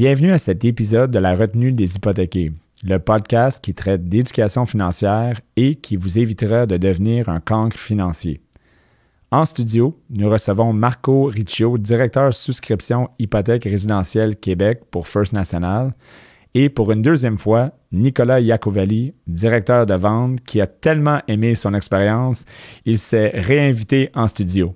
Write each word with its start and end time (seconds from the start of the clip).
Bienvenue 0.00 0.32
à 0.32 0.38
cet 0.38 0.64
épisode 0.64 1.10
de 1.10 1.18
la 1.18 1.34
retenue 1.34 1.72
des 1.72 1.96
hypothéqués, 1.96 2.52
le 2.82 2.98
podcast 2.98 3.62
qui 3.62 3.74
traite 3.74 4.08
d'éducation 4.08 4.64
financière 4.64 5.42
et 5.56 5.74
qui 5.74 5.96
vous 5.96 6.18
évitera 6.18 6.64
de 6.64 6.78
devenir 6.78 7.28
un 7.28 7.38
cancre 7.38 7.78
financier. 7.78 8.40
En 9.30 9.44
studio, 9.44 9.94
nous 10.08 10.30
recevons 10.30 10.72
Marco 10.72 11.24
Riccio, 11.24 11.76
directeur 11.76 12.32
souscription 12.32 13.10
hypothèque 13.18 13.64
résidentielle 13.64 14.36
Québec 14.36 14.80
pour 14.90 15.06
First 15.06 15.34
National, 15.34 15.92
et 16.54 16.70
pour 16.70 16.92
une 16.92 17.02
deuxième 17.02 17.36
fois, 17.36 17.72
Nicolas 17.92 18.40
Iacovelli, 18.40 19.12
directeur 19.26 19.84
de 19.84 19.92
vente, 19.92 20.40
qui 20.46 20.62
a 20.62 20.66
tellement 20.66 21.20
aimé 21.28 21.54
son 21.54 21.74
expérience, 21.74 22.46
il 22.86 22.98
s'est 22.98 23.32
réinvité 23.34 24.08
en 24.14 24.28
studio. 24.28 24.74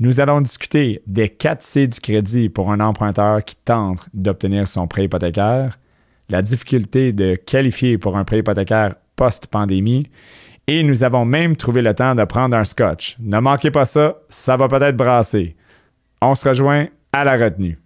Nous 0.00 0.18
allons 0.18 0.40
discuter 0.40 1.02
des 1.06 1.28
4 1.28 1.62
C 1.62 1.86
du 1.86 2.00
crédit 2.00 2.48
pour 2.48 2.72
un 2.72 2.80
emprunteur 2.80 3.44
qui 3.44 3.54
tente 3.54 4.08
d'obtenir 4.14 4.66
son 4.66 4.86
prêt 4.86 5.04
hypothécaire, 5.04 5.78
la 6.30 6.40
difficulté 6.40 7.12
de 7.12 7.34
qualifier 7.34 7.98
pour 7.98 8.16
un 8.16 8.24
prêt 8.24 8.38
hypothécaire 8.38 8.94
post-pandémie, 9.14 10.08
et 10.66 10.82
nous 10.84 11.04
avons 11.04 11.26
même 11.26 11.54
trouvé 11.54 11.82
le 11.82 11.94
temps 11.94 12.14
de 12.14 12.24
prendre 12.24 12.56
un 12.56 12.64
scotch. 12.64 13.16
Ne 13.20 13.40
manquez 13.40 13.70
pas 13.70 13.84
ça, 13.84 14.16
ça 14.30 14.56
va 14.56 14.68
peut-être 14.68 14.96
brasser. 14.96 15.54
On 16.22 16.34
se 16.34 16.48
rejoint 16.48 16.86
à 17.12 17.24
la 17.24 17.36
retenue. 17.36 17.78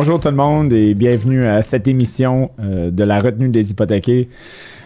Bonjour 0.00 0.20
tout 0.20 0.28
le 0.28 0.36
monde 0.36 0.72
et 0.72 0.94
bienvenue 0.94 1.44
à 1.44 1.60
cette 1.60 1.88
émission 1.88 2.52
euh, 2.60 2.92
de 2.92 3.02
la 3.02 3.18
retenue 3.18 3.48
des 3.48 3.72
hypothéqués. 3.72 4.28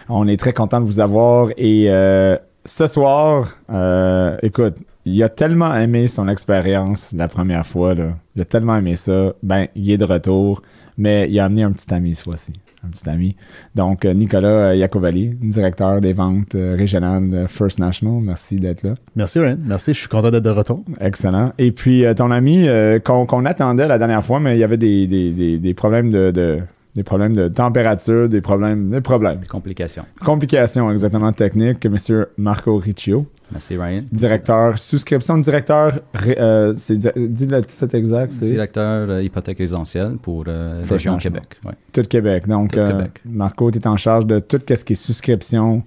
On 0.09 0.27
est 0.27 0.37
très 0.37 0.53
content 0.53 0.81
de 0.81 0.87
vous 0.87 0.99
avoir 0.99 1.51
et 1.55 1.85
euh, 1.91 2.35
ce 2.65 2.87
soir, 2.87 3.55
euh, 3.71 4.35
écoute, 4.41 4.73
il 5.05 5.21
a 5.21 5.29
tellement 5.29 5.75
aimé 5.75 6.07
son 6.07 6.27
expérience 6.27 7.13
la 7.15 7.27
première 7.27 7.63
fois, 7.63 7.93
il 8.35 8.41
a 8.41 8.45
tellement 8.45 8.75
aimé 8.75 8.95
ça, 8.95 9.33
ben 9.43 9.67
il 9.75 9.91
est 9.91 9.97
de 9.97 10.05
retour, 10.05 10.63
mais 10.97 11.29
il 11.29 11.39
a 11.39 11.45
amené 11.45 11.61
un 11.61 11.73
petit 11.73 11.93
ami 11.93 12.15
cette 12.15 12.23
fois-ci 12.23 12.53
un 12.85 12.89
petit 12.89 13.09
ami. 13.09 13.35
Donc, 13.75 14.05
euh, 14.05 14.13
Nicolas 14.13 14.75
Iacovelli, 14.75 15.29
directeur 15.41 16.01
des 16.01 16.13
ventes 16.13 16.55
euh, 16.55 16.75
régionales 16.77 17.29
de 17.29 17.47
First 17.47 17.79
National. 17.79 18.21
Merci 18.21 18.57
d'être 18.57 18.83
là. 18.83 18.93
Merci, 19.15 19.39
Ryan. 19.39 19.57
Merci, 19.65 19.93
je 19.93 19.99
suis 19.99 20.07
content 20.07 20.31
d'être 20.31 20.43
de 20.43 20.49
retour. 20.49 20.83
Excellent. 20.99 21.53
Et 21.57 21.71
puis, 21.71 22.05
euh, 22.05 22.13
ton 22.13 22.31
ami, 22.31 22.67
qu'on 23.03 23.45
attendait 23.45 23.87
la 23.87 23.97
dernière 23.97 24.23
fois, 24.23 24.39
mais 24.39 24.55
il 24.55 24.59
y 24.59 24.63
avait 24.63 24.77
des, 24.77 25.07
des, 25.07 25.57
des, 25.57 25.73
problèmes 25.73 26.09
de, 26.09 26.59
des 26.95 27.03
problèmes 27.03 27.35
de 27.35 27.47
température, 27.47 28.29
des 28.29 28.41
problèmes, 28.41 28.89
des 28.91 29.01
problèmes. 29.01 29.39
Des 29.39 29.47
complications. 29.47 30.05
Complications, 30.23 30.91
exactement, 30.91 31.31
techniques. 31.31 31.83
M. 31.85 31.97
Marco 32.37 32.77
Riccio. 32.77 33.25
Merci, 33.51 33.77
Ryan. 33.77 34.03
Directeur, 34.11 34.77
souscription, 34.77 35.37
directeur, 35.37 35.99
euh, 36.25 36.73
c'est, 36.77 36.97
dis 36.97 37.47
le 37.47 37.63
titre 37.63 37.95
exact, 37.95 38.31
c'est... 38.31 38.45
Directeur 38.45 39.09
euh, 39.09 39.23
hypothèque 39.23 39.59
résidentielle 39.59 40.17
pour 40.21 40.45
euh, 40.47 40.83
région 40.87 41.17
Québec. 41.17 41.57
Ouais. 41.65 41.73
Tout 41.91 42.03
Québec. 42.03 42.47
Donc, 42.47 42.71
tout 42.71 42.79
Québec. 42.79 43.21
Marco, 43.25 43.69
tu 43.71 43.79
es 43.79 43.87
en 43.87 43.97
charge 43.97 44.25
de 44.25 44.39
tout 44.39 44.59
ce 44.67 44.83
qui 44.83 44.93
est 44.93 44.95
souscription. 44.95 45.83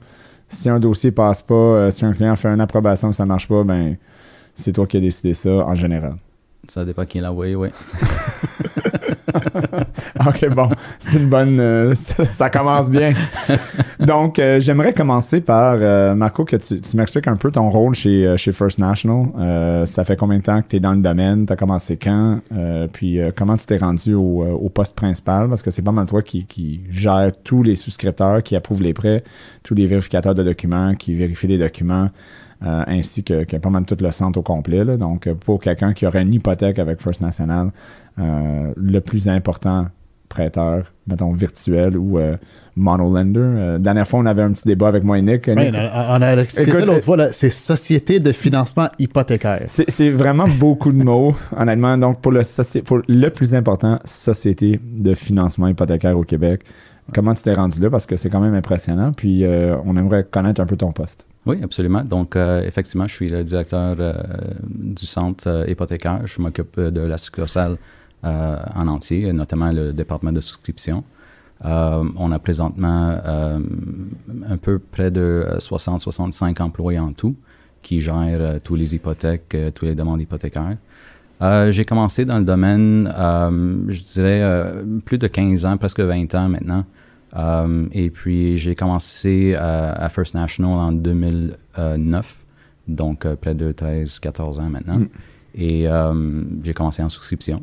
Si 0.49 0.69
un 0.69 0.79
dossier 0.79 1.11
passe 1.11 1.43
pas, 1.43 1.91
si 1.91 2.05
un 2.05 2.13
client 2.13 2.37
fait 2.37 2.49
une 2.49 2.61
approbation 2.61 3.11
ça 3.11 3.27
marche 3.27 3.49
pas, 3.49 3.65
ben 3.65 3.97
c'est 4.55 4.73
toi 4.73 4.87
qui 4.87 4.97
as 4.97 5.01
décidé 5.01 5.35
ça 5.35 5.51
en 5.51 5.75
général. 5.75 6.15
Ça 6.69 6.85
dépend 6.85 7.05
qui 7.05 7.21
l'a 7.21 7.31
envoyé, 7.31 7.55
oui. 7.55 7.69
ok, 10.27 10.49
bon, 10.55 10.69
c'est 10.99 11.19
une 11.19 11.29
bonne. 11.29 11.61
Euh, 11.61 11.95
ça, 12.33 12.51
commence 12.51 12.91
bien. 12.91 13.13
Donc, 14.01 14.39
euh, 14.39 14.61
j'aimerais 14.61 14.93
commencer 14.93 15.41
par, 15.41 15.77
euh, 15.81 16.15
Marco, 16.15 16.45
que 16.45 16.57
tu, 16.57 16.97
m'expliques 16.97 17.29
un 17.29 17.37
peu 17.37 17.51
ton 17.51 17.71
rôle 17.71 17.95
chez, 17.95 18.37
chez 18.37 18.53
First 18.53 18.79
National. 18.79 19.87
ça 19.87 20.05
fait 20.05 20.17
combien 20.17 20.39
de 20.39 20.43
temps 20.43 20.63
que 20.63 20.69
tu 20.69 20.77
es 20.77 20.81
dans 20.81 20.93
le 20.93 21.01
domaine? 21.03 21.47
Tu 21.47 21.53
as 21.53 21.57
commencé 21.57 21.97
quand? 21.97 22.41
puis, 22.93 23.21
comment 23.37 23.57
tu 23.57 23.67
t'es 23.67 23.77
rendu 23.77 24.15
au, 24.15 24.71
poste 24.75 24.95
principal? 24.95 25.49
Parce 25.49 25.63
que 25.63 25.71
c'est 25.71 25.83
pas 25.83 25.93
mal 25.93 26.07
toi 26.07 26.23
qui, 26.23 26.47
qui 26.47 26.81
gère 26.91 27.33
tous 27.45 27.63
les 27.63 27.77
souscripteurs, 27.77 28.43
qui 28.43 28.57
approuvent 28.57 28.83
les 28.83 28.95
prêts, 28.95 29.25
tous 29.63 29.75
les 29.75 29.87
vérificateurs 29.87 30.35
de 30.35 30.43
documents, 30.43 30.95
qui 30.95 31.15
vérifient 31.15 31.47
les 31.47 31.59
documents. 31.59 32.11
Euh, 32.65 32.85
ainsi 32.87 33.23
que, 33.23 33.45
que, 33.45 33.59
pas 33.59 33.69
mal 33.69 33.85
tout 33.85 33.99
le 34.01 34.11
centre 34.11 34.39
au 34.39 34.43
complet. 34.43 34.85
Donc, 34.97 35.29
pour 35.45 35.61
quelqu'un 35.61 35.93
qui 35.93 36.07
aurait 36.07 36.23
une 36.23 36.33
hypothèque 36.33 36.79
avec 36.79 37.03
First 37.03 37.21
National, 37.21 37.71
euh, 38.19 38.73
le 38.77 39.01
plus 39.01 39.29
important 39.29 39.89
prêteur, 40.29 40.93
mettons, 41.07 41.33
virtuel 41.33 41.97
ou 41.97 42.19
euh, 42.19 42.37
monolender. 42.77 43.41
Euh, 43.41 43.79
dernière 43.79 44.09
fois, 44.09 44.21
on 44.21 44.27
avait 44.27 44.43
un 44.43 44.53
petit 44.53 44.67
débat 44.67 44.89
avec 44.89 45.05
moi 45.05 45.19
et 45.19 45.23
Nick. 45.23 45.49
on 45.49 45.57
a, 45.57 46.47
ça 46.47 46.85
l'autre 46.85 47.05
fois, 47.05 47.33
c'est 47.33 47.51
Société 47.51 48.19
de 48.21 48.33
financement 48.33 48.89
hypothécaire. 48.99 49.63
C'est 49.67 50.11
vraiment 50.11 50.49
beaucoup 50.49 50.93
de 50.93 51.03
mots, 51.03 51.37
honnêtement. 51.57 51.97
Donc, 51.99 52.21
pour 52.21 52.33
le, 52.33 52.41
pour 52.83 53.01
le 53.07 53.29
plus 53.29 53.55
important, 53.55 54.01
Société 54.05 54.81
de 54.83 55.15
financement 55.15 55.69
hypothécaire 55.69 56.19
au 56.19 56.25
Québec. 56.25 56.63
Comment 57.15 57.35
tu 57.35 57.43
t'es 57.43 57.55
rendu 57.55 57.81
là? 57.81 57.91
Parce 57.91 58.07
que 58.07 58.17
c'est 58.17 58.31
quand 58.31 58.41
même 58.41 58.55
impressionnant. 58.55 59.13
Puis, 59.17 59.45
on 59.47 59.97
aimerait 59.97 60.25
connaître 60.25 60.61
un 60.61 60.67
peu 60.67 60.77
ton 60.77 60.91
poste. 60.91 61.27
Oui, 61.47 61.63
absolument. 61.63 62.03
Donc, 62.03 62.35
euh, 62.35 62.63
effectivement, 62.65 63.07
je 63.07 63.15
suis 63.15 63.29
le 63.29 63.45
directeur 63.45 63.95
euh, 64.01 64.13
du 64.69 65.07
centre 65.07 65.47
euh, 65.47 65.65
hypothécaire. 65.69 66.27
Je 66.27 66.43
m'occupe 66.43 66.79
de 66.81 67.01
la 67.01 67.17
succursale 67.17 67.79
en 68.23 68.89
entier, 68.89 69.33
notamment 69.33 69.71
le 69.71 69.93
département 69.93 70.33
de 70.33 70.41
souscription. 70.41 71.05
on 71.63 72.33
a 72.33 72.39
présentement 72.41 73.21
un 74.49 74.57
peu 74.61 74.81
près 74.81 75.13
de 75.13 75.47
60-65 75.59 76.61
employés 76.61 76.99
en 76.99 77.13
tout 77.13 77.37
qui 77.83 78.01
gèrent 78.01 78.61
tous 78.65 78.75
les 78.75 78.97
hypothèques, 78.97 79.57
tous 79.77 79.85
les 79.85 79.95
demandes 79.95 80.21
hypothécaires. 80.21 80.77
J'ai 81.69 81.85
commencé 81.85 82.25
dans 82.25 82.39
le 82.39 82.45
domaine, 82.45 83.13
je 83.87 84.01
dirais, 84.03 84.73
plus 85.05 85.19
de 85.19 85.29
15 85.29 85.67
ans, 85.67 85.77
presque 85.77 86.01
20 86.01 86.35
ans 86.35 86.49
maintenant. 86.49 86.85
Euh, 87.35 87.87
et 87.93 88.11
puis, 88.11 88.57
j'ai 88.57 88.75
commencé 88.75 89.55
à, 89.55 90.09
First 90.09 90.35
National 90.35 90.73
en 90.73 90.93
2009, 90.93 92.45
donc 92.89 93.27
euh, 93.27 93.37
près 93.37 93.55
de 93.55 93.73
13-14 93.73 94.61
ans 94.61 94.71
maintenant. 94.71 94.99
Mm. 94.99 95.09
Et 95.59 95.91
euh, 95.91 96.43
j'ai 96.63 96.75
commencé 96.75 97.03
en 97.03 97.09
souscription. 97.09 97.63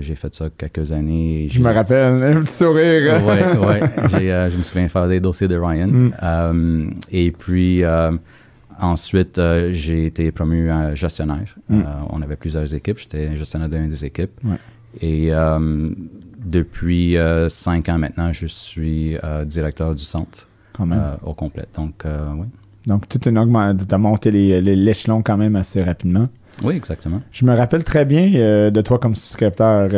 j'ai 0.00 0.14
fait 0.16 0.34
ça 0.34 0.48
quelques 0.56 0.92
années. 0.92 1.48
Je 1.50 1.62
me 1.62 1.72
rappelle, 1.72 2.22
un 2.22 2.42
petit 2.42 2.52
sourire. 2.52 3.20
oui, 3.24 3.66
ouais. 3.66 4.50
je 4.50 4.56
me 4.58 4.62
souviens 4.62 4.88
faire 4.88 5.08
des 5.08 5.18
dossiers 5.18 5.48
de 5.48 5.56
Ryan. 5.56 6.10
Mm. 6.52 6.90
et 7.10 7.30
puis, 7.30 7.82
ensuite, 8.78 9.40
j'ai 9.70 10.06
été 10.06 10.30
promu 10.30 10.68
gestionnaire. 10.94 11.56
Mm. 11.70 11.82
on 12.10 12.20
avait 12.20 12.36
plusieurs 12.36 12.72
équipes. 12.74 12.98
J'étais 12.98 13.34
gestionnaire 13.34 13.70
d'une 13.70 13.88
des 13.88 14.04
équipes. 14.04 14.38
Et 15.00 15.32
depuis 16.44 17.16
euh, 17.16 17.48
cinq 17.48 17.88
ans 17.88 17.98
maintenant, 17.98 18.32
je 18.32 18.46
suis 18.46 19.16
euh, 19.24 19.44
directeur 19.44 19.94
du 19.94 20.04
centre 20.04 20.48
euh, 20.80 21.16
au 21.24 21.34
complet. 21.34 21.66
Donc, 21.74 22.04
oui. 22.04 22.46
Donc, 22.86 23.08
toute 23.08 23.26
une 23.26 23.38
augmentation, 23.38 23.86
tu 23.86 23.94
as 23.94 23.98
monté 23.98 24.30
l'échelon 24.30 25.22
quand 25.22 25.36
même 25.36 25.56
assez 25.56 25.82
rapidement. 25.82 26.28
Oui, 26.62 26.74
exactement. 26.74 27.20
Je 27.30 27.44
me 27.44 27.54
rappelle 27.54 27.84
très 27.84 28.04
bien 28.04 28.70
de 28.70 28.80
toi 28.80 28.98
comme 28.98 29.14
souscripteur 29.14 29.88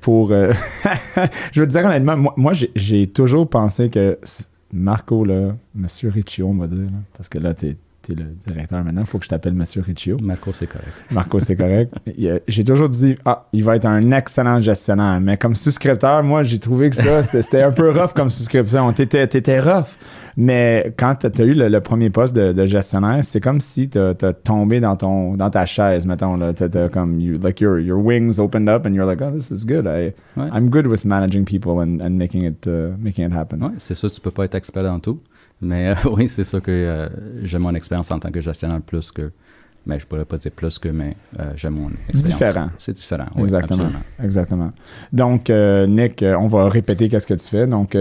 pour... 0.00 0.28
je 1.52 1.60
veux 1.60 1.66
te 1.66 1.72
dire 1.72 1.84
honnêtement, 1.84 2.32
moi, 2.36 2.52
j'ai 2.74 3.06
toujours 3.06 3.48
pensé 3.48 3.90
que 3.90 4.18
Marco, 4.72 5.24
là, 5.24 5.54
Monsieur 5.74 6.10
Riccio, 6.10 6.48
on 6.48 6.54
va 6.54 6.66
dire, 6.66 6.88
parce 7.16 7.28
que 7.28 7.38
là, 7.38 7.54
tu 8.06 8.12
es 8.12 8.14
le 8.14 8.24
directeur 8.46 8.84
maintenant, 8.84 9.02
il 9.02 9.06
faut 9.06 9.18
que 9.18 9.24
je 9.24 9.30
t'appelle 9.30 9.54
Monsieur 9.54 9.82
Riccio. 9.82 10.16
Marco, 10.22 10.52
c'est 10.52 10.66
correct. 10.66 10.92
Marco, 11.10 11.40
c'est 11.40 11.56
correct. 11.56 11.92
J'ai 12.48 12.64
toujours 12.64 12.88
dit, 12.88 13.16
ah, 13.24 13.46
il 13.52 13.64
va 13.64 13.76
être 13.76 13.86
un 13.86 14.12
excellent 14.12 14.60
gestionnaire. 14.60 15.20
Mais 15.20 15.36
comme 15.36 15.54
souscripteur, 15.54 16.22
moi, 16.22 16.42
j'ai 16.42 16.58
trouvé 16.58 16.90
que 16.90 16.96
ça, 16.96 17.22
c'était 17.42 17.62
un 17.62 17.72
peu 17.72 17.90
rough 17.90 18.12
comme 18.14 18.30
souscription. 18.30 18.92
T'étais, 18.92 19.24
étais 19.24 19.60
rough. 19.60 19.96
Mais 20.38 20.92
quand 20.98 21.14
tu 21.14 21.42
as 21.42 21.44
eu 21.44 21.54
le, 21.54 21.80
premier 21.80 22.10
poste 22.10 22.36
de, 22.36 22.66
gestionnaire, 22.66 23.24
c'est 23.24 23.40
comme 23.40 23.60
si 23.60 23.88
tu 23.88 23.98
as, 23.98 24.14
tombé 24.14 24.80
dans, 24.80 24.94
ton, 24.94 25.34
dans 25.34 25.50
ta 25.50 25.64
chaise, 25.64 26.06
mettons. 26.06 26.36
Là. 26.36 26.52
comme, 26.92 27.18
like 27.42 27.60
your, 27.60 27.80
your 27.80 27.98
wings 27.98 28.38
opened 28.38 28.68
up 28.68 28.86
and 28.86 28.94
you're 28.94 29.06
like, 29.06 29.20
oh, 29.22 29.30
this 29.30 29.50
is 29.50 29.64
good. 29.64 29.86
I, 29.86 30.12
I'm 30.36 30.68
good 30.68 30.86
with 30.86 31.04
managing 31.04 31.44
people 31.44 31.80
and, 31.80 32.00
and 32.00 32.18
making, 32.18 32.44
it, 32.44 32.66
uh, 32.66 32.96
making 32.98 33.24
it 33.24 33.32
happen. 33.32 33.58
Oui, 33.62 33.74
c'est 33.78 33.94
ça, 33.94 34.08
tu 34.08 34.20
peux 34.20 34.30
pas 34.30 34.44
être 34.44 34.54
expert 34.54 34.82
dans 34.82 35.00
tout. 35.00 35.18
Mais 35.60 35.88
euh, 35.88 35.94
oui, 36.10 36.28
c'est 36.28 36.44
sûr 36.44 36.62
que 36.62 36.70
euh, 36.70 37.08
j'ai 37.42 37.58
mon 37.58 37.74
expérience 37.74 38.10
en 38.10 38.18
tant 38.18 38.30
que 38.30 38.40
gestionnaire 38.40 38.80
plus 38.80 39.10
que 39.10 39.30
mais 39.88 40.00
je 40.00 40.06
pourrais 40.06 40.24
pas 40.24 40.36
dire 40.36 40.50
plus 40.50 40.80
que, 40.80 40.88
mais 40.88 41.16
euh, 41.38 41.52
j'aime 41.54 41.74
mon 41.74 41.90
expérience. 42.08 42.16
C'est 42.16 42.32
différent. 42.32 42.68
C'est 42.76 42.92
différent, 42.92 43.26
oui, 43.36 43.44
Exactement. 43.44 43.90
Exactement. 44.20 44.72
Donc, 45.12 45.48
euh, 45.48 45.86
Nick, 45.86 46.24
on 46.24 46.46
va 46.48 46.68
répéter 46.68 47.08
qu'est-ce 47.08 47.26
que 47.28 47.34
tu 47.34 47.46
fais. 47.46 47.68
Donc, 47.68 47.96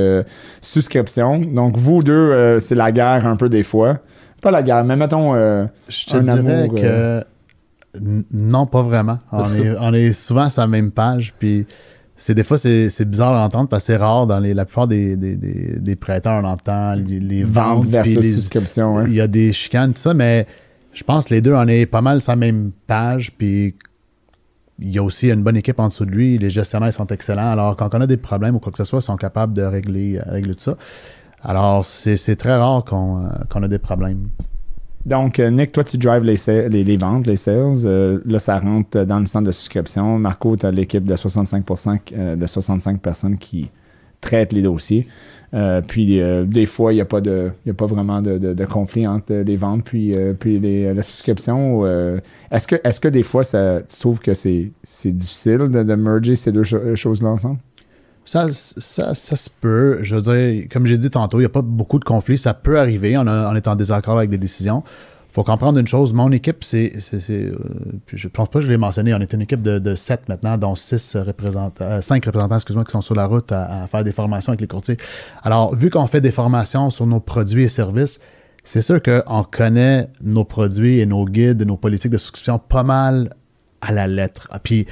souscription. 0.62 1.42
Donc, 1.42 1.78
vous 1.78 2.02
deux, 2.02 2.60
c'est 2.60 2.74
la 2.74 2.92
guerre 2.92 3.28
un 3.28 3.36
peu 3.36 3.50
des 3.50 3.62
fois. 3.62 4.00
Pas 4.42 4.50
la 4.50 4.63
guerre, 4.63 4.84
mais 4.84 4.96
mettons 4.96 5.36
Je 5.36 6.06
te 6.08 6.18
dirais 6.18 6.69
que 6.69 7.24
non, 8.31 8.66
pas 8.66 8.81
vraiment. 8.81 9.19
On 9.31 9.46
est, 9.46 9.78
on 9.80 9.94
est, 9.94 10.13
souvent 10.13 10.50
sur 10.50 10.62
la 10.62 10.68
même 10.68 10.92
page, 10.92 11.34
puis 11.38 11.68
c'est 12.16 12.34
des 12.34 12.44
fois 12.44 12.58
c'est, 12.58 13.06
bizarre 13.06 13.34
d'entendre 13.34 13.70
parce 13.70 13.84
que 13.84 13.88
c'est 13.88 13.98
rare 13.98 14.28
dans 14.28 14.40
les, 14.40 14.54
la 14.54 14.66
plupart 14.66 14.88
des, 14.88 15.16
des, 15.18 15.36
des, 15.36 15.96
prêteurs 15.96 16.42
on 16.44 16.48
entend 16.48 16.96
les, 16.96 17.44
ventes 17.44 17.88
versus 17.88 18.18
les 18.18 18.32
souscriptions. 18.32 19.06
Il 19.06 19.14
y 19.14 19.22
a 19.22 19.28
des 19.28 19.52
chicanes 19.52 19.94
tout 19.94 20.02
ça, 20.02 20.14
mais 20.14 20.46
je 20.94 21.04
pense 21.04 21.26
que 21.26 21.34
les 21.34 21.42
deux 21.42 21.54
on 21.54 21.68
est 21.68 21.86
pas 21.86 22.02
mal 22.02 22.22
sur 22.22 22.32
la 22.32 22.38
même 22.38 22.72
page 22.88 23.34
puis 23.38 23.76
il 24.80 24.92
y 24.92 25.00
a 25.00 25.04
aussi 25.04 25.30
une 25.30 25.44
bonne 25.44 25.58
équipe 25.58 25.80
en 25.80 25.88
dessous 25.88 26.06
de 26.06 26.12
lui. 26.12 26.38
Les 26.38 26.50
gestionnaires 26.50 26.92
sont 26.92 27.08
excellents. 27.08 27.52
Alors, 27.52 27.78
quand 27.78 27.96
on 27.96 28.02
a 28.02 28.08
des 28.08 28.18
problèmes 28.18 28.56
ou 28.56 28.60
quoi 28.60 28.72
que 28.72 28.78
ce 28.78 28.84
soit, 28.84 29.00
ils 29.00 29.04
sont 29.04 29.16
capables 29.16 29.54
de 29.54 29.62
régler, 29.62 30.20
régler 30.26 30.54
tout 30.54 30.64
ça. 30.64 30.78
Alors, 31.42 31.86
c'est, 31.86 32.36
très 32.36 32.56
rare 32.56 32.84
qu'on, 32.84 33.26
euh, 33.26 33.30
qu'on 33.50 33.64
a 33.64 33.68
des 33.68 33.80
problèmes. 33.80 34.30
Donc, 35.06 35.40
euh, 35.40 35.52
Nick, 35.52 35.72
toi, 35.72 35.84
tu 35.84 35.98
drives 35.98 36.24
les, 36.24 36.84
les, 36.84 36.98
ventes, 36.98 37.28
les 37.28 37.36
sales. 37.36 37.86
Euh, 37.86 38.19
là, 38.25 38.40
ça 38.40 38.57
rentre 38.57 39.04
dans 39.04 39.19
le 39.19 39.28
centre 39.28 39.46
de 39.46 39.52
souscription. 39.52 40.18
Marco, 40.18 40.57
tu 40.57 40.66
as 40.66 40.72
l'équipe 40.72 41.04
de 41.04 41.16
65 41.16 41.63
euh, 42.13 42.36
de 42.36 42.48
65 42.48 43.00
personnes 43.02 43.38
qui 43.38 43.69
traitent 44.19 44.54
les 44.54 44.63
dossiers. 44.63 45.07
puis, 45.88 46.19
des 46.48 46.66
fois, 46.66 46.92
il 46.92 46.96
n'y 46.96 47.02
a, 47.02 47.06
pas 47.06 47.19
a 47.19 47.74
pas 47.74 47.86
vraiment 47.86 48.22
de, 48.24 48.66
conflit 48.66 49.06
entre 49.06 49.34
les 49.34 49.56
ventes 49.56 49.84
puis, 49.84 50.16
puis 50.40 50.60
la 50.60 51.04
souscription. 51.04 51.86
est-ce, 52.50 53.00
que, 53.00 53.08
des 53.08 53.22
fois, 53.22 53.44
ça, 53.44 53.81
tu 53.88 54.00
trouves 54.00 54.19
que 54.19 54.34
c'est, 54.34 54.72
difficile 55.06 55.69
de 55.69 55.96
merger 55.96 56.36
ces 56.36 56.51
deux 56.51 56.63
choses-là 56.96 57.30
ensemble? 57.30 57.60
Ça, 58.25 58.48
ça, 58.51 59.13
ça, 59.13 59.36
se 59.36 59.50
peut. 59.50 60.00
Je 60.01 60.16
veux 60.16 60.22
dire, 60.22 60.68
comme 60.72 60.88
j'ai 60.88 60.98
dit 60.98 61.12
tantôt, 61.12 61.38
il 61.38 61.42
n'y 61.42 61.48
a 61.48 61.50
pas 61.50 61.62
beaucoup 61.62 62.00
de 62.00 62.04
conflits. 62.04 62.39
Ça 62.39 62.56
peut 62.56 62.80
arriver. 62.80 63.16
On, 63.18 63.27
a, 63.27 63.54
est 63.56 63.68
en 63.68 63.75
désaccord 63.75 64.18
avec 64.18 64.31
des 64.31 64.39
décisions. 64.39 64.83
Faut 65.31 65.44
comprendre 65.44 65.77
une 65.77 65.88
chose. 65.88 66.12
Mon 66.13 66.31
équipe, 66.31 66.63
c'est. 66.63 66.94
Euh, 67.13 67.51
je 68.07 68.27
pense 68.27 68.50
pas 68.50 68.60
que 68.60 68.66
je 68.66 68.72
l'ai 68.72 68.77
mentionné. 68.77 69.13
On 69.13 69.19
est 69.19 69.31
une 69.33 69.42
équipe 69.42 69.62
de, 69.62 69.77
de 69.77 69.94
7 69.94 70.27
maintenant, 70.27 70.57
dont 70.57 70.74
6 70.74 71.18
représentants, 71.18 72.01
5 72.01 72.25
euh, 72.25 72.30
représentants, 72.30 72.56
excuse-moi, 72.56 72.83
qui 72.83 72.92
sont 72.92 73.01
sur 73.01 73.16
la 73.16 73.27
route 73.27 73.51
à, 73.51 73.86
faire 73.92 74.04
des 74.04 74.13
formations 74.13 74.51
avec 74.51 74.62
les 74.62 74.68
courtiers. 74.68 74.98
Alors, 75.44 75.75
vu 75.75 75.92
qu'on 75.92 76.07
fait 76.07 76.22
des 76.22 76.31
formations 76.31 76.89
sur 76.89 77.06
nos 77.06 77.19
produits 77.19 77.63
et 77.63 77.68
services, 77.68 78.19
c'est 78.63 78.81
sûr 78.81 79.04
qu'on 79.04 79.44
connaît 79.44 80.10
nos 80.24 80.45
produits 80.45 81.00
et 81.00 81.06
nos 81.06 81.25
guides, 81.25 81.62
nos 81.68 81.77
politiques 81.77 82.12
de 82.12 82.18
souscription 82.18 82.57
pas 82.57 82.83
mal 82.83 83.36
à 83.81 83.92
la 83.92 84.07
lettre. 84.07 84.50
Puis, 84.63 84.88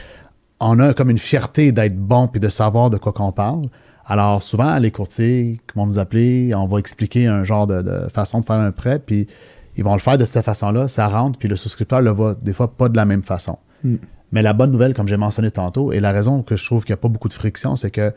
on 0.60 0.80
a 0.80 0.94
comme 0.94 1.10
une 1.10 1.18
fierté 1.18 1.72
d'être 1.72 1.98
bon 1.98 2.28
puis 2.28 2.40
de 2.40 2.50
savoir 2.50 2.90
de 2.90 2.98
quoi 2.98 3.14
qu'on 3.14 3.32
parle. 3.32 3.68
Alors 4.06 4.44
souvent, 4.44 4.78
les 4.78 4.92
courtiers 4.92 5.62
qui 5.68 5.78
vont 5.78 5.86
nous 5.86 6.00
appeler, 6.00 6.54
on 6.56 6.68
va 6.68 6.80
expliquer 6.80 7.28
un 7.28 7.44
genre 7.44 7.68
de, 7.68 8.08
façon 8.10 8.42
de 8.42 8.46
faire 8.46 8.58
un 8.60 8.72
prêt, 8.72 9.00
puis 9.00 9.28
ils 9.76 9.84
vont 9.84 9.94
le 9.94 10.00
faire 10.00 10.18
de 10.18 10.26
cette 10.26 10.44
façon-là, 10.44 10.88
ça 10.88 11.08
rentre, 11.08 11.40
puis 11.40 11.48
le 11.48 11.56
souscripteur 11.56 12.02
le 12.02 12.12
voit 12.12 12.36
des 12.36 12.54
fois 12.54 12.76
pas 12.76 12.90
de 12.90 12.98
la 12.98 13.06
même 13.06 13.24
façon. 13.24 13.58
Hmm. 13.84 13.96
Mais 14.32 14.42
la 14.42 14.54
bonne 14.54 14.72
nouvelle, 14.72 14.94
comme 14.94 15.08
j'ai 15.08 15.18
mentionné 15.18 15.52
tantôt, 15.52 15.92
et 15.92 16.00
la 16.00 16.12
raison 16.12 16.42
que 16.42 16.56
je 16.56 16.66
trouve 16.66 16.84
qu'il 16.84 16.94
n'y 16.94 17.00
a 17.00 17.02
pas 17.02 17.08
beaucoup 17.08 17.30
de 17.30 17.34
friction, 17.34 17.76
c'est 17.76 17.92
que 17.92 18.14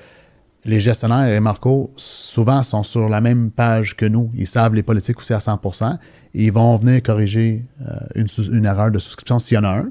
les 0.65 0.81
gestionnaires 0.81 1.29
et 1.29 1.39
Marco, 1.41 1.93
souvent, 1.97 2.63
sont 2.63 2.83
sur 2.83 3.09
la 3.09 3.21
même 3.21 3.51
page 3.51 3.97
que 3.97 4.07
nous. 4.07 4.31
Ils 4.35 4.49
savent 4.49 4.75
les 4.75 4.83
politiques 4.83 5.19
aussi 5.19 5.33
à 5.33 5.41
100 5.41 5.61
et 6.35 6.45
ils 6.47 6.53
vont 6.53 6.77
venir 6.77 7.03
corriger 7.03 7.65
euh, 7.83 7.95
une, 8.17 8.27
une 8.53 8.65
erreur 8.65 8.91
de 8.91 8.99
souscription 8.99 9.39
s'il 9.39 9.57
y 9.57 9.59
en 9.59 9.65
a 9.65 9.69
un. 9.69 9.91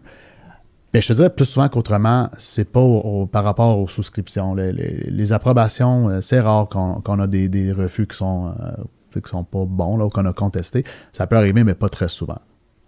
Mais 0.95 1.01
je 1.01 1.09
te 1.09 1.13
dirais 1.13 1.29
plus 1.29 1.43
souvent 1.43 1.67
qu'autrement, 1.67 2.29
c'est 2.37 2.71
pas 2.71 3.01
par 3.29 3.43
rapport 3.43 3.77
aux 3.79 3.87
souscriptions. 3.89 4.55
Les, 4.55 5.33
approbations, 5.33 6.07
euh, 6.07 6.21
c'est 6.21 6.39
rare 6.39 6.69
qu'on 6.69 7.19
a 7.19 7.27
des, 7.27 7.73
refus 7.73 8.07
qui 8.07 8.15
sont, 8.15 8.53
euh, 8.61 9.19
qui 9.19 9.29
sont 9.29 9.43
pas 9.43 9.65
bons, 9.65 9.97
là, 9.97 10.05
ou 10.05 10.09
qu'on 10.09 10.25
a 10.25 10.31
contesté. 10.31 10.85
Ça 11.11 11.27
peut 11.27 11.35
arriver, 11.35 11.65
mais 11.65 11.73
pas 11.73 11.89
très 11.89 12.07
souvent. 12.07 12.39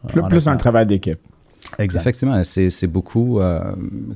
Plus, 0.07 0.21
plus 0.21 0.48
un 0.48 0.56
travail 0.56 0.86
d'équipe. 0.86 1.19
Exact. 1.80 2.00
Effectivement, 2.00 2.42
c'est 2.45 2.88
beaucoup, 2.88 3.42
euh, 3.42 3.74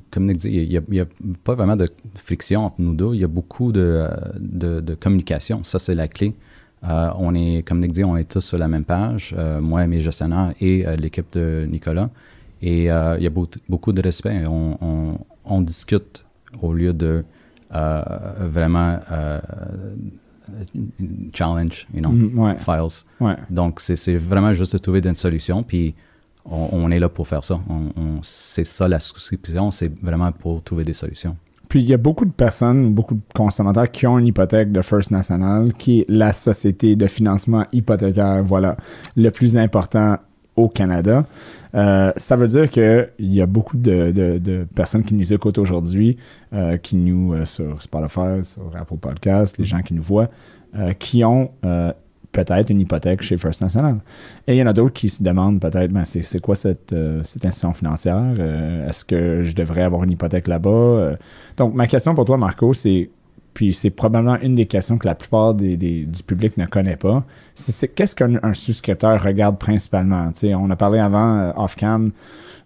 comme 0.09 0.27
Nick 0.27 0.37
dit, 0.37 0.47
il 0.51 0.81
n'y 0.89 1.01
a, 1.01 1.05
pas 1.43 1.55
vraiment 1.55 1.75
de 1.75 1.89
friction 2.15 2.63
entre 2.63 2.75
nous 2.79 2.93
deux. 2.93 3.13
Il 3.13 3.19
y 3.19 3.25
a 3.25 3.27
beaucoup 3.27 3.73
de, 3.73 4.07
de, 4.39 4.95
communication. 4.95 5.65
Ça, 5.65 5.79
c'est 5.79 5.95
la 5.95 6.07
clé. 6.07 6.33
on 6.81 7.35
est, 7.35 7.67
comme 7.67 7.81
Nick 7.81 7.91
dit, 7.91 8.05
on 8.05 8.15
est 8.15 8.23
tous 8.23 8.39
sur 8.39 8.57
la 8.57 8.69
même 8.69 8.85
page, 8.85 9.35
moi 9.59 9.83
et 9.83 9.87
mes 9.87 9.99
gestionnaires 9.99 10.53
et 10.61 10.85
l'équipe 10.97 11.27
de 11.33 11.67
Nicolas. 11.69 12.09
Et 12.61 12.91
euh, 12.91 13.17
il 13.17 13.23
y 13.23 13.27
a 13.27 13.31
beaucoup 13.69 13.91
de 13.91 14.01
respect. 14.01 14.43
On, 14.47 15.17
on, 15.45 15.61
discute 15.61 16.23
au 16.61 16.73
lieu 16.73 16.93
de 16.93 17.23
euh, 17.73 18.01
vraiment 18.39 18.99
euh, 19.11 19.39
challenge, 21.33 21.87
you 21.93 22.01
know, 22.01 22.11
mm-hmm. 22.11 22.59
files. 22.59 23.03
Ouais. 23.19 23.35
Donc, 23.49 23.79
c'est 23.79 24.15
vraiment 24.15 24.53
juste 24.53 24.73
de 24.73 24.77
trouver 24.77 25.01
une 25.03 25.15
solution. 25.15 25.63
Puis, 25.63 25.95
on, 26.45 26.89
est 26.91 26.99
là 26.99 27.09
pour 27.09 27.27
faire 27.27 27.43
ça. 27.43 27.59
On, 27.69 28.17
c'est 28.21 28.65
ça 28.65 28.87
la 28.87 28.99
souscription, 28.99 29.71
c'est 29.71 29.91
vraiment 30.01 30.31
pour 30.31 30.63
trouver 30.63 30.83
des 30.83 30.93
solutions. 30.93 31.35
Puis 31.69 31.81
il 31.81 31.87
y 31.87 31.93
a 31.93 31.97
beaucoup 31.97 32.25
de 32.25 32.31
personnes, 32.31 32.93
beaucoup 32.93 33.13
de 33.13 33.21
consommateurs 33.33 33.89
qui 33.89 34.05
ont 34.05 34.19
une 34.19 34.27
hypothèque 34.27 34.73
de 34.73 34.81
First 34.81 35.09
National, 35.09 35.73
qui 35.73 36.01
est 36.01 36.05
la 36.09 36.33
société 36.33 36.97
de 36.97 37.07
financement 37.07 37.65
hypothécaire, 37.71 38.43
voilà, 38.43 38.75
le 39.15 39.29
plus 39.31 39.55
important 39.55 40.17
au 40.57 40.67
Canada. 40.67 41.25
Euh, 41.73 42.11
ça 42.17 42.35
veut 42.35 42.47
dire 42.47 42.69
qu'il 42.69 43.09
y 43.19 43.41
a 43.41 43.45
beaucoup 43.45 43.77
de, 43.77 44.65
personnes 44.75 45.03
qui 45.03 45.13
nous 45.13 45.33
écoutent 45.33 45.57
aujourd'hui, 45.57 46.17
euh, 46.53 46.77
qui 46.77 46.95
nous, 46.95 47.33
euh, 47.33 47.45
sur 47.45 47.81
Spotify, 47.81 48.43
sur 48.43 48.75
Apple 48.75 48.97
Podcast, 48.97 49.57
les 49.57 49.65
gens 49.65 49.81
qui 49.81 49.93
nous 49.93 50.03
voient, 50.03 50.29
qui 50.99 51.23
ont 51.25 51.51
peut-être 52.31 52.69
une 52.69 52.79
hypothèque 52.79 53.21
chez 53.21 53.37
First 53.37 53.61
National. 53.61 53.97
Et 54.47 54.55
il 54.55 54.57
y 54.57 54.63
en 54.63 54.67
a 54.67 54.73
d'autres 54.73 54.93
qui 54.93 55.09
se 55.09 55.21
demandent 55.21 55.59
peut-être, 55.59 55.91
ben, 55.91 56.05
c'est 56.05 56.39
quoi 56.39 56.55
cette, 56.55 56.95
cette, 57.23 57.45
institution 57.45 57.73
financière? 57.73 58.39
Est-ce 58.87 59.03
que 59.03 59.43
je 59.43 59.53
devrais 59.53 59.81
avoir 59.81 60.05
une 60.05 60.11
hypothèque 60.11 60.47
là-bas? 60.47 61.17
donc, 61.57 61.73
ma 61.73 61.87
question 61.87 62.15
pour 62.15 62.23
toi, 62.23 62.37
Marco, 62.37 62.73
c'est 62.73 63.09
puis 63.53 63.73
c'est 63.73 63.89
probablement 63.89 64.39
une 64.41 64.55
des 64.55 64.65
questions 64.65 64.97
que 64.97 65.07
la 65.07 65.15
plupart 65.15 65.53
des, 65.53 65.75
du 65.77 66.23
public 66.23 66.57
ne 66.57 66.65
connaît 66.65 66.95
pas. 66.95 67.23
C'est 67.55 67.87
qu'est-ce 67.89 68.15
qu'un 68.15 68.53
souscripteur 68.53 69.21
regarde 69.21 69.57
principalement? 69.57 70.31
on 70.43 70.69
a 70.69 70.75
parlé 70.75 70.99
avant, 70.99 71.37
euh, 71.37 71.51
off-cam, 71.57 72.11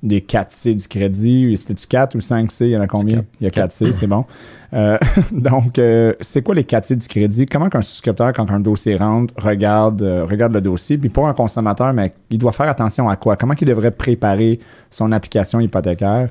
des 0.03 0.21
4C 0.21 0.75
du 0.75 0.87
crédit. 0.87 1.57
C'était-tu 1.57 1.87
4 1.87 2.15
ou 2.15 2.19
5C? 2.19 2.65
Il 2.65 2.69
y 2.69 2.77
en 2.77 2.81
a 2.81 2.87
combien? 2.87 3.25
Il 3.41 3.45
y 3.45 3.47
a 3.47 3.49
4C, 3.49 3.91
c'est 3.93 4.05
bon. 4.05 4.25
Euh, 4.74 4.98
donc, 5.31 5.79
euh, 5.79 6.13
c'est 6.21 6.43
quoi 6.43 6.53
les 6.53 6.63
4C 6.63 6.98
du 6.98 7.07
crédit? 7.07 7.48
Comment 7.48 7.69
qu'un 7.69 7.81
souscripteur, 7.81 8.31
quand 8.33 8.50
un 8.51 8.60
dossier 8.60 8.95
rentre, 8.95 9.33
regarde, 9.38 10.01
regarde 10.01 10.53
le 10.53 10.62
dossier? 10.62 10.98
Puis 11.00 11.10
pour 11.10 11.27
un 11.27 11.33
consommateur, 11.33 11.93
mais 11.93 12.13
il 12.29 12.38
doit 12.38 12.51
faire 12.51 12.69
attention 12.69 13.10
à 13.10 13.15
quoi? 13.15 13.36
Comment 13.38 13.55
il 13.60 13.67
devrait 13.67 13.91
préparer 13.91 14.60
son 14.91 15.12
application 15.12 15.60
hypothécaire? 15.60 16.29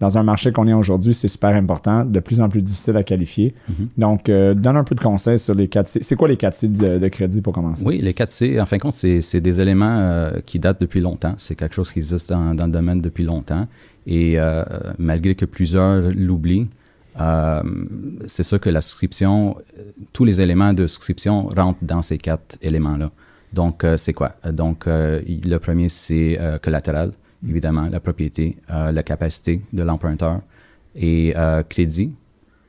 Dans 0.00 0.18
un 0.18 0.22
marché 0.22 0.52
qu'on 0.52 0.66
est 0.66 0.72
aujourd'hui, 0.72 1.14
c'est 1.14 1.28
super 1.28 1.50
important, 1.50 2.04
de 2.04 2.20
plus 2.20 2.40
en 2.40 2.48
plus 2.48 2.62
difficile 2.62 2.96
à 2.96 3.02
qualifier. 3.02 3.54
Mhm. 3.68 3.88
Donc, 3.96 4.28
euh, 4.28 4.54
donne 4.54 4.76
un 4.76 4.84
peu 4.84 4.94
de 4.94 5.00
conseils 5.00 5.38
sur 5.38 5.54
les 5.54 5.68
4C. 5.68 6.02
C'est 6.02 6.16
quoi 6.16 6.28
les 6.28 6.36
4C 6.36 6.68
de, 6.98 7.08
crédit 7.08 7.40
pour 7.40 7.52
commencer? 7.52 7.84
Oui, 7.86 8.00
les 8.00 8.12
4C, 8.12 8.60
en 8.60 8.66
fin 8.66 8.76
de 8.76 8.82
compte, 8.82 8.92
c'est 8.92 9.40
des 9.40 9.60
éléments 9.60 9.98
euh, 9.98 10.32
qui 10.44 10.58
datent 10.58 10.80
depuis 10.80 11.00
longtemps. 11.00 11.34
C'est 11.38 11.54
quelque 11.54 11.74
chose 11.74 11.92
qui 11.92 12.00
existe 12.00 12.30
dans, 12.30 12.52
le 12.52 12.72
domaine 12.72 13.00
depuis 13.00 13.24
longtemps. 13.24 13.66
Et 14.06 14.34
euh, 14.36 14.64
malgré 14.98 15.34
que 15.34 15.44
plusieurs 15.44 16.02
l'oublient, 16.14 16.68
c'est 18.26 18.42
sûr 18.42 18.58
que 18.58 18.70
la 18.70 18.80
souscription, 18.80 19.56
tous 20.12 20.24
les 20.24 20.40
éléments 20.40 20.72
de 20.72 20.86
souscription 20.88 21.48
rentrent 21.56 21.78
dans 21.82 22.02
ces 22.02 22.18
quatre 22.18 22.58
éléments-là. 22.60 23.10
Donc, 23.52 23.86
c'est 23.96 24.12
quoi? 24.12 24.32
Donc, 24.52 24.86
le 24.86 25.56
premier, 25.58 25.88
c'est 25.88 26.38
collatéral 26.60 27.12
évidemment, 27.48 27.88
la 27.90 28.00
propriété, 28.00 28.56
euh, 28.70 28.92
la 28.92 29.02
capacité 29.02 29.62
de 29.72 29.82
l'emprunteur 29.82 30.40
et 30.94 31.34
euh, 31.36 31.62
crédit. 31.62 32.12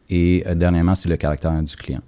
Et 0.09 0.43
euh, 0.45 0.55
dernièrement, 0.55 0.95
c'est 0.95 1.09
le 1.09 1.17
caractère 1.17 1.51
du 1.61 1.75
client. 1.75 2.01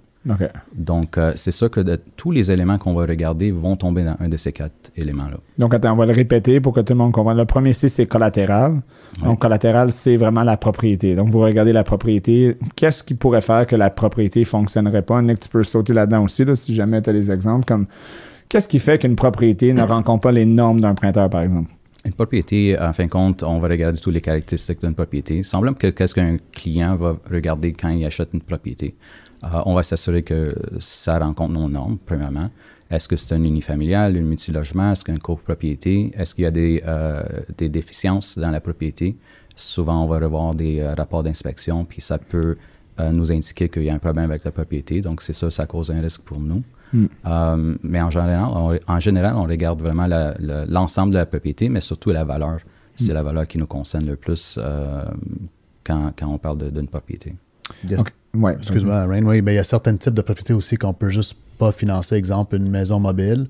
Donc, 0.74 1.18
c'est 1.36 1.52
ça 1.52 1.70
que 1.70 1.80
tous 2.14 2.32
les 2.32 2.50
éléments 2.50 2.76
qu'on 2.76 2.92
va 2.92 3.06
regarder 3.06 3.50
vont 3.50 3.76
tomber 3.76 4.04
dans 4.04 4.16
un 4.20 4.28
de 4.28 4.36
ces 4.36 4.52
quatre 4.52 4.90
éléments-là. 4.94 5.38
Donc, 5.56 5.72
attends, 5.72 5.94
on 5.94 5.96
va 5.96 6.04
le 6.04 6.12
répéter 6.12 6.60
pour 6.60 6.74
que 6.74 6.80
tout 6.80 6.92
le 6.92 6.98
monde 6.98 7.12
comprenne. 7.12 7.38
Le 7.38 7.46
premier, 7.46 7.72
c'est 7.72 8.04
collatéral. 8.04 8.82
Donc, 9.22 9.38
collatéral, 9.38 9.90
c'est 9.90 10.16
vraiment 10.16 10.42
la 10.44 10.58
propriété. 10.58 11.14
Donc, 11.14 11.30
vous 11.30 11.38
regardez 11.38 11.72
la 11.72 11.82
propriété. 11.82 12.58
Qu'est-ce 12.76 13.02
qui 13.02 13.14
pourrait 13.14 13.40
faire 13.40 13.66
que 13.66 13.74
la 13.74 13.88
propriété 13.88 14.40
ne 14.40 14.44
fonctionnerait 14.44 15.00
pas? 15.00 15.22
Nick, 15.22 15.40
tu 15.40 15.48
peux 15.48 15.62
sauter 15.62 15.94
là-dedans 15.94 16.24
aussi, 16.24 16.44
si 16.54 16.74
jamais 16.74 17.00
tu 17.00 17.08
as 17.08 17.14
des 17.14 17.32
exemples. 17.32 17.64
Comme, 17.64 17.86
qu'est-ce 18.50 18.68
qui 18.68 18.80
fait 18.80 18.98
qu'une 18.98 19.16
propriété 19.16 19.72
ne 19.72 19.82
rencontre 19.82 20.20
pas 20.20 20.32
les 20.32 20.44
normes 20.44 20.82
d'un 20.82 20.94
prêteur, 20.94 21.30
par 21.30 21.40
exemple? 21.40 21.70
Une 22.08 22.14
propriété, 22.14 22.74
en 22.80 22.94
fin 22.94 23.04
de 23.04 23.10
compte, 23.10 23.42
on 23.42 23.58
va 23.58 23.68
regarder 23.68 23.98
toutes 23.98 24.14
les 24.14 24.22
caractéristiques 24.22 24.80
d'une 24.80 24.94
propriété. 24.94 25.42
Semble 25.42 25.74
que 25.74 25.88
qu'est-ce 25.88 26.14
qu'un 26.14 26.38
client 26.52 26.96
va 26.96 27.18
regarder 27.30 27.74
quand 27.74 27.90
il 27.90 28.02
achète 28.06 28.30
une 28.32 28.40
propriété? 28.40 28.94
Euh, 29.44 29.48
on 29.66 29.74
va 29.74 29.82
s'assurer 29.82 30.22
que 30.22 30.54
ça 30.78 31.18
rencontre 31.18 31.52
nos 31.52 31.68
normes, 31.68 31.98
premièrement. 32.06 32.50
Est-ce 32.90 33.08
que 33.08 33.16
c'est 33.16 33.34
un 33.34 33.44
unifamilial, 33.44 34.16
une 34.16 34.26
multilogement, 34.26 34.92
est-ce 34.92 35.04
qu'il 35.04 35.18
copropriété, 35.18 36.10
est-ce 36.16 36.34
qu'il 36.34 36.44
y 36.44 36.46
a 36.46 36.50
des, 36.50 36.82
euh, 36.86 37.22
des, 37.58 37.68
déficiences 37.68 38.38
dans 38.38 38.50
la 38.50 38.62
propriété? 38.62 39.14
Souvent, 39.54 40.02
on 40.02 40.06
va 40.06 40.18
revoir 40.18 40.54
des 40.54 40.80
euh, 40.80 40.94
rapports 40.94 41.22
d'inspection, 41.22 41.84
puis 41.84 42.00
ça 42.00 42.16
peut 42.16 42.56
nous 43.12 43.30
indiquer 43.30 43.68
qu'il 43.68 43.84
y 43.84 43.90
a 43.90 43.94
un 43.94 44.00
problème 44.00 44.30
avec 44.30 44.44
la 44.44 44.50
propriété. 44.50 45.00
Donc, 45.02 45.22
c'est 45.22 45.32
ça, 45.32 45.52
ça 45.52 45.66
cause 45.66 45.88
un 45.92 46.00
risque 46.00 46.22
pour 46.22 46.40
nous. 46.40 46.64
Hmm. 46.92 47.76
mais 47.82 48.00
en 48.00 48.10
général, 48.10 48.44
on, 48.44 48.78
en 48.86 49.00
général, 49.00 49.34
on 49.36 49.44
regarde 49.44 49.80
vraiment 49.80 50.06
l'ensemble 50.68 51.12
de 51.12 51.18
la 51.18 51.26
propriété, 51.26 51.68
mais 51.68 51.80
surtout 51.80 52.10
la 52.10 52.24
valeur. 52.24 52.58
C'est 52.96 53.12
hmm. 53.12 53.14
la 53.14 53.22
valeur 53.22 53.46
qui 53.46 53.58
nous 53.58 53.66
concerne 53.66 54.06
le 54.06 54.16
plus 54.16 54.58
quand, 55.84 56.12
quand, 56.16 56.26
on 56.26 56.38
parle 56.38 56.70
d'une 56.70 56.88
propriété. 56.88 57.34
Ouais, 58.34 58.54
Excuse-moi, 58.54 59.06
Rain. 59.06 59.24
Oui, 59.24 59.40
ben, 59.40 59.52
il 59.52 59.56
y 59.56 59.60
a 59.60 59.64
certains 59.64 59.96
types 59.96 60.14
de 60.14 60.22
propriétés 60.22 60.52
aussi 60.52 60.76
qu'on 60.76 60.92
peut 60.92 61.08
juste 61.08 61.36
pas 61.58 61.72
financer. 61.72 62.14
Exemple, 62.14 62.56
une 62.56 62.68
maison 62.68 63.00
mobile 63.00 63.48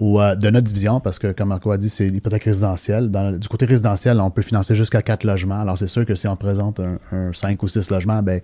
ou 0.00 0.20
euh, 0.20 0.34
de 0.34 0.50
notre 0.50 0.66
division, 0.66 0.98
parce 1.00 1.18
que 1.18 1.32
comme 1.32 1.50
Marco 1.50 1.70
a 1.70 1.78
dit, 1.78 1.88
c'est 1.88 2.08
l'hypothèque 2.08 2.44
résidentielle. 2.44 3.10
du 3.38 3.48
côté 3.48 3.66
résidentiel, 3.66 4.20
on 4.20 4.30
peut 4.30 4.42
financer 4.42 4.74
jusqu'à 4.74 5.02
quatre 5.02 5.24
logements. 5.24 5.60
Alors, 5.60 5.78
c'est 5.78 5.86
sûr 5.86 6.04
que 6.04 6.14
si 6.14 6.26
on 6.26 6.36
présente 6.36 6.80
un, 6.80 7.32
5 7.32 7.62
ou 7.62 7.68
6 7.68 7.90
logements, 7.90 8.22
ben, 8.22 8.40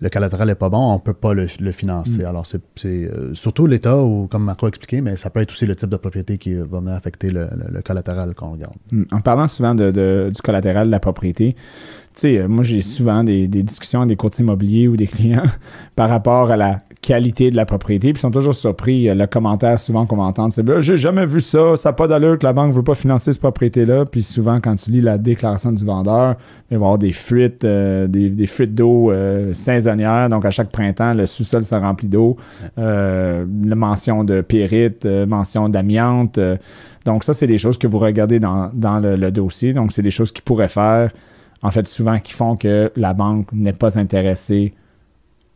le 0.00 0.08
collatéral 0.10 0.48
n'est 0.48 0.54
pas 0.54 0.68
bon, 0.68 0.78
on 0.78 0.94
ne 0.94 0.98
peut 0.98 1.14
pas 1.14 1.34
le, 1.34 1.46
financer. 1.46 2.22
Mm. 2.22 2.26
Alors, 2.26 2.46
c'est 2.46 2.60
euh, 2.84 3.34
surtout 3.34 3.66
l'État, 3.66 4.02
ou 4.02 4.26
comme 4.26 4.44
Marco 4.44 4.66
a 4.66 4.68
expliqué, 4.68 5.00
mais 5.00 5.16
ça 5.16 5.30
peut 5.30 5.40
être 5.40 5.52
aussi 5.52 5.66
le 5.66 5.76
type 5.76 5.88
de 5.88 5.96
propriété 5.96 6.38
qui 6.38 6.54
va 6.54 6.80
venir 6.80 6.94
affecter 6.94 7.30
le, 7.30 7.48
collatéral 7.84 8.34
qu'on 8.34 8.52
regarde. 8.52 8.74
Mm. 8.92 9.02
En 9.12 9.20
parlant 9.20 9.46
souvent 9.46 9.74
de, 9.74 10.30
du 10.34 10.42
collatéral 10.42 10.86
de 10.86 10.90
la 10.90 11.00
propriété, 11.00 11.54
tu 11.54 12.20
sais, 12.20 12.38
euh, 12.38 12.48
moi, 12.48 12.64
j'ai 12.64 12.80
souvent 12.80 13.24
des, 13.24 13.46
discussions 13.46 14.00
avec 14.00 14.10
des 14.10 14.16
courtiers 14.16 14.44
immobiliers 14.44 14.88
ou 14.88 14.96
des 14.96 15.06
clients 15.06 15.42
par 15.96 16.08
rapport 16.08 16.50
à 16.50 16.56
la 16.56 16.80
qualité 17.04 17.50
de 17.50 17.56
la 17.56 17.66
propriété, 17.66 18.12
puis 18.12 18.18
ils 18.18 18.22
sont 18.22 18.30
toujours 18.30 18.54
surpris. 18.54 19.08
Euh, 19.08 19.14
le 19.14 19.26
commentaire 19.26 19.78
souvent 19.78 20.06
qu'on 20.06 20.16
va 20.16 20.22
entendre, 20.24 20.52
c'est 20.52 20.62
ben, 20.62 20.80
J'ai 20.80 20.96
jamais 20.96 21.26
vu 21.26 21.40
ça, 21.40 21.76
ça 21.76 21.90
n'a 21.90 21.92
pas 21.92 22.08
d'allure 22.08 22.38
que 22.38 22.44
la 22.44 22.54
banque 22.54 22.70
ne 22.70 22.74
veut 22.74 22.82
pas 22.82 22.94
financer 22.94 23.32
cette 23.32 23.42
propriété-là. 23.42 24.06
Puis 24.06 24.22
souvent, 24.22 24.58
quand 24.60 24.74
tu 24.76 24.90
lis 24.90 25.02
la 25.02 25.18
déclaration 25.18 25.70
du 25.72 25.84
vendeur, 25.84 26.36
il 26.70 26.76
va 26.78 26.82
y 26.82 26.84
avoir 26.86 26.98
des 26.98 27.12
fuites, 27.12 27.64
euh, 27.64 28.06
des, 28.06 28.46
fuites 28.46 28.74
d'eau 28.74 29.12
saisonnières. 29.52 30.28
Donc, 30.30 30.44
à 30.46 30.50
chaque 30.50 30.70
printemps, 30.70 31.12
le 31.12 31.26
sous-sol 31.26 31.62
se 31.62 31.74
remplit 31.74 32.08
d'eau. 32.08 32.36
la 32.76 33.44
mention 33.74 34.24
de 34.24 34.40
périte, 34.40 35.06
mention 35.06 35.68
d'amiante. 35.68 36.40
donc, 37.04 37.24
ça, 37.24 37.34
c'est 37.34 37.46
des 37.46 37.58
choses 37.58 37.76
que 37.76 37.86
vous 37.86 37.98
regardez 37.98 38.38
dans, 38.38 38.70
le, 39.02 39.16
le 39.16 39.30
dossier. 39.30 39.72
Donc, 39.74 39.92
c'est 39.92 40.02
des 40.02 40.10
choses 40.10 40.32
qui 40.32 40.40
pourraient 40.40 40.68
faire 40.68 41.10
en 41.62 41.70
fait, 41.70 41.88
souvent 41.88 42.18
qui 42.18 42.34
font 42.34 42.56
que 42.56 42.92
la 42.94 43.14
banque 43.14 43.46
n'est 43.52 43.72
pas 43.72 43.98
intéressée 43.98 44.74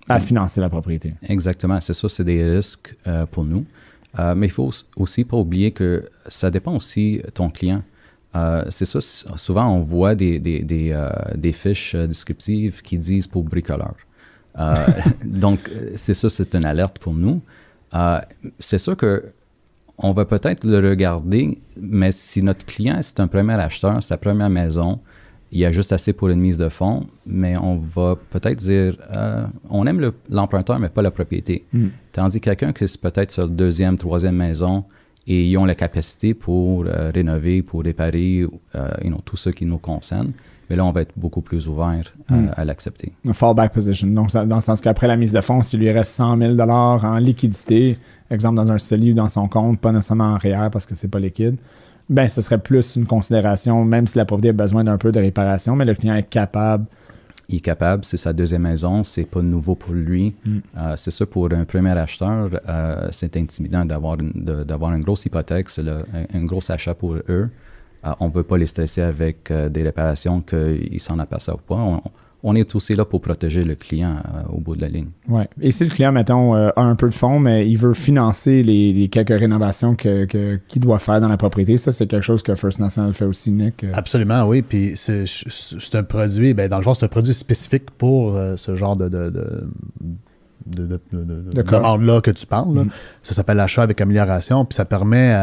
à 0.08 0.18
financer 0.20 0.60
la 0.60 0.68
propriété. 0.68 1.14
Exactement, 1.22 1.80
c'est 1.80 1.92
ça, 1.92 2.08
c'est 2.08 2.24
des 2.24 2.42
risques 2.42 2.96
euh, 3.06 3.26
pour 3.26 3.44
nous. 3.44 3.64
Euh, 4.18 4.34
mais 4.34 4.46
il 4.46 4.50
faut 4.50 4.70
aussi 4.96 5.24
pas 5.24 5.36
oublier 5.36 5.70
que 5.70 6.08
ça 6.26 6.50
dépend 6.50 6.74
aussi 6.74 7.20
de 7.24 7.30
ton 7.30 7.50
client. 7.50 7.82
Euh, 8.34 8.64
c'est 8.68 8.84
ça, 8.84 9.00
souvent 9.36 9.68
on 9.68 9.80
voit 9.80 10.14
des, 10.14 10.38
des, 10.38 10.60
des, 10.60 11.52
fiches 11.52 11.94
descriptives 11.94 12.82
qui 12.82 12.98
disent 12.98 13.26
pour 13.26 13.44
bricoleur. 13.44 13.94
donc, 15.24 15.70
c'est 15.94 16.14
ça, 16.14 16.28
c'est 16.28 16.54
une 16.56 16.64
alerte 16.64 16.98
pour 16.98 17.14
nous. 17.14 17.40
c'est 18.58 18.78
sûr 18.78 18.96
que 18.96 19.32
on 19.98 20.12
va 20.12 20.24
peut-être 20.24 20.64
le 20.64 20.88
regarder, 20.88 21.58
mais 21.76 22.12
si 22.12 22.42
notre 22.42 22.64
client, 22.64 22.98
c'est 23.02 23.18
un 23.20 23.26
premier 23.26 23.54
acheteur, 23.54 24.00
sa 24.02 24.16
première 24.16 24.50
maison, 24.50 25.00
il 25.50 25.58
y 25.58 25.64
a 25.64 25.72
juste 25.72 25.92
assez 25.92 26.12
pour 26.12 26.28
une 26.28 26.40
mise 26.40 26.58
de 26.58 26.68
fonds, 26.68 27.06
mais 27.26 27.56
on 27.56 27.76
va 27.76 28.16
peut-être 28.30 28.58
dire, 28.58 28.96
euh, 29.16 29.46
on 29.70 29.86
aime 29.86 30.12
l'emprunteur, 30.28 30.78
mais 30.78 30.88
pas 30.88 31.02
la 31.02 31.10
propriété. 31.10 31.64
Hmm. 31.72 31.88
Tandis 32.12 32.40
que 32.40 32.44
quelqu'un 32.44 32.72
qui 32.72 32.84
est 32.84 33.00
peut-être 33.00 33.30
sur 33.30 33.48
deuxième, 33.48 33.96
troisième 33.96 34.36
maison 34.36 34.84
et 35.26 35.44
ils 35.44 35.56
ont 35.56 35.64
la 35.64 35.74
capacité 35.74 36.34
pour 36.34 36.84
euh, 36.86 37.10
rénover, 37.14 37.62
pour 37.62 37.82
réparer, 37.82 38.46
euh, 38.74 38.88
tout 39.24 39.36
ce 39.36 39.50
qui 39.50 39.64
nous 39.64 39.78
concerne, 39.78 40.32
mais 40.68 40.76
là, 40.76 40.84
on 40.84 40.92
va 40.92 41.00
être 41.00 41.12
beaucoup 41.16 41.40
plus 41.40 41.66
ouvert 41.66 42.12
hmm. 42.28 42.48
à 42.54 42.64
l'accepter. 42.66 43.12
Fallback 43.32 43.72
position. 43.72 44.08
Donc, 44.08 44.32
dans 44.32 44.56
le 44.56 44.60
sens 44.60 44.82
qu'après 44.82 45.06
la 45.06 45.16
mise 45.16 45.32
de 45.32 45.40
fonds, 45.40 45.62
s'il 45.62 45.80
lui 45.80 45.90
reste 45.90 46.10
100 46.12 46.36
000 46.36 46.60
en 46.60 47.16
liquidité, 47.16 47.98
exemple 48.30 48.56
dans 48.56 48.70
un 48.70 48.76
CELI 48.76 49.12
ou 49.12 49.14
dans 49.14 49.28
son 49.28 49.48
compte, 49.48 49.80
pas 49.80 49.92
nécessairement 49.92 50.34
en 50.34 50.36
REER 50.36 50.68
parce 50.70 50.84
que 50.84 50.94
c'est 50.94 51.08
pas 51.08 51.20
liquide, 51.20 51.56
ben 52.08 52.28
ce 52.28 52.40
serait 52.40 52.58
plus 52.58 52.96
une 52.96 53.06
considération, 53.06 53.84
même 53.84 54.06
si 54.06 54.16
la 54.16 54.24
propriété 54.24 54.50
a 54.50 54.52
besoin 54.52 54.84
d'un 54.84 54.98
peu 54.98 55.12
de 55.12 55.20
réparation, 55.20 55.76
mais 55.76 55.84
le 55.84 55.94
client 55.94 56.14
est 56.14 56.28
capable. 56.28 56.86
Il 57.50 57.56
est 57.56 57.60
capable, 57.60 58.04
c'est 58.04 58.18
sa 58.18 58.34
deuxième 58.34 58.62
maison, 58.62 59.04
c'est 59.04 59.24
pas 59.24 59.40
nouveau 59.40 59.74
pour 59.74 59.94
lui. 59.94 60.36
Mm. 60.44 60.58
Euh, 60.76 60.94
c'est 60.96 61.10
ça 61.10 61.24
pour 61.24 61.50
un 61.52 61.64
premier 61.64 61.96
acheteur, 61.96 62.50
euh, 62.68 63.08
c'est 63.10 63.36
intimidant 63.36 63.84
d'avoir 63.84 64.18
une, 64.20 64.32
d'avoir 64.64 64.94
une 64.94 65.02
grosse 65.02 65.24
hypothèque, 65.24 65.70
c'est 65.70 65.88
un, 65.88 66.44
gros 66.44 66.60
achat 66.70 66.94
pour 66.94 67.14
eux. 67.14 67.22
Euh, 67.28 68.12
on 68.20 68.28
ne 68.28 68.32
veut 68.32 68.42
pas 68.42 68.58
les 68.58 68.66
stresser 68.66 69.00
avec 69.00 69.52
des 69.52 69.82
réparations 69.82 70.40
qu'ils 70.40 71.00
s'en 71.00 71.18
aperçoivent 71.18 71.62
pas 71.62 71.74
on 71.74 72.02
est 72.54 72.74
aussi 72.74 72.94
là 72.94 73.04
pour 73.04 73.20
protéger 73.20 73.62
le 73.62 73.74
client 73.74 74.16
euh, 74.16 74.42
au 74.52 74.60
bout 74.60 74.76
de 74.76 74.82
la 74.82 74.88
ligne. 74.88 75.08
Oui. 75.28 75.42
Et 75.60 75.72
si 75.72 75.84
le 75.84 75.90
client, 75.90 76.12
mettons, 76.12 76.54
euh, 76.54 76.70
a 76.76 76.82
un 76.82 76.94
peu 76.94 77.08
de 77.08 77.14
fonds, 77.14 77.40
mais 77.40 77.68
il 77.68 77.76
veut 77.76 77.94
financer 77.94 78.62
les, 78.62 79.08
quelques 79.08 79.38
rénovations 79.38 79.94
qu'il 79.94 80.60
doit 80.76 80.98
faire 80.98 81.20
dans 81.20 81.28
la 81.28 81.36
propriété, 81.36 81.76
ça, 81.76 81.90
c'est 81.90 82.06
quelque 82.06 82.22
chose 82.22 82.42
que 82.42 82.54
First 82.54 82.78
National 82.78 83.12
fait 83.12 83.24
aussi, 83.24 83.50
Nick? 83.50 83.84
Euh? 83.84 83.90
Absolument, 83.92 84.44
oui. 84.44 84.62
Puis 84.62 84.92
c'est 84.96 85.94
un 85.94 86.02
produit, 86.04 86.54
ben, 86.54 86.68
dans 86.68 86.78
le 86.78 86.84
fond, 86.84 86.94
c'est 86.94 87.04
un 87.04 87.08
produit 87.08 87.34
spécifique 87.34 87.90
pour 87.92 88.38
ce 88.56 88.76
genre 88.76 88.96
de, 88.96 89.08
de, 89.08 89.30
de, 89.30 89.64
de, 90.68 91.00
là 91.12 92.20
que 92.20 92.30
tu 92.30 92.46
parles. 92.46 92.68
Mm-hmm. 92.68 92.90
Ça 93.22 93.34
s'appelle 93.34 93.56
l'achat 93.56 93.82
avec 93.82 94.00
amélioration, 94.00 94.64
puis 94.64 94.74
ça 94.74 94.84
permet 94.84 95.34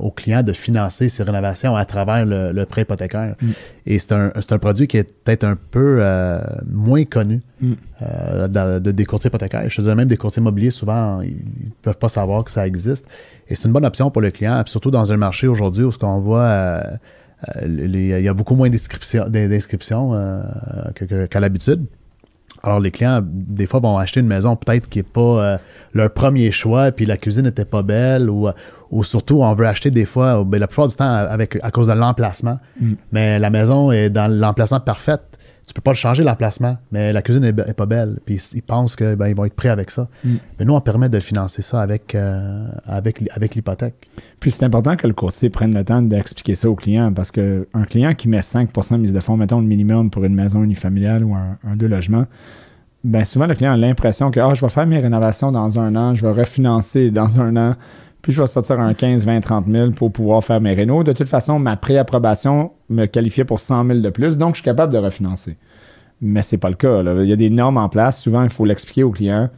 aux 0.00 0.10
clients 0.10 0.42
de 0.42 0.52
financer 0.52 1.08
ces 1.08 1.22
rénovations 1.22 1.76
à 1.76 1.84
travers 1.84 2.24
le, 2.26 2.64
prêt 2.64 2.82
hypothécaire. 2.82 3.34
Mm. 3.40 3.50
Et 3.86 3.98
c'est 3.98 4.12
un, 4.12 4.32
un, 4.34 4.58
produit 4.58 4.86
qui 4.86 4.96
est 4.96 5.12
peut-être 5.24 5.44
un 5.44 5.56
peu 5.56 5.98
euh, 6.00 6.40
moins 6.68 7.04
connu 7.04 7.42
mm. 7.60 7.72
euh, 8.02 8.78
de, 8.80 8.90
des 8.90 9.04
courtiers 9.04 9.28
hypothécaires. 9.28 9.68
Je 9.68 9.76
te 9.76 9.82
dirais 9.82 9.94
même 9.94 10.08
des 10.08 10.16
courtiers 10.16 10.40
immobiliers, 10.40 10.70
souvent, 10.70 11.20
ils 11.20 11.34
ne 11.34 11.70
peuvent 11.82 11.98
pas 11.98 12.08
savoir 12.08 12.44
que 12.44 12.50
ça 12.50 12.66
existe. 12.66 13.06
Et 13.48 13.54
c'est 13.54 13.64
une 13.64 13.72
bonne 13.72 13.84
option 13.84 14.10
pour 14.10 14.22
le 14.22 14.30
client, 14.30 14.62
surtout 14.66 14.90
dans 14.90 15.12
un 15.12 15.16
marché 15.16 15.46
aujourd'hui 15.46 15.84
où 15.84 15.92
ce 15.92 15.98
qu'on 15.98 16.20
voit... 16.20 16.42
Euh, 16.42 16.82
il 17.64 17.96
y 17.96 18.28
a 18.28 18.34
beaucoup 18.34 18.54
moins 18.54 18.68
d'inscriptions 18.68 19.24
qu'à 21.30 21.40
l'habitude. 21.40 21.86
Alors, 22.62 22.80
les 22.80 22.90
clients, 22.90 23.20
des 23.24 23.66
fois, 23.66 23.80
vont 23.80 23.98
acheter 23.98 24.20
une 24.20 24.26
maison 24.26 24.56
peut-être 24.56 24.88
qui 24.88 24.98
n'est 24.98 25.04
pas 25.04 25.20
euh, 25.20 25.58
leur 25.94 26.12
premier 26.12 26.50
choix, 26.52 26.92
puis 26.92 27.06
la 27.06 27.16
cuisine 27.16 27.44
n'était 27.44 27.64
pas 27.64 27.82
belle, 27.82 28.28
ou, 28.28 28.48
euh, 28.48 28.52
ou 28.90 29.02
surtout, 29.04 29.42
on 29.42 29.54
veut 29.54 29.66
acheter 29.66 29.90
des 29.90 30.04
fois, 30.04 30.44
ben, 30.44 30.58
la 30.58 30.66
plupart 30.66 30.88
du 30.88 30.94
temps, 30.94 31.10
avec, 31.10 31.58
à 31.62 31.70
cause 31.70 31.88
de 31.88 31.92
l'emplacement. 31.92 32.58
Mm. 32.80 32.92
Mais 33.12 33.38
la 33.38 33.50
maison 33.50 33.90
est 33.90 34.10
dans 34.10 34.30
l'emplacement 34.30 34.80
parfait 34.80 35.18
tu 35.70 35.74
peux 35.74 35.82
pas 35.82 35.92
le 35.92 35.96
changer 35.96 36.24
l'emplacement, 36.24 36.78
mais 36.90 37.12
la 37.12 37.22
cuisine 37.22 37.44
est, 37.44 37.52
pas 37.52 37.86
belle. 37.86 38.18
Puis 38.26 38.42
ils 38.54 38.62
pensent 38.62 38.96
qu'ils 38.96 39.14
ben, 39.14 39.32
vont 39.32 39.44
être 39.44 39.54
prêts 39.54 39.68
avec 39.68 39.92
ça. 39.92 40.08
Mm. 40.24 40.30
Mais 40.58 40.64
nous, 40.64 40.74
on 40.74 40.80
permet 40.80 41.08
de 41.08 41.20
financer 41.20 41.62
ça 41.62 41.80
avec, 41.80 42.16
euh, 42.16 42.66
avec, 42.86 43.22
avec 43.32 43.54
l'hypothèque. 43.54 44.08
Puis 44.40 44.50
c'est 44.50 44.64
important 44.64 44.96
que 44.96 45.06
le 45.06 45.12
courtier 45.12 45.48
prenne 45.48 45.72
le 45.72 45.84
temps 45.84 46.02
d'expliquer 46.02 46.56
ça 46.56 46.68
au 46.68 46.74
client 46.74 47.12
parce 47.12 47.30
qu'un 47.30 47.84
client 47.88 48.14
qui 48.14 48.28
met 48.28 48.40
5% 48.40 48.94
de 48.94 48.98
mise 48.98 49.12
de 49.12 49.20
fonds, 49.20 49.36
mettons 49.36 49.60
le 49.60 49.66
minimum 49.68 50.10
pour 50.10 50.24
une 50.24 50.34
maison 50.34 50.64
unifamiliale 50.64 51.22
ou 51.22 51.36
un, 51.36 51.76
deux 51.76 51.86
logements, 51.86 52.26
ben 53.04 53.22
souvent 53.22 53.46
le 53.46 53.54
client 53.54 53.72
a 53.72 53.76
l'impression 53.76 54.32
que 54.32 54.40
ah, 54.40 54.52
je 54.54 54.60
vais 54.60 54.68
faire 54.68 54.88
mes 54.88 54.98
rénovations 54.98 55.52
dans 55.52 55.78
un 55.78 55.94
an, 55.94 56.14
je 56.14 56.26
vais 56.26 56.32
refinancer 56.32 57.12
dans 57.12 57.40
un 57.40 57.56
an 57.56 57.76
puis 58.22 58.32
je 58.32 58.40
vais 58.40 58.46
sortir 58.46 58.80
un 58.80 58.94
15, 58.94 59.24
20, 59.24 59.40
30 59.40 59.66
000 59.66 59.90
pour 59.92 60.12
pouvoir 60.12 60.44
faire 60.44 60.60
mes 60.60 60.74
rénaux. 60.74 61.02
De 61.04 61.12
toute 61.12 61.28
façon, 61.28 61.58
ma 61.58 61.76
préapprobation 61.76 62.72
me 62.88 63.06
qualifiait 63.06 63.44
pour 63.44 63.60
100 63.60 63.86
000 63.86 63.98
de 64.00 64.10
plus, 64.10 64.36
donc 64.36 64.54
je 64.54 64.60
suis 64.60 64.64
capable 64.64 64.92
de 64.92 64.98
refinancer. 64.98 65.56
Mais 66.20 66.42
c'est 66.42 66.58
pas 66.58 66.68
le 66.68 66.76
cas. 66.76 67.02
Il 67.02 67.28
y 67.28 67.32
a 67.32 67.36
des 67.36 67.50
normes 67.50 67.78
en 67.78 67.88
place. 67.88 68.20
Souvent, 68.20 68.42
il 68.42 68.50
faut 68.50 68.64
l'expliquer 68.64 69.04
au 69.04 69.10
client 69.10 69.48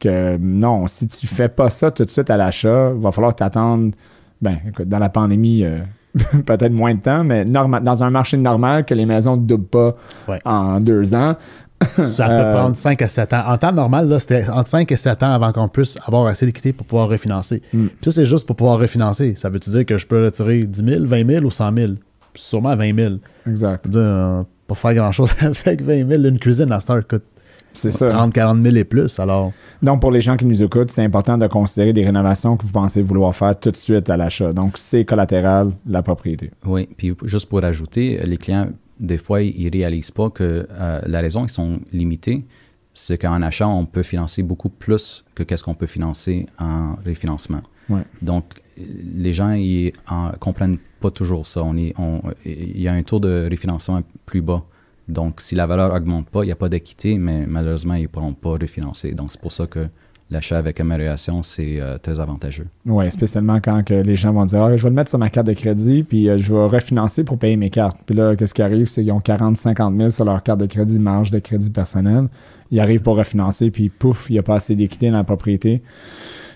que 0.00 0.36
non, 0.38 0.86
si 0.86 1.06
tu 1.08 1.26
fais 1.26 1.48
pas 1.48 1.70
ça 1.70 1.90
tout 1.90 2.04
de 2.04 2.10
suite 2.10 2.30
à 2.30 2.36
l'achat, 2.36 2.92
il 2.94 3.00
va 3.00 3.12
falloir 3.12 3.34
t'attendre. 3.34 3.92
Ben, 4.40 4.58
écoute, 4.66 4.88
dans 4.88 4.98
la 4.98 5.10
pandémie, 5.10 5.64
euh, 5.64 5.78
peut-être 6.46 6.72
moins 6.72 6.94
de 6.94 7.00
temps, 7.00 7.22
mais 7.24 7.44
dans 7.44 8.02
un 8.04 8.10
marché 8.10 8.36
normal 8.36 8.84
que 8.84 8.94
les 8.94 9.06
maisons 9.06 9.36
ne 9.36 9.42
doublent 9.42 9.66
pas 9.66 9.96
en 10.44 10.78
deux 10.78 11.14
ans, 11.14 11.36
ça 11.80 12.28
peut 12.28 12.34
euh, 12.34 12.54
prendre 12.54 12.76
5 12.76 13.00
à 13.02 13.08
7 13.08 13.32
ans. 13.32 13.42
En 13.46 13.58
temps 13.58 13.72
normal, 13.72 14.14
c'était 14.20 14.48
entre 14.48 14.68
5 14.68 14.90
et 14.92 14.96
7 14.96 15.22
ans 15.22 15.32
avant 15.32 15.52
qu'on 15.52 15.68
puisse 15.68 15.96
avoir 16.06 16.26
assez 16.26 16.46
d'équité 16.46 16.72
pour 16.72 16.86
pouvoir 16.86 17.08
refinancer. 17.08 17.62
Hmm. 17.72 17.86
Puis 17.86 18.10
ça, 18.10 18.12
c'est 18.12 18.26
juste 18.26 18.46
pour 18.46 18.56
pouvoir 18.56 18.78
refinancer. 18.78 19.34
Ça 19.36 19.48
veut-tu 19.48 19.70
dire 19.70 19.86
que 19.86 19.96
je 19.96 20.06
peux 20.06 20.24
retirer 20.24 20.64
10 20.64 20.84
000, 20.84 21.06
20 21.06 21.30
000 21.30 21.44
ou 21.44 21.50
100 21.50 21.74
000? 21.76 21.92
Sûrement 22.34 22.76
20 22.76 22.96
000. 22.96 23.14
Exact. 23.46 23.88
Dire, 23.88 24.00
euh, 24.02 24.42
pas 24.66 24.74
faire 24.74 24.94
grand-chose 24.94 25.30
avec 25.40 25.82
20 25.82 26.08
000. 26.08 26.22
Une 26.24 26.38
cuisine, 26.38 26.70
à 26.70 26.80
Star 26.80 27.06
coûte 27.06 27.24
c'est 27.72 27.90
ça. 27.90 28.06
30, 28.08 28.32
40 28.32 28.62
000 28.62 28.76
et 28.76 28.84
plus. 28.84 29.18
Alors. 29.18 29.52
Donc, 29.82 30.00
pour 30.00 30.10
les 30.10 30.20
gens 30.20 30.36
qui 30.36 30.44
nous 30.44 30.62
écoutent, 30.62 30.90
c'est 30.90 31.04
important 31.04 31.38
de 31.38 31.46
considérer 31.46 31.92
des 31.92 32.04
rénovations 32.04 32.56
que 32.56 32.64
vous 32.64 32.72
pensez 32.72 33.02
vouloir 33.02 33.34
faire 33.34 33.58
tout 33.58 33.70
de 33.70 33.76
suite 33.76 34.10
à 34.10 34.16
l'achat. 34.16 34.52
Donc, 34.52 34.76
c'est 34.76 35.04
collatéral, 35.04 35.70
la 35.86 36.02
propriété. 36.02 36.50
Oui. 36.66 36.88
Puis, 36.96 37.14
juste 37.24 37.48
pour 37.48 37.62
ajouter, 37.64 38.20
les 38.24 38.36
clients 38.36 38.68
des 39.00 39.18
fois, 39.18 39.42
ils 39.42 39.64
ne 39.64 39.72
réalisent 39.72 40.10
pas 40.10 40.30
que 40.30 40.68
euh, 40.70 41.00
la 41.06 41.20
raison 41.20 41.40
qu'ils 41.40 41.50
sont 41.50 41.80
limités, 41.92 42.44
c'est 42.92 43.18
qu'en 43.18 43.40
achat, 43.42 43.66
on 43.66 43.86
peut 43.86 44.02
financer 44.02 44.42
beaucoup 44.42 44.68
plus 44.68 45.24
que 45.34 45.42
qu'est-ce 45.42 45.64
qu'on 45.64 45.74
peut 45.74 45.86
financer 45.86 46.46
en 46.58 46.96
refinancement. 47.06 47.62
Ouais. 47.88 48.02
Donc, 48.20 48.44
les 48.76 49.32
gens 49.32 49.52
ils 49.52 49.92
en 50.08 50.30
comprennent 50.38 50.78
pas 51.00 51.10
toujours 51.10 51.46
ça. 51.46 51.62
On, 51.62 51.74
il 51.76 52.80
y 52.80 52.88
a 52.88 52.92
un 52.92 53.02
taux 53.02 53.20
de 53.20 53.48
refinancement 53.50 54.02
plus 54.26 54.42
bas. 54.42 54.64
Donc, 55.08 55.40
si 55.40 55.54
la 55.54 55.66
valeur 55.66 55.92
augmente 55.92 56.28
pas, 56.28 56.42
il 56.44 56.46
n'y 56.46 56.52
a 56.52 56.56
pas 56.56 56.68
d'équité, 56.68 57.18
mais 57.18 57.46
malheureusement, 57.46 57.94
ils 57.94 58.02
ne 58.02 58.08
pourront 58.08 58.34
pas 58.34 58.50
refinancer. 58.50 59.12
Donc, 59.12 59.32
c'est 59.32 59.40
pour 59.40 59.52
ça 59.52 59.66
que 59.66 59.88
l'achat 60.30 60.58
avec 60.58 60.80
amélioration, 60.80 61.42
c'est 61.42 61.80
euh, 61.80 61.98
très 61.98 62.20
avantageux. 62.20 62.66
Oui, 62.86 63.10
spécialement 63.10 63.60
quand 63.60 63.84
que 63.84 63.94
les 63.94 64.16
gens 64.16 64.32
vont 64.32 64.44
dire 64.44 64.62
ah, 64.62 64.76
Je 64.76 64.82
vais 64.82 64.88
le 64.88 64.94
mettre 64.94 65.10
sur 65.10 65.18
ma 65.18 65.30
carte 65.30 65.46
de 65.46 65.52
crédit, 65.52 66.02
puis 66.02 66.28
euh, 66.28 66.38
je 66.38 66.54
vais 66.54 66.66
refinancer 66.66 67.24
pour 67.24 67.38
payer 67.38 67.56
mes 67.56 67.70
cartes. 67.70 67.98
Puis 68.06 68.14
là, 68.14 68.36
qu'est-ce 68.36 68.54
qui 68.54 68.62
arrive 68.62 68.86
C'est 68.86 69.02
qu'ils 69.02 69.12
ont 69.12 69.20
40, 69.20 69.56
50 69.56 69.96
000 69.96 70.10
sur 70.10 70.24
leur 70.24 70.42
carte 70.42 70.60
de 70.60 70.66
crédit, 70.66 70.98
marge 70.98 71.30
de 71.30 71.38
crédit 71.38 71.70
personnel. 71.70 72.28
Ils 72.70 72.80
arrivent 72.80 73.02
pour 73.02 73.16
refinancer, 73.16 73.70
puis 73.70 73.88
pouf, 73.88 74.26
il 74.30 74.34
n'y 74.34 74.38
a 74.38 74.42
pas 74.42 74.54
assez 74.54 74.76
d'équité 74.76 75.10
dans 75.10 75.16
la 75.16 75.24
propriété. 75.24 75.82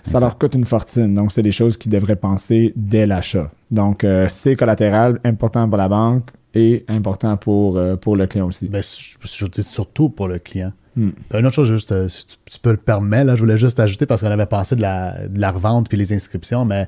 Ça 0.04 0.20
leur 0.20 0.38
coûte 0.38 0.54
une 0.54 0.66
fortune. 0.66 1.14
Donc, 1.14 1.32
c'est 1.32 1.42
des 1.42 1.50
choses 1.50 1.76
qu'ils 1.78 1.90
devraient 1.90 2.16
penser 2.16 2.72
dès 2.76 3.06
l'achat. 3.06 3.50
Donc, 3.70 4.04
euh, 4.04 4.26
c'est 4.28 4.54
collatéral, 4.54 5.18
important 5.24 5.66
pour 5.66 5.78
la 5.78 5.88
banque 5.88 6.28
et 6.54 6.84
important 6.88 7.36
pour, 7.36 7.78
euh, 7.78 7.96
pour 7.96 8.14
le 8.14 8.26
client 8.26 8.46
aussi. 8.46 8.68
Ben, 8.68 8.82
je, 8.82 9.16
je 9.26 9.46
dis 9.46 9.62
surtout 9.62 10.10
pour 10.10 10.28
le 10.28 10.38
client. 10.38 10.72
Hmm. 10.96 11.10
Une 11.32 11.46
autre 11.46 11.54
chose, 11.54 11.68
juste, 11.68 11.92
euh, 11.92 12.08
si 12.08 12.26
tu, 12.26 12.36
tu 12.52 12.58
peux 12.60 12.70
le 12.70 12.76
permettre, 12.76 13.26
là, 13.26 13.34
je 13.34 13.40
voulais 13.40 13.58
juste 13.58 13.80
ajouter 13.80 14.06
parce 14.06 14.20
qu'on 14.22 14.30
avait 14.30 14.46
pensé 14.46 14.76
de 14.76 14.80
la, 14.82 15.26
de 15.28 15.40
la 15.40 15.50
revente 15.50 15.88
puis 15.88 15.98
les 15.98 16.12
inscriptions, 16.12 16.64
mais 16.64 16.86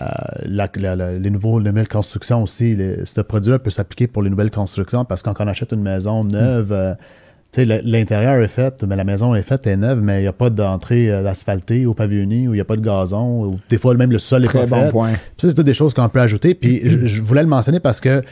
euh, 0.00 0.04
la- 0.46 0.70
la- 0.76 0.96
la- 0.96 1.18
les, 1.18 1.30
nouveaux, 1.30 1.58
les 1.58 1.70
nouvelles 1.70 1.88
constructions 1.88 2.42
aussi, 2.42 2.74
les- 2.74 3.04
ce 3.04 3.20
produit-là 3.20 3.58
peut 3.58 3.68
s'appliquer 3.70 4.06
pour 4.06 4.22
les 4.22 4.30
nouvelles 4.30 4.50
constructions 4.50 5.04
parce 5.04 5.22
que 5.22 5.28
quand 5.30 5.44
on 5.44 5.48
achète 5.48 5.72
une 5.72 5.82
maison 5.82 6.24
neuve, 6.24 6.72
euh, 6.72 6.94
tu 7.52 7.60
sais, 7.60 7.64
le- 7.66 7.80
l'intérieur 7.84 8.42
est 8.42 8.48
fait, 8.48 8.82
mais 8.84 8.96
la 8.96 9.04
maison 9.04 9.34
est 9.34 9.42
faite, 9.42 9.66
est 9.66 9.76
neuve, 9.76 10.00
mais 10.00 10.20
il 10.20 10.22
n'y 10.22 10.28
a 10.28 10.32
pas 10.32 10.48
d'entrée 10.48 11.10
euh, 11.10 11.26
asphaltée 11.26 11.84
ou 11.84 11.92
pavillonnée 11.92 12.48
ou 12.48 12.52
il 12.54 12.56
n'y 12.56 12.60
a 12.62 12.64
pas 12.64 12.76
de 12.76 12.80
gazon 12.80 13.44
ou 13.44 13.60
des 13.68 13.76
fois 13.76 13.92
même 13.94 14.12
le 14.12 14.18
sol 14.18 14.46
est 14.46 14.48
pas 14.52 14.64
bon 14.64 14.84
fait. 14.84 14.90
c'est 15.36 15.52
toutes 15.52 15.66
des 15.66 15.74
choses 15.74 15.92
qu'on 15.92 16.08
peut 16.08 16.20
ajouter. 16.22 16.54
Puis 16.54 16.80
je, 16.82 17.04
je 17.04 17.20
voulais 17.20 17.42
le 17.42 17.48
mentionner 17.48 17.78
parce 17.80 18.00
que 18.00 18.22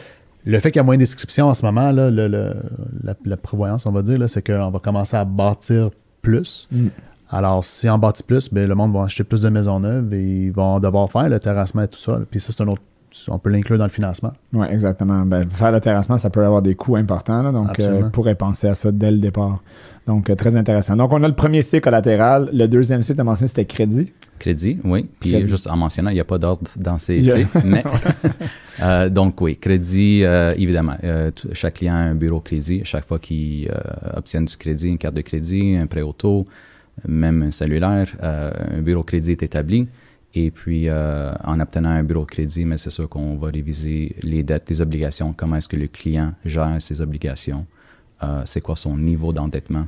le 0.44 0.58
fait 0.58 0.70
qu'il 0.70 0.78
y 0.78 0.80
a 0.80 0.84
moins 0.84 0.96
d'inscriptions 0.96 1.46
en 1.46 1.54
ce 1.54 1.64
moment, 1.64 1.90
là, 1.92 2.10
le- 2.10 2.28
le- 2.28 2.54
la, 3.02 3.14
la 3.24 3.36
prévoyance, 3.36 3.86
on 3.86 3.92
va 3.92 4.02
dire, 4.02 4.18
c'est 4.28 4.42
qu'on 4.46 4.70
va 4.70 4.78
commencer 4.78 5.16
à 5.16 5.24
bâtir 5.24 5.90
plus. 6.22 6.68
Mm. 6.72 6.86
Alors, 7.30 7.64
si 7.64 7.88
on 7.88 7.96
bâtit 7.98 8.22
plus, 8.24 8.52
ben, 8.52 8.68
le 8.68 8.74
monde 8.74 8.92
va 8.92 9.04
acheter 9.04 9.22
plus 9.22 9.42
de 9.42 9.48
maisons 9.50 9.78
neuves 9.80 10.12
et 10.14 10.46
ils 10.46 10.50
vont 10.52 10.80
devoir 10.80 11.10
faire 11.10 11.28
le 11.28 11.38
terrassement 11.38 11.82
et 11.82 11.88
tout 11.88 11.98
ça. 12.00 12.18
Puis 12.30 12.40
ça, 12.40 12.52
c'est 12.52 12.62
un 12.62 12.68
autre. 12.68 12.82
On 13.28 13.38
peut 13.40 13.50
l'inclure 13.50 13.76
dans 13.76 13.84
le 13.84 13.90
financement. 13.90 14.32
Oui, 14.52 14.66
exactement. 14.70 15.24
Ben, 15.26 15.48
faire 15.50 15.72
le 15.72 15.80
terrassement, 15.80 16.16
ça 16.16 16.30
peut 16.30 16.44
avoir 16.44 16.62
des 16.62 16.74
coûts 16.76 16.94
importants. 16.96 17.42
là, 17.42 17.50
donc, 17.52 17.78
euh, 17.80 18.02
on 18.04 18.10
pourrait 18.10 18.36
penser 18.36 18.68
à 18.68 18.74
ça 18.76 18.90
dès 18.92 19.10
le 19.10 19.18
départ. 19.18 19.62
Donc, 20.06 20.30
euh, 20.30 20.34
très 20.36 20.56
intéressant. 20.56 20.94
Donc, 20.96 21.12
on 21.12 21.22
a 21.22 21.28
le 21.28 21.34
premier 21.34 21.62
cycle 21.62 21.82
collatéral. 21.82 22.50
Le 22.52 22.66
deuxième 22.66 23.02
cycle, 23.02 23.16
tu 23.16 23.20
as 23.20 23.24
mentionné, 23.24 23.48
c'était 23.48 23.64
crédit. 23.64 24.12
Crédit, 24.40 24.78
oui. 24.84 25.06
Puis 25.20 25.30
Crédit. 25.32 25.48
juste 25.50 25.68
en 25.70 25.76
mentionnant, 25.76 26.10
il 26.10 26.14
n'y 26.14 26.20
a 26.20 26.24
pas 26.24 26.38
d'ordre 26.38 26.62
dans 26.76 26.98
ces 26.98 27.18
Il 27.18 27.24
y 27.26 27.30
a- 27.30 27.36
cycles, 27.36 27.60
mais 27.64 27.84
euh, 28.82 29.08
donc 29.08 29.40
oui, 29.40 29.56
crédit, 29.56 30.22
euh, 30.24 30.52
évidemment. 30.56 30.96
euh, 31.04 31.30
tout- 31.30 31.50
chaque 31.52 31.74
client 31.74 31.94
a 31.94 31.98
un 31.98 32.14
bureau 32.14 32.40
crédit. 32.40 32.80
Chaque 32.84 33.04
fois 33.06 33.18
qu'il 33.18 33.70
obtient 34.14 34.42
du 34.42 34.56
crédit, 34.56 34.88
une 34.88 34.98
carte 34.98 35.14
de 35.14 35.20
crédit, 35.20 35.76
un 35.76 35.86
prêt 35.86 36.02
auto, 36.02 36.44
même 37.06 37.42
un 37.44 37.50
cellulaire, 37.52 38.08
un 38.22 38.80
bureau 38.82 39.02
crédit 39.04 39.32
est 39.32 39.42
établi. 39.42 39.86
Et 40.34 40.50
puis, 40.50 40.88
en 40.90 41.60
obtenant 41.60 41.90
un 41.90 42.02
bureau 42.04 42.24
crédit, 42.24 42.64
mais 42.64 42.78
c'est 42.78 42.90
sûr 42.90 43.08
qu'on 43.08 43.36
va 43.36 43.48
réviser 43.50 44.14
les 44.22 44.42
dettes, 44.42 44.70
les 44.70 44.80
obligations, 44.80 45.32
comment 45.36 45.56
est-ce 45.56 45.68
que 45.68 45.76
le 45.76 45.88
client 45.88 46.32
gère 46.44 46.76
ses 46.80 47.00
obligations, 47.00 47.66
c'est 48.44 48.60
quoi 48.60 48.76
son 48.76 48.96
niveau 48.96 49.32
d'endettement? 49.32 49.86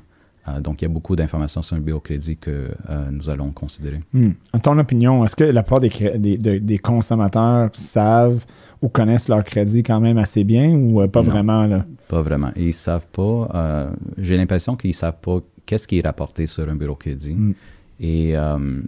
Euh, 0.49 0.61
donc, 0.61 0.83
il 0.83 0.85
y 0.85 0.87
a 0.87 0.89
beaucoup 0.89 1.15
d'informations 1.15 1.63
sur 1.63 1.77
le 1.77 1.83
bureau 1.83 2.01
crédit 2.01 2.37
que 2.37 2.51
euh, 2.91 3.11
nous 3.11 3.31
allons 3.31 3.51
considérer. 3.53 4.01
Hmm. 4.13 4.31
En 4.53 4.59
ton 4.59 4.79
opinion, 4.79 5.25
est-ce 5.25 5.37
que 5.37 5.45
la 5.45 5.63
plupart 5.63 5.81
des, 5.81 6.79
consommateurs 6.79 7.71
savent 7.75 8.45
ou 8.81 8.89
connaissent 8.89 9.29
leur 9.29 9.45
crédit 9.45 9.85
quand 9.85 10.01
même 10.01 10.19
assez 10.19 10.43
bien 10.43 10.71
ou 10.71 11.01
euh, 11.01 11.07
pas 11.07 11.23
Non. 11.23 11.31
vraiment? 11.31 11.67
Là? 11.67 11.87
Pas 12.09 12.23
vraiment. 12.23 12.51
Ils 12.57 12.75
savent 12.75 13.07
pas. 13.07 13.49
euh, 13.55 13.91
J'ai 14.19 14.37
l'impression 14.37 14.75
qu'ils 14.77 14.95
savent 14.95 15.21
pas 15.21 15.39
qu'est-ce 15.65 15.87
qui 15.87 15.99
est 16.01 16.05
rapporté 16.07 16.49
sur 16.49 16.69
un 16.69 16.75
bureau 16.75 16.97
crédit. 16.97 17.35
Mm. 17.35 17.55
Et 18.01 18.37
euh, 18.37 18.81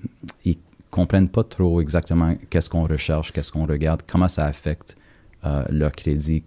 ils 0.44 0.57
comprennent 0.90 1.28
pas 1.28 1.44
trop 1.44 1.81
exactement 1.81 2.35
qu'est-ce 2.50 2.68
qu'on 2.68 2.87
recherche, 2.87 3.33
qu'est-ce 3.33 3.52
qu'on 3.52 3.66
regarde, 3.66 4.02
comment 4.07 4.28
ça 4.28 4.46
affecte 4.46 4.96
leur 5.68 5.92
crédit. 5.92 6.42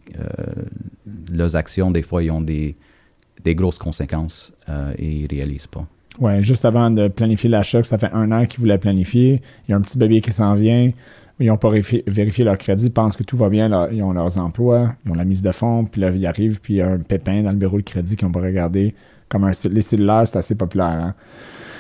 Leurs 1.31 1.55
actions, 1.55 1.91
des 1.91 2.01
fois, 2.01 2.23
ils 2.23 2.31
ont 2.31 2.41
des, 2.41 2.75
des 3.43 3.55
grosses 3.55 3.79
conséquences 3.79 4.53
euh, 4.69 4.93
et 4.97 5.09
ils 5.09 5.27
réalisent 5.27 5.67
pas. 5.67 5.85
Ouais, 6.19 6.41
juste 6.41 6.65
avant 6.65 6.89
de 6.89 7.07
planifier 7.09 7.49
l'achat, 7.49 7.83
ça 7.83 7.97
fait 7.97 8.09
un 8.11 8.31
an 8.31 8.45
qu'ils 8.45 8.59
voulaient 8.59 8.79
planifier, 8.79 9.41
il 9.67 9.71
y 9.71 9.73
a 9.73 9.77
un 9.77 9.81
petit 9.81 9.97
bébé 9.97 10.19
qui 10.21 10.31
s'en 10.31 10.55
vient, 10.55 10.91
ils 11.39 11.47
n'ont 11.47 11.57
pas 11.57 11.69
vérifié, 11.69 12.43
leur 12.43 12.57
crédit, 12.57 12.89
pensent 12.89 13.15
que 13.15 13.23
tout 13.23 13.37
va 13.37 13.49
bien, 13.49 13.89
ils 13.91 14.01
ont 14.01 14.13
leurs 14.13 14.39
emplois, 14.39 14.95
ils 15.05 15.11
ont 15.11 15.15
la 15.15 15.25
mise 15.25 15.43
de 15.43 15.51
fonds, 15.51 15.85
puis 15.85 16.01
là, 16.01 16.09
ils 16.09 16.25
arrivent, 16.25 16.59
puis 16.59 16.75
il 16.75 16.77
y 16.77 16.81
a 16.81 16.87
un 16.89 16.97
pépin 16.97 17.43
dans 17.43 17.51
le 17.51 17.57
bureau 17.57 17.77
de 17.77 17.83
crédit 17.83 18.15
qu'ils 18.15 18.25
n'ont 18.27 18.31
pas 18.31 18.41
regardé. 18.41 18.95
Comme 19.29 19.43
un, 19.43 19.51
les 19.69 19.81
cellulaires, 19.81 20.25
c'est 20.25 20.37
assez 20.37 20.55
populaire. 20.55 20.87
hein. 20.87 21.13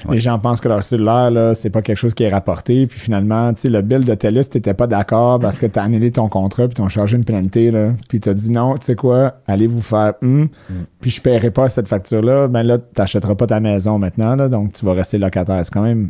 Ouais. 0.05 0.15
Les 0.15 0.17
gens 0.17 0.37
pensent 0.39 0.61
que 0.61 0.67
leur 0.67 0.83
cellulaire, 0.83 1.31
là, 1.31 1.53
c'est 1.53 1.69
pas 1.69 1.81
quelque 1.81 1.97
chose 1.97 2.13
qui 2.13 2.23
est 2.23 2.29
rapporté, 2.29 2.87
puis 2.87 2.99
finalement, 2.99 3.53
tu 3.53 3.61
sais, 3.61 3.69
le 3.69 3.81
bill 3.81 4.03
de 4.03 4.13
TELUS, 4.13 4.49
t'étais 4.49 4.73
pas 4.73 4.87
d'accord 4.87 5.39
parce 5.39 5.59
que 5.59 5.65
t'as 5.65 5.83
annulé 5.83 6.11
ton 6.11 6.29
contrat, 6.29 6.67
puis 6.67 6.75
t'ont 6.75 6.87
chargé 6.87 7.17
une 7.17 7.25
pénalité, 7.25 7.71
là, 7.71 7.91
puis 8.09 8.19
t'as 8.19 8.33
dit 8.33 8.51
non, 8.51 8.75
tu 8.75 8.85
sais 8.85 8.95
quoi, 8.95 9.35
allez 9.47 9.67
vous 9.67 9.81
faire, 9.81 10.13
hum, 10.21 10.49
puis 11.01 11.11
je 11.11 11.21
paierai 11.21 11.51
pas 11.51 11.69
cette 11.69 11.87
facture-là, 11.87 12.47
ben 12.47 12.63
là, 12.63 12.77
t'achèteras 12.77 13.35
pas 13.35 13.47
ta 13.47 13.59
maison 13.59 13.97
maintenant, 13.99 14.35
là, 14.35 14.49
donc 14.49 14.73
tu 14.73 14.85
vas 14.85 14.93
rester 14.93 15.17
locataire. 15.17 15.63
C'est 15.63 15.73
quand 15.73 15.83
même 15.83 16.09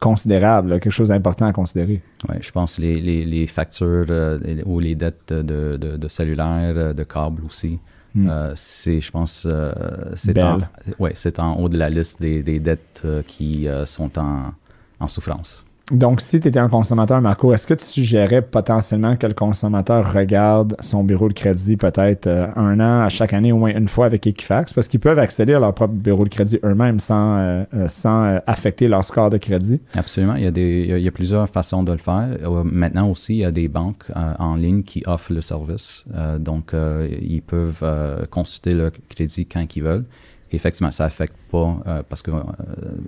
considérable, 0.00 0.70
là, 0.70 0.80
quelque 0.80 0.92
chose 0.92 1.08
d'important 1.08 1.46
à 1.46 1.52
considérer. 1.52 2.02
Ouais, 2.28 2.38
je 2.40 2.50
pense 2.50 2.78
les, 2.78 3.00
les, 3.00 3.24
les 3.24 3.46
factures 3.46 4.06
euh, 4.10 4.38
ou 4.66 4.80
les 4.80 4.96
dettes 4.96 5.32
de, 5.32 5.76
de, 5.76 5.96
de 5.96 6.08
cellulaire, 6.08 6.74
euh, 6.76 6.92
de 6.92 7.04
câble 7.04 7.42
aussi. 7.46 7.78
Hmm. 8.14 8.28
Euh, 8.28 8.52
c'est, 8.54 9.00
je 9.00 9.10
pense, 9.10 9.44
euh, 9.46 9.72
c'est 10.16 10.38
en, 10.42 10.60
ouais, 10.98 11.12
c'est 11.14 11.38
en 11.38 11.54
haut 11.54 11.68
de 11.68 11.78
la 11.78 11.88
liste 11.88 12.20
des, 12.20 12.42
des 12.42 12.60
dettes 12.60 13.02
euh, 13.04 13.22
qui 13.26 13.68
euh, 13.68 13.86
sont 13.86 14.18
en, 14.18 14.52
en 15.00 15.08
souffrance. 15.08 15.64
Donc, 15.92 16.22
si 16.22 16.40
tu 16.40 16.48
étais 16.48 16.58
un 16.58 16.70
consommateur, 16.70 17.20
Marco, 17.20 17.52
est-ce 17.52 17.66
que 17.66 17.74
tu 17.74 17.84
suggérais 17.84 18.40
potentiellement 18.40 19.14
que 19.16 19.26
le 19.26 19.34
consommateur 19.34 20.10
regarde 20.14 20.74
son 20.80 21.04
bureau 21.04 21.28
de 21.28 21.34
crédit 21.34 21.76
peut-être 21.76 22.26
euh, 22.26 22.46
un 22.56 22.80
an 22.80 23.00
à 23.02 23.10
chaque 23.10 23.34
année, 23.34 23.52
au 23.52 23.58
moins 23.58 23.76
une 23.76 23.88
fois 23.88 24.06
avec 24.06 24.26
Equifax? 24.26 24.72
Parce 24.72 24.88
qu'ils 24.88 25.00
peuvent 25.00 25.18
accéder 25.18 25.52
à 25.52 25.60
leur 25.60 25.74
propre 25.74 25.92
bureau 25.92 26.24
de 26.24 26.30
crédit 26.30 26.58
eux-mêmes 26.64 26.98
sans, 26.98 27.36
euh, 27.36 27.64
euh, 27.74 27.88
sans 27.88 28.38
affecter 28.46 28.88
leur 28.88 29.04
score 29.04 29.28
de 29.28 29.36
crédit. 29.36 29.80
Absolument, 29.94 30.34
il 30.36 30.44
y, 30.44 30.46
a 30.46 30.50
des, 30.50 30.86
il 30.88 30.98
y 30.98 31.08
a- 31.08 31.12
plusieurs 31.12 31.46
façons 31.46 31.82
de 31.82 31.92
le 31.92 31.98
faire. 31.98 32.26
Maintenant 32.64 33.10
aussi, 33.10 33.34
il 33.34 33.40
y 33.40 33.44
a 33.44 33.52
des 33.52 33.68
banques 33.68 34.04
en 34.38 34.54
ligne 34.56 34.82
qui 34.82 35.02
offrent 35.06 35.34
le 35.34 35.42
service. 35.42 36.04
Donc, 36.38 36.72
ils 37.20 37.42
peuvent 37.42 37.84
consulter 38.30 38.70
leur 38.74 38.92
crédit 39.10 39.44
quand 39.44 39.76
ils 39.76 39.82
veulent. 39.82 40.06
Effectivement, 40.54 40.90
ça 40.90 41.04
affecte 41.04 41.34
pas, 41.50 41.80
euh, 41.86 42.02
parce 42.08 42.22
que 42.22 42.30
euh, 42.30 42.42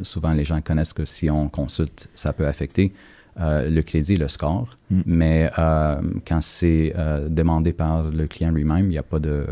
souvent 0.02 0.32
les 0.32 0.44
gens 0.44 0.60
connaissent 0.60 0.92
que 0.92 1.04
si 1.04 1.30
on 1.30 1.48
consulte, 1.48 2.08
ça 2.14 2.32
peut 2.32 2.46
affecter 2.46 2.92
euh, 3.40 3.68
le 3.68 3.82
crédit, 3.82 4.16
le 4.16 4.28
score. 4.28 4.76
Mm. 4.90 5.00
Mais 5.06 5.50
quand 6.26 6.40
c'est 6.40 6.94
demandé 7.28 7.72
par 7.72 8.04
le 8.04 8.26
client 8.26 8.50
lui-même, 8.50 8.86
il 8.86 8.90
n'y 8.90 8.98
a 8.98 9.02
pas 9.02 9.18
de, 9.18 9.46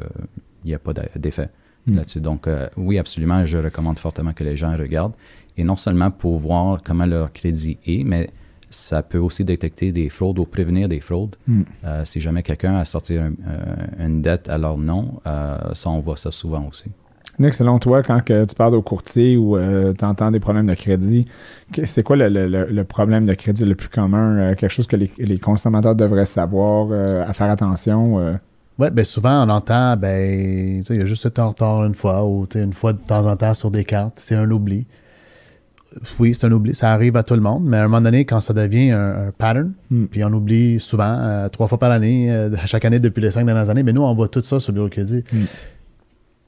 il 0.65 0.71
y 0.71 0.75
a 0.75 0.79
pas 0.79 0.93
d'a- 0.93 1.09
d'effet 1.17 1.49
Mm. 1.87 1.97
là-dessus. 1.97 2.21
Donc, 2.21 2.47
oui, 2.77 2.97
absolument, 2.99 3.45
je 3.45 3.59
recommande 3.59 3.99
fortement 3.99 4.33
que 4.33 4.45
les 4.45 4.57
gens 4.57 4.77
regardent. 4.77 5.15
Et 5.57 5.65
non 5.65 5.75
seulement 5.77 6.11
pour 6.13 6.39
voir 6.39 6.79
comment 6.85 7.05
leur 7.07 7.33
crédit 7.33 7.77
est, 7.85 8.05
mais 8.05 8.31
ça 8.71 9.03
peut 9.03 9.19
aussi 9.19 9.45
détecter 9.45 9.93
des 9.93 10.09
fraudes 10.09 10.39
ou 10.39 10.45
prévenir 10.47 10.89
des 10.89 11.01
fraudes. 11.01 11.35
Mm. 11.49 11.63
Euh, 11.85 12.05
si 12.05 12.21
jamais 12.21 12.43
quelqu'un 12.45 12.77
a 12.77 12.85
sorti 12.85 13.17
un- 13.19 13.33
un- 13.99 14.07
une 14.07 14.23
dette 14.23 14.49
à 14.49 14.57
leur 14.59 14.79
nom, 14.79 15.21
euh, 15.27 15.75
ça, 15.75 15.91
on 15.91 15.99
voit 16.01 16.17
ça 16.17 16.31
souvent 16.31 16.65
aussi. 16.69 16.85
Nick, 17.39 17.55
selon 17.55 17.79
toi, 17.79 18.03
quand 18.03 18.23
que 18.23 18.45
tu 18.45 18.55
parles 18.55 18.75
au 18.75 18.83
courtier 18.83 19.37
ou 19.37 19.57
tu 19.99 20.05
entends 20.05 20.31
des 20.31 20.41
problèmes 20.41 20.67
de 20.67 20.75
crédit, 20.75 21.27
c'est 21.85 22.03
quoi 22.03 22.17
le, 22.17 22.29
le- 22.29 22.47
le- 22.47 22.67
le 22.67 22.85
problème 22.85 23.25
de 23.25 23.35
crédit 23.35 23.65
le 23.65 23.75
plus 23.75 23.89
commun? 23.89 24.37
euh, 24.37 24.55
quelque 24.55 24.71
chose 24.71 24.87
que 24.87 24.97
les, 24.97 25.11
les 25.19 25.39
consommateurs 25.39 25.95
devraient 25.95 26.27
savoir, 26.27 26.89
euh, 26.91 27.25
à 27.27 27.33
faire 27.33 27.51
attention? 27.51 28.19
euh? 28.21 28.35
Ouais, 28.79 28.91
ben 28.91 29.05
souvent 29.05 29.47
on 29.47 29.51
entend, 29.51 29.97
ben, 29.97 30.83
il 30.89 30.97
y 30.97 31.01
a 31.01 31.05
juste 31.05 31.27
été 31.27 31.41
en 31.41 31.51
retard 31.51 31.85
une 31.85 31.95
fois 31.95 32.25
ou 32.27 32.47
une 32.55 32.73
fois 32.73 32.93
de 32.93 32.99
temps 32.99 33.27
en 33.27 33.37
temps 33.37 33.55
sur 33.55 33.71
des 33.71 33.85
cartes, 33.85 34.15
c'est 34.17 34.35
un 34.35 34.51
oubli. 34.51 34.87
Oui, 36.19 36.35
c'est 36.35 36.47
un 36.47 36.53
oubli, 36.53 36.75
ça 36.75 36.91
arrive 36.93 37.17
à 37.17 37.23
tout 37.23 37.35
le 37.35 37.41
monde, 37.43 37.65
mais 37.67 37.77
à 37.77 37.81
un 37.81 37.89
moment 37.89 38.01
donné, 38.01 38.25
quand 38.25 38.41
ça 38.41 38.55
devient 38.55 38.91
un, 38.93 39.29
un 39.29 39.31
pattern, 39.37 39.73
Hmm. 39.91 40.05
puis 40.07 40.25
on 40.25 40.33
oublie 40.33 40.81
souvent, 40.81 41.19
euh, 41.19 41.49
trois 41.51 41.67
fois 41.67 41.79
par 41.79 41.91
année, 41.91 42.31
euh, 42.33 42.51
chaque 42.67 42.85
année 42.87 42.99
depuis 42.99 43.21
les 43.21 43.31
cinq 43.31 43.45
dernières 43.45 43.69
années, 43.69 43.83
mais 43.83 43.93
nous, 43.93 44.03
on 44.03 44.15
voit 44.15 44.29
tout 44.29 44.43
ça 44.43 44.59
sur 44.59 44.73
le 44.73 44.77
bureau 44.77 44.89
de 44.89 44.93
crédit. 44.93 45.23
Hmm. 45.33 45.45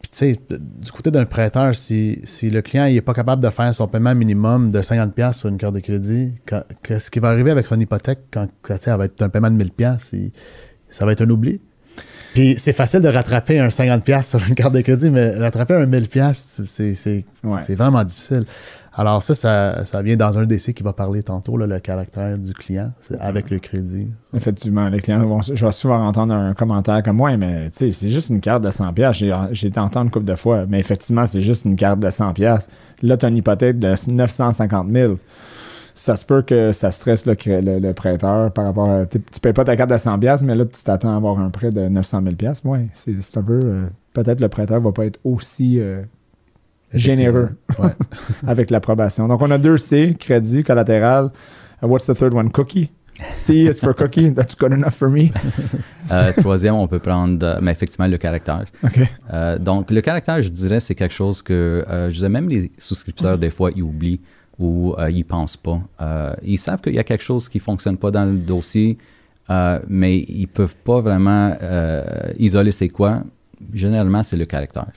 Puis 0.05 0.11
tu 0.11 0.19
sais, 0.35 0.41
du 0.59 0.93
côté 0.93 1.11
d'un 1.11 1.25
prêteur, 1.25 1.75
si, 1.75 2.19
si 2.25 2.51
le 2.51 2.61
client 2.61 2.85
n'est 2.85 3.01
pas 3.01 3.15
capable 3.15 3.43
de 3.43 3.49
faire 3.49 3.75
son 3.75 3.89
paiement 3.89 4.15
minimum 4.15 4.71
de 4.71 4.83
50$ 4.83 5.33
sur 5.33 5.49
une 5.49 5.57
carte 5.57 5.75
de 5.75 5.81
crédit, 5.81 6.33
quand- 6.47 6.63
qu'est-ce 6.83 7.11
qui 7.11 7.21
va 7.21 7.31
arriver 7.31 7.51
avec 7.51 7.71
une 7.71 7.81
hypothèque 7.81 8.19
quand 8.31 8.47
sais, 8.77 8.91
elle 8.91 8.99
va 8.99 9.07
être 9.07 9.23
un 9.23 9.31
paiement 9.31 9.51
de 9.51 9.57
1000$? 9.57 10.11
il- 10.13 10.33
ça 10.91 11.07
va 11.07 11.13
être 11.13 11.23
un 11.23 11.31
oubli? 11.31 11.59
Puis 12.35 12.57
c'est 12.59 12.75
facile 12.75 13.01
de 13.01 13.09
rattraper 13.09 13.59
un 13.61 13.69
50$ 13.71 14.29
sur 14.29 14.47
une 14.47 14.55
carte 14.55 14.75
de 14.75 14.83
crédit, 14.83 15.09
mais 15.09 15.31
rattraper 15.39 15.73
un 15.75 15.87
1000$, 15.87 16.35
c'est, 16.67 16.93
c'est, 16.95 17.25
Ouais. 17.43 17.61
c'est 17.65 17.75
vraiment 17.75 18.05
difficile. 18.05 18.45
Alors 18.97 19.23
ça, 19.25 19.35
ça, 19.35 19.85
ça 19.85 20.03
vient 20.03 20.17
dans 20.17 20.39
un 20.39 20.47
DC 20.47 20.73
qui 20.73 20.83
va 20.85 20.93
parler 20.93 21.25
tantôt, 21.25 21.57
là, 21.57 21.67
le 21.67 21.81
caractère 21.81 22.39
du 22.39 22.53
client, 22.53 22.93
c'est 23.01 23.19
avec 23.19 23.51
le 23.51 23.59
crédit. 23.59 24.07
Effectivement, 24.33 24.89
les 24.89 25.01
clients 25.01 25.25
vont. 25.27 25.41
Je 25.43 25.67
vais 25.67 25.73
souvent 25.73 26.07
entendre 26.07 26.33
un 26.33 26.55
commentaire 26.55 27.03
comme 27.03 27.21
Ouais, 27.21 27.37
mais 27.37 27.71
tu 27.71 27.77
sais, 27.77 27.91
c'est 27.91 28.09
juste 28.11 28.31
une 28.31 28.41
carte 28.41 28.63
de 28.63 28.71
100$. 28.71 29.13
J'ai, 29.13 29.37
j'ai 29.51 29.67
été 29.67 29.81
entendre 29.81 30.05
une 30.07 30.11
couple 30.13 30.27
de 30.27 30.37
fois, 30.37 30.65
mais 30.69 30.79
effectivement, 30.79 31.27
c'est 31.27 31.41
juste 31.41 31.65
une 31.65 31.75
carte 31.75 31.99
de 31.99 32.09
100$. 32.09 32.69
Là, 33.03 33.17
tu 33.17 33.27
as 33.27 33.29
une 33.29 33.37
hypothèque 33.37 33.79
de 33.81 33.95
950 34.13 34.89
000. 34.93 35.15
Ça 35.97 36.17
se 36.17 36.25
peut 36.27 36.43
que 36.43 36.73
ça 36.73 36.91
stresse 36.91 37.25
le, 37.27 37.37
le, 37.47 37.79
le 37.79 37.95
prêteur 37.95 38.53
par 38.53 38.65
rapport 38.65 38.91
à. 38.91 39.07
Tu 39.07 39.19
payes 39.43 39.53
pas 39.53 39.65
ta 39.65 39.77
carte 39.77 39.91
de 39.91 39.97
100$, 39.97 40.45
mais 40.45 40.55
là, 40.55 40.65
tu 40.65 40.83
t'attends 40.85 41.13
à 41.13 41.17
avoir 41.17 41.39
un 41.41 41.51
prêt 41.51 41.71
de 41.71 41.89
900 41.89 42.23
000$. 42.23 42.61
Ouais, 42.67 42.89
c'est, 42.95 43.15
c'est 43.21 43.39
un 43.39 43.43
peu. 43.43 43.61
euh, 43.63 43.87
peut-être 44.13 44.41
le 44.41 44.49
prêteur 44.49 44.81
va 44.81 44.93
pas 44.93 45.07
être 45.07 45.19
aussi 45.25 45.81
euh, 45.81 46.03
généreux 46.95 47.51
Ouais. 47.79 47.91
avec 48.47 48.71
l'approbation. 48.71 49.29
Donc, 49.29 49.43
on 49.43 49.51
a 49.51 49.59
deux 49.59 49.77
C, 49.77 50.17
crédit, 50.19 50.63
collatéral. 50.65 51.31
Uh, 51.83 51.87
what's 51.87 52.07
the 52.07 52.15
third 52.15 52.35
one? 52.35 52.51
Cookie. 52.51 52.91
C 53.31 53.67
is 53.67 53.81
for 53.81 53.95
cookie. 53.95 54.31
That's 54.33 54.57
good 54.57 54.73
enough 54.73 54.95
for 54.95 55.09
me. 55.09 55.31
Euh, 56.13 56.33
troisième, 56.37 56.75
on 56.75 56.87
peut 56.87 56.99
prendre, 56.99 57.43
euh, 57.47 57.59
mais 57.63 57.73
effectivement, 57.73 58.07
le 58.07 58.19
caractère. 58.19 58.67
OK. 58.83 59.01
Euh, 59.33 59.59
donc, 59.59 59.91
le 59.91 60.03
caractère, 60.03 60.43
je 60.43 60.51
dirais, 60.51 60.79
c'est 60.79 60.95
quelque 60.95 61.15
chose 61.15 61.41
que, 61.41 61.83
euh, 61.89 62.09
je 62.11 62.15
disais, 62.17 62.29
même 62.29 62.47
les 62.47 62.71
souscripteurs, 62.77 63.39
des 63.39 63.49
fois, 63.49 63.71
ils 63.75 63.83
oublient 63.83 64.21
ou 64.59 64.95
euh, 64.99 65.11
ils 65.11 65.25
pensent 65.25 65.57
pas. 65.57 65.81
Ils 66.43 66.59
savent 66.59 66.83
qu'il 66.83 66.93
y 66.95 66.99
a 66.99 67.05
quelque 67.05 67.25
chose 67.25 67.49
qui 67.49 67.59
fonctionne 67.59 67.97
pas 67.97 68.11
dans 68.11 68.27
le 68.27 68.37
dossier, 68.37 68.99
mais 69.89 70.19
ils 70.29 70.47
peuvent 70.47 70.77
pas 70.77 71.01
vraiment 71.01 71.57
isoler 72.39 72.71
c'est 72.71 72.91
quoi. 72.91 73.23
Généralement, 73.73 74.23
c'est 74.23 74.37
le 74.37 74.45
caractère. 74.45 74.93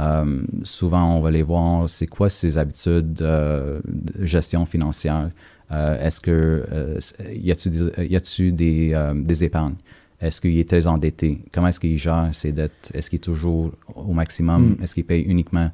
Euh, 0.00 0.42
souvent, 0.64 1.16
on 1.16 1.20
va 1.20 1.30
les 1.30 1.42
voir, 1.42 1.88
c'est 1.88 2.06
quoi 2.06 2.30
ses 2.30 2.56
habitudes 2.58 3.20
euh, 3.20 3.80
de 3.84 4.26
gestion 4.26 4.64
financière? 4.64 5.30
Euh, 5.70 6.04
Est-ce 6.04 6.20
que 6.20 6.98
y 7.32 7.52
a-tu 7.52 7.70
des, 7.70 8.06
y 8.08 8.52
des, 8.52 9.12
des 9.14 9.44
épargnes? 9.44 9.76
Est-ce 10.20 10.40
qu'il 10.40 10.58
est 10.58 10.68
très 10.68 10.86
endetté? 10.86 11.42
Comment 11.52 11.68
est-ce 11.68 11.80
qu'il 11.80 11.96
gère 11.96 12.28
ses 12.32 12.52
dettes? 12.52 12.90
Est-ce 12.92 13.08
qu'il 13.08 13.18
est 13.18 13.20
toujours 13.22 13.72
au 13.94 14.12
maximum? 14.12 14.62
Mm. 14.62 14.82
Est-ce 14.82 14.94
qu'il 14.94 15.04
paye 15.04 15.22
uniquement 15.22 15.70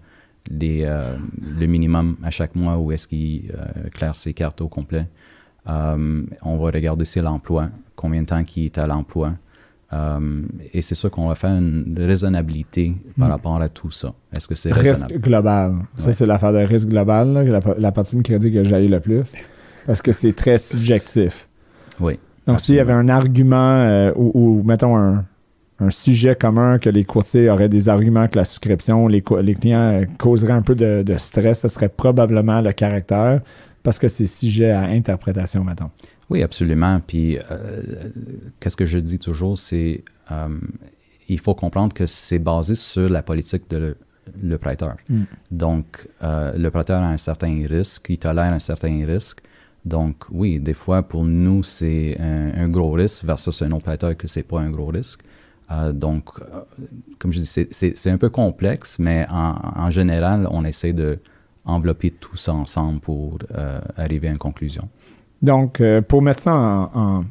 euh, 0.62 1.16
le 1.58 1.66
minimum 1.66 2.16
à 2.22 2.30
chaque 2.30 2.54
mois 2.54 2.76
ou 2.78 2.92
est-ce 2.92 3.08
qu'il 3.08 3.50
euh, 3.52 3.88
claire 3.90 4.16
ses 4.16 4.32
cartes 4.32 4.60
au 4.60 4.68
complet? 4.68 5.06
Euh, 5.68 6.22
on 6.42 6.56
va 6.58 6.70
regarder 6.70 7.02
aussi 7.02 7.20
l'emploi, 7.20 7.70
combien 7.96 8.22
de 8.22 8.26
temps 8.26 8.44
qu'il 8.44 8.64
est 8.64 8.78
à 8.78 8.86
l'emploi? 8.86 9.32
Euh, 9.92 10.42
et 10.72 10.82
c'est 10.82 10.96
sûr 10.96 11.10
qu'on 11.10 11.28
va 11.28 11.34
faire 11.36 11.50
une 11.52 11.94
raisonnabilité 11.96 12.92
par 13.18 13.28
Mm. 13.28 13.30
rapport 13.32 13.60
à 13.62 13.68
tout 13.68 13.90
ça. 13.90 14.12
Est-ce 14.34 14.48
que 14.48 14.54
c'est 14.56 14.72
Risque 14.72 14.84
raisonnable? 14.86 15.18
global. 15.20 15.74
Ça, 15.94 16.12
c'est 16.12 16.26
l'affaire 16.26 16.52
de 16.52 16.58
risque 16.58 16.88
global, 16.88 17.32
là, 17.32 17.44
la, 17.44 17.60
la 17.78 17.92
partie 17.92 18.16
de 18.16 18.22
crédit 18.22 18.52
que 18.52 18.64
j'ai 18.64 18.88
le 18.88 18.98
plus. 19.00 19.32
Parce 19.86 20.02
que 20.02 20.12
c'est 20.12 20.32
très 20.32 20.58
subjectif. 20.58 21.48
Oui. 22.00 22.18
Donc, 22.46 22.60
s'il 22.60 22.74
y 22.74 22.80
avait 22.80 22.92
un 22.92 23.08
argument 23.08 23.56
euh, 23.80 24.12
ou, 24.16 24.32
ou, 24.34 24.62
mettons, 24.64 24.96
un, 24.96 25.24
un 25.78 25.90
sujet 25.90 26.34
commun 26.34 26.78
que 26.78 26.90
les 26.90 27.04
courtiers 27.04 27.48
auraient 27.50 27.68
des 27.68 27.88
arguments 27.88 28.26
que 28.28 28.38
la 28.38 28.44
souscription, 28.44 29.06
les, 29.06 29.22
clients 29.22 29.78
euh, 29.78 30.04
causeraient 30.18 30.52
un 30.52 30.62
peu 30.62 30.74
de, 30.74 31.02
de 31.04 31.16
stress, 31.16 31.60
ce 31.60 31.68
serait 31.68 31.88
probablement 31.88 32.60
le 32.60 32.72
caractère 32.72 33.40
parce 33.84 34.00
que 34.00 34.08
c'est 34.08 34.26
sujet 34.26 34.70
à 34.72 34.80
interprétation, 34.82 35.62
mettons. 35.62 35.90
Oui, 36.30 36.42
absolument. 36.42 37.00
Puis, 37.06 37.38
euh, 37.50 37.82
qu'est-ce 38.60 38.76
que 38.76 38.86
je 38.86 38.98
dis 38.98 39.18
toujours, 39.18 39.56
c'est 39.58 40.02
euh, 40.32 40.48
il 41.28 41.38
faut 41.38 41.54
comprendre 41.54 41.92
que 41.94 42.06
c'est 42.06 42.38
basé 42.38 42.74
sur 42.74 43.08
la 43.08 43.22
politique 43.22 43.68
de 43.70 43.76
le, 43.76 43.96
le 44.42 44.58
prêteur. 44.58 44.96
Mm. 45.08 45.22
Donc, 45.52 46.08
euh, 46.22 46.56
le 46.56 46.70
prêteur 46.70 47.00
a 47.02 47.08
un 47.08 47.16
certain 47.16 47.66
risque, 47.68 48.06
il 48.08 48.18
tolère 48.18 48.52
un 48.52 48.58
certain 48.58 49.04
risque. 49.06 49.40
Donc, 49.84 50.24
oui, 50.32 50.58
des 50.58 50.74
fois, 50.74 51.04
pour 51.04 51.24
nous, 51.24 51.62
c'est 51.62 52.16
un, 52.18 52.52
un 52.64 52.68
gros 52.68 52.90
risque 52.92 53.24
versus 53.24 53.62
un 53.62 53.70
autre 53.70 53.84
prêteur 53.84 54.16
que 54.16 54.26
c'est 54.26 54.42
pas 54.42 54.60
un 54.60 54.70
gros 54.70 54.86
risque. 54.86 55.20
Euh, 55.70 55.92
donc, 55.92 56.28
euh, 56.40 56.60
comme 57.20 57.30
je 57.32 57.38
dis, 57.40 57.46
c'est- 57.46 58.10
un 58.10 58.18
peu 58.18 58.28
complexe, 58.30 58.98
mais 58.98 59.26
en, 59.30 59.54
en 59.76 59.90
général, 59.90 60.48
on 60.50 60.64
essaie 60.64 60.92
de 60.92 61.18
envelopper 61.64 62.10
tout 62.12 62.36
ça 62.36 62.52
ensemble 62.52 63.00
pour 63.00 63.38
arriver 63.96 64.28
à 64.28 64.30
une 64.30 64.38
conclusion. 64.38 64.88
Donc, 65.42 65.80
euh, 65.80 66.00
pour 66.00 66.22
mettre 66.22 66.42
ça 66.42 66.54
en, 66.54 66.90
en- 66.94 67.24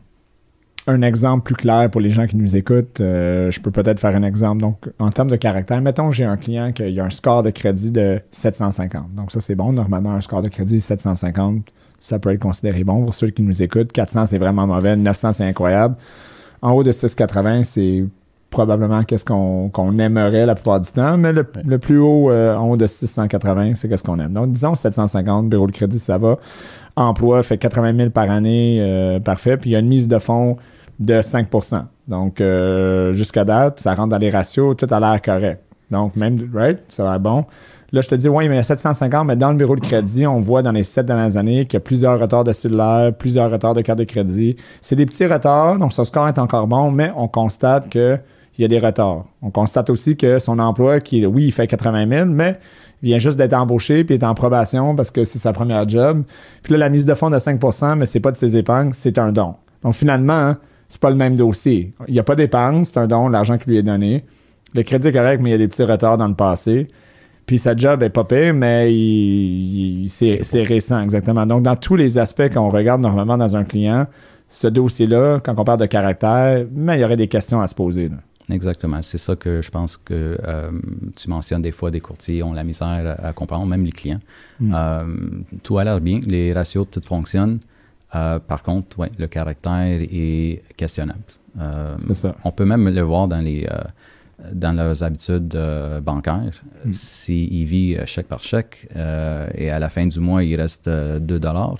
un 0.87 1.01
exemple 1.01 1.43
plus 1.43 1.55
clair 1.55 1.89
pour 1.89 1.99
les 1.99 2.11
gens 2.11 2.27
qui 2.27 2.35
nous 2.37 2.55
écoutent, 2.55 3.01
euh, 3.01 3.49
je 3.49 3.59
peux 3.59 3.71
peut-être 3.71 3.99
faire 3.99 4.15
un 4.15 4.21
exemple. 4.21 4.61
Donc, 4.61 4.87
en 4.99 5.09
termes 5.09 5.31
de 5.31 5.35
caractère, 5.35 5.81
mettons 5.81 6.11
j'ai 6.11 6.25
un 6.25 6.37
client 6.37 6.71
qui 6.71 6.99
a 6.99 7.03
un 7.05 7.09
score 7.09 7.41
de 7.41 7.49
crédit 7.49 7.89
de 7.89 8.21
750. 8.29 9.15
Donc, 9.15 9.31
ça, 9.31 9.39
c'est 9.41 9.55
bon. 9.55 9.73
Normalement, 9.73 10.11
un 10.11 10.21
score 10.21 10.43
de 10.43 10.49
crédit 10.49 10.75
de 10.75 10.79
750, 10.79 11.63
ça 11.99 12.19
peut 12.19 12.31
être 12.31 12.39
considéré 12.41 12.83
bon 12.83 13.03
pour 13.03 13.15
ceux 13.15 13.29
qui 13.31 13.41
nous 13.41 13.63
écoutent. 13.63 13.91
400, 13.91 14.27
c'est 14.27 14.37
vraiment 14.37 14.67
mauvais. 14.67 14.95
900, 14.95 15.31
c'est 15.31 15.45
incroyable. 15.45 15.95
En 16.61 16.73
haut 16.73 16.83
de 16.83 16.91
680, 16.91 17.63
c'est 17.63 18.05
probablement 18.51 19.03
qu'est-ce 19.03 19.25
qu'on 19.25 19.69
qu'on 19.69 19.97
aimerait 19.99 20.45
la 20.45 20.53
plupart 20.55 20.79
du 20.79 20.89
temps, 20.91 21.17
mais 21.17 21.33
le, 21.33 21.45
le 21.65 21.77
plus 21.79 21.97
haut, 21.97 22.29
euh, 22.31 22.55
en 22.55 22.69
haut 22.69 22.77
de 22.77 22.85
680, 22.87 23.73
c'est 23.75 23.89
qu'est-ce 23.89 24.03
qu'on 24.03 24.19
aime. 24.19 24.33
Donc, 24.33 24.51
disons 24.51 24.75
750, 24.75 25.49
bureau 25.49 25.65
de 25.67 25.71
crédit, 25.71 25.99
ça 25.99 26.17
va. 26.19 26.37
Emploi 26.95 27.43
fait 27.43 27.57
80 27.57 27.95
000 27.95 28.09
par 28.09 28.29
année, 28.29 28.77
euh, 28.79 29.19
parfait. 29.19 29.57
Puis 29.57 29.71
il 29.71 29.73
y 29.73 29.75
a 29.75 29.79
une 29.79 29.87
mise 29.87 30.07
de 30.07 30.19
fonds 30.19 30.57
de 30.99 31.15
5% 31.21 31.83
Donc, 32.07 32.39
euh, 32.39 33.13
jusqu'à 33.13 33.43
date, 33.43 33.79
ça 33.79 33.93
rentre 33.93 34.09
dans 34.09 34.17
les 34.17 34.29
ratios, 34.29 34.75
tout 34.77 34.87
a 34.89 34.99
l'air 34.99 35.21
correct. 35.21 35.61
Donc, 35.91 36.15
même, 36.15 36.37
right, 36.53 36.79
ça 36.89 37.03
va 37.03 37.17
bon. 37.19 37.45
Là, 37.91 38.01
je 38.01 38.07
te 38.07 38.15
dis, 38.15 38.27
oui, 38.27 38.47
mais 38.49 38.55
il 38.55 38.57
y 38.57 38.59
a 38.59 38.63
750, 38.63 39.27
mais 39.27 39.35
dans 39.35 39.51
le 39.51 39.57
bureau 39.57 39.75
de 39.75 39.81
crédit, 39.81 40.25
on 40.25 40.39
voit 40.39 40.61
dans 40.61 40.71
les 40.71 40.83
sept 40.83 41.05
dernières 41.05 41.37
années 41.37 41.65
qu'il 41.65 41.75
y 41.75 41.77
a 41.77 41.81
plusieurs 41.81 42.19
retards 42.19 42.43
de 42.43 42.51
cellulaire, 42.51 43.13
plusieurs 43.17 43.51
retards 43.51 43.73
de 43.73 43.81
carte 43.81 43.99
de 43.99 44.03
crédit. 44.03 44.55
C'est 44.81 44.95
des 44.95 45.05
petits 45.05 45.25
retards, 45.25 45.77
donc 45.77 45.93
son 45.93 46.03
score 46.03 46.27
est 46.27 46.39
encore 46.39 46.67
bon, 46.67 46.91
mais 46.91 47.11
on 47.15 47.27
constate 47.27 47.89
que 47.89 48.17
il 48.57 48.61
y 48.61 48.65
a 48.65 48.67
des 48.67 48.79
retards. 48.79 49.25
On 49.41 49.49
constate 49.49 49.89
aussi 49.89 50.15
que 50.15 50.39
son 50.39 50.59
emploi, 50.59 50.99
qui, 50.99 51.25
oui, 51.25 51.45
il 51.45 51.51
fait 51.51 51.67
80 51.67 52.07
000, 52.07 52.25
mais 52.25 52.57
vient 53.05 53.17
juste 53.19 53.37
d'être 53.37 53.53
embauché 53.53 54.03
puis 54.03 54.15
est 54.15 54.23
en 54.23 54.33
probation 54.33 54.95
parce 54.95 55.11
que 55.11 55.23
c'est 55.23 55.39
sa 55.39 55.53
première 55.53 55.87
job. 55.87 56.23
Puis 56.63 56.73
là, 56.73 56.79
la 56.79 56.89
mise 56.89 57.05
de 57.05 57.13
fonds 57.13 57.29
de 57.29 57.37
5% 57.37 57.95
mais 57.97 58.05
c'est 58.05 58.19
pas 58.19 58.31
de 58.31 58.37
ses 58.37 58.57
épargnes, 58.57 58.91
c'est 58.93 59.17
un 59.17 59.31
don. 59.31 59.55
Donc 59.83 59.93
finalement, 59.93 60.33
hein, 60.33 60.57
c'est 60.87 60.99
pas 61.01 61.09
le 61.09 61.15
même 61.15 61.35
dossier. 61.35 61.93
Il 62.07 62.13
n'y 62.13 62.19
a 62.19 62.23
pas 62.23 62.35
d'épargne, 62.35 62.83
c'est 62.83 62.97
un 62.97 63.07
don, 63.07 63.27
l'argent 63.29 63.57
qui 63.57 63.69
lui 63.69 63.77
est 63.77 63.83
donné. 63.83 64.23
Le 64.73 64.83
crédit 64.83 65.07
est 65.07 65.11
correct, 65.13 65.39
mais 65.41 65.49
il 65.49 65.53
y 65.53 65.55
a 65.55 65.59
des 65.59 65.67
petits 65.67 65.83
retards 65.83 66.17
dans 66.17 66.27
le 66.27 66.33
passé. 66.35 66.87
Puis 67.45 67.59
sa 67.59 67.75
job 67.75 68.01
est 68.01 68.09
pas 68.09 68.23
pire, 68.23 68.53
mais 68.55 68.91
il- 68.93 70.03
il- 70.05 70.09
c'est 70.09 70.43
c'est 70.43 70.63
récent, 70.63 70.99
exactement. 71.01 71.45
Donc, 71.45 71.61
dans 71.61 71.75
tous 71.75 71.95
les 71.95 72.17
aspects 72.17 72.51
qu'on 72.51 72.69
regarde 72.69 73.01
normalement 73.01 73.37
dans 73.37 73.55
un 73.55 73.63
client, 73.63 74.07
ce 74.47 74.67
dossier-là, 74.67 75.39
quand 75.43 75.53
on 75.57 75.63
parle 75.63 75.79
de 75.79 75.85
caractère, 75.85 76.65
mais 76.73 76.97
il 76.97 77.01
y 77.01 77.05
aurait 77.05 77.15
des 77.15 77.27
questions 77.27 77.61
à 77.61 77.67
se 77.67 77.75
poser. 77.75 78.09
là. 78.09 78.15
Exactement. 78.49 79.01
C'est 79.01 79.17
ça 79.17 79.35
que 79.35 79.61
je 79.61 79.71
pense 79.71 79.97
que 79.97 80.37
euh, 80.43 80.71
tu 81.15 81.29
mentionnes 81.29 81.61
des 81.61 81.71
fois, 81.71 81.89
des 81.89 81.99
courtiers 81.99 82.43
ont 82.43 82.53
la 82.53 82.63
misère 82.63 82.87
à, 83.19 83.27
à 83.27 83.33
comprendre, 83.33 83.65
même 83.65 83.83
les 83.83 83.91
clients. 83.91 84.19
Mm. 84.59 84.73
Euh, 84.75 85.05
tout 85.63 85.77
a 85.79 85.83
l'air 85.83 85.99
bien, 85.99 86.21
les 86.25 86.53
ratios, 86.53 86.87
tout 86.89 87.01
fonctionne. 87.05 87.59
Euh, 88.13 88.39
par 88.39 88.61
contre, 88.61 88.99
ouais, 88.99 89.11
le 89.17 89.27
caractère 89.27 89.99
est 90.01 90.61
questionnable. 90.77 91.23
Euh, 91.59 91.95
C'est 92.07 92.13
ça. 92.13 92.35
on 92.43 92.51
peut 92.51 92.65
même 92.65 92.87
le 92.87 93.01
voir 93.01 93.27
dans, 93.27 93.39
les, 93.39 93.67
dans 94.51 94.75
leurs 94.75 95.01
habitudes 95.03 95.57
bancaires. 96.03 96.61
Mm. 96.85 96.93
S'il 96.93 97.65
vit 97.65 97.97
chèque 98.05 98.27
par 98.27 98.43
chèque 98.43 98.87
et 99.55 99.69
à 99.71 99.79
la 99.79 99.89
fin 99.89 100.05
du 100.05 100.19
mois, 100.19 100.43
il 100.43 100.55
reste 100.55 100.87
euh, 100.87 101.19
2 101.19 101.39
dollars, 101.39 101.77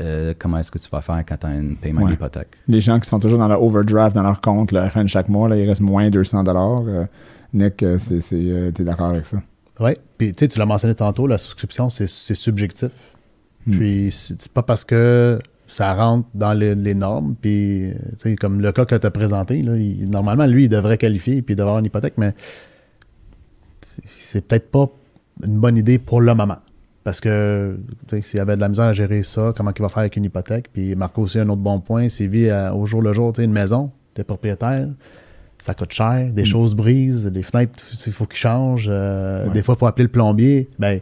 euh, 0.00 0.34
comment 0.38 0.58
est-ce 0.58 0.70
que 0.70 0.78
tu 0.78 0.88
vas 0.90 1.00
faire 1.02 1.22
quand 1.26 1.36
tu 1.38 1.46
as 1.46 1.50
un 1.50 1.74
paiement 1.80 2.02
Ouais. 2.02 2.10
d'hypothèque? 2.10 2.48
Les 2.68 2.80
gens 2.80 2.98
qui 3.00 3.08
sont 3.08 3.18
toujours 3.20 3.38
dans 3.38 3.48
le 3.48 3.54
overdraft 3.54 4.14
dans 4.14 4.22
leur 4.22 4.40
compte 4.40 4.72
là, 4.72 4.80
à 4.80 4.84
la 4.84 4.90
fin 4.90 5.02
de 5.02 5.08
chaque 5.08 5.28
mois, 5.28 5.48
là, 5.48 5.56
il 5.56 5.66
reste 5.68 5.80
moins 5.80 6.08
200 6.10 6.44
euh, 6.46 7.04
Nick, 7.54 7.82
euh, 7.82 7.98
c'est, 7.98 8.20
c'est, 8.20 8.36
euh, 8.36 8.70
t'es 8.70 8.84
d'accord 8.84 9.08
avec 9.10 9.26
ça? 9.26 9.38
Oui, 9.80 9.92
puis 10.18 10.32
tu 10.32 10.46
tu 10.48 10.58
l'as 10.58 10.66
mentionné 10.66 10.94
tantôt, 10.94 11.26
la 11.26 11.38
souscription, 11.38 11.90
c'est 11.90 12.06
c'est 12.08 12.34
subjectif. 12.34 12.90
Hmm. 13.66 13.72
Puis 13.78 14.10
c'est 14.10 14.48
pas 14.52 14.62
parce 14.62 14.84
que 14.84 15.38
ça 15.66 15.94
rentre 15.94 16.28
dans 16.34 16.52
les, 16.52 16.74
les 16.74 16.94
normes, 16.94 17.34
puis 17.40 17.92
tu 18.12 18.30
sais, 18.30 18.36
comme 18.36 18.60
le 18.60 18.72
cas 18.72 18.84
que 18.84 18.94
tu 18.94 19.06
as 19.06 19.10
présenté, 19.10 19.62
là, 19.62 19.76
il- 19.76 20.10
normalement, 20.10 20.46
lui, 20.46 20.64
il 20.64 20.68
devrait 20.68 20.98
qualifier, 20.98 21.40
puis 21.42 21.54
il 21.54 21.56
devrait 21.56 21.70
avoir 21.70 21.78
une 21.80 21.86
hypothèque, 21.86 22.14
mais 22.18 22.34
c'est 24.04 24.46
peut-être 24.46 24.70
pas 24.70 24.88
une 25.44 25.58
bonne 25.58 25.76
idée 25.76 25.98
pour 25.98 26.20
le 26.20 26.34
moment. 26.34 26.58
Parce 27.04 27.20
que 27.20 27.78
s'il 28.20 28.38
y 28.38 28.40
avait 28.40 28.54
de 28.56 28.60
la 28.60 28.68
misère 28.68 28.84
à 28.86 28.92
gérer 28.92 29.22
ça, 29.22 29.52
comment 29.56 29.72
il 29.76 29.82
va 29.82 29.88
faire 29.88 29.98
avec 29.98 30.16
une 30.16 30.24
hypothèque? 30.24 30.66
Puis 30.72 30.94
Marco 30.94 31.22
aussi, 31.22 31.38
un 31.40 31.48
autre 31.48 31.60
bon 31.60 31.80
point, 31.80 32.08
s'il 32.08 32.28
vit 32.28 32.48
au 32.74 32.86
jour 32.86 33.02
le 33.02 33.12
jour, 33.12 33.32
tu 33.32 33.38
sais, 33.40 33.44
une 33.44 33.52
maison, 33.52 33.90
tu 34.14 34.20
es 34.20 34.24
propriétaire, 34.24 34.86
ça 35.58 35.74
coûte 35.74 35.92
cher, 35.92 36.30
des 36.32 36.42
Mm. 36.42 36.46
choses 36.46 36.74
brisent, 36.74 37.28
les 37.32 37.42
fenêtres, 37.42 37.82
il 38.06 38.12
faut 38.12 38.26
qu'ils 38.26 38.38
changent, 38.38 38.88
euh, 38.90 39.46
Ouais. 39.46 39.52
des 39.52 39.62
fois, 39.62 39.74
il 39.76 39.78
faut 39.78 39.86
appeler 39.86 40.04
le 40.04 40.10
plombier. 40.10 40.68
Ben, 40.78 41.00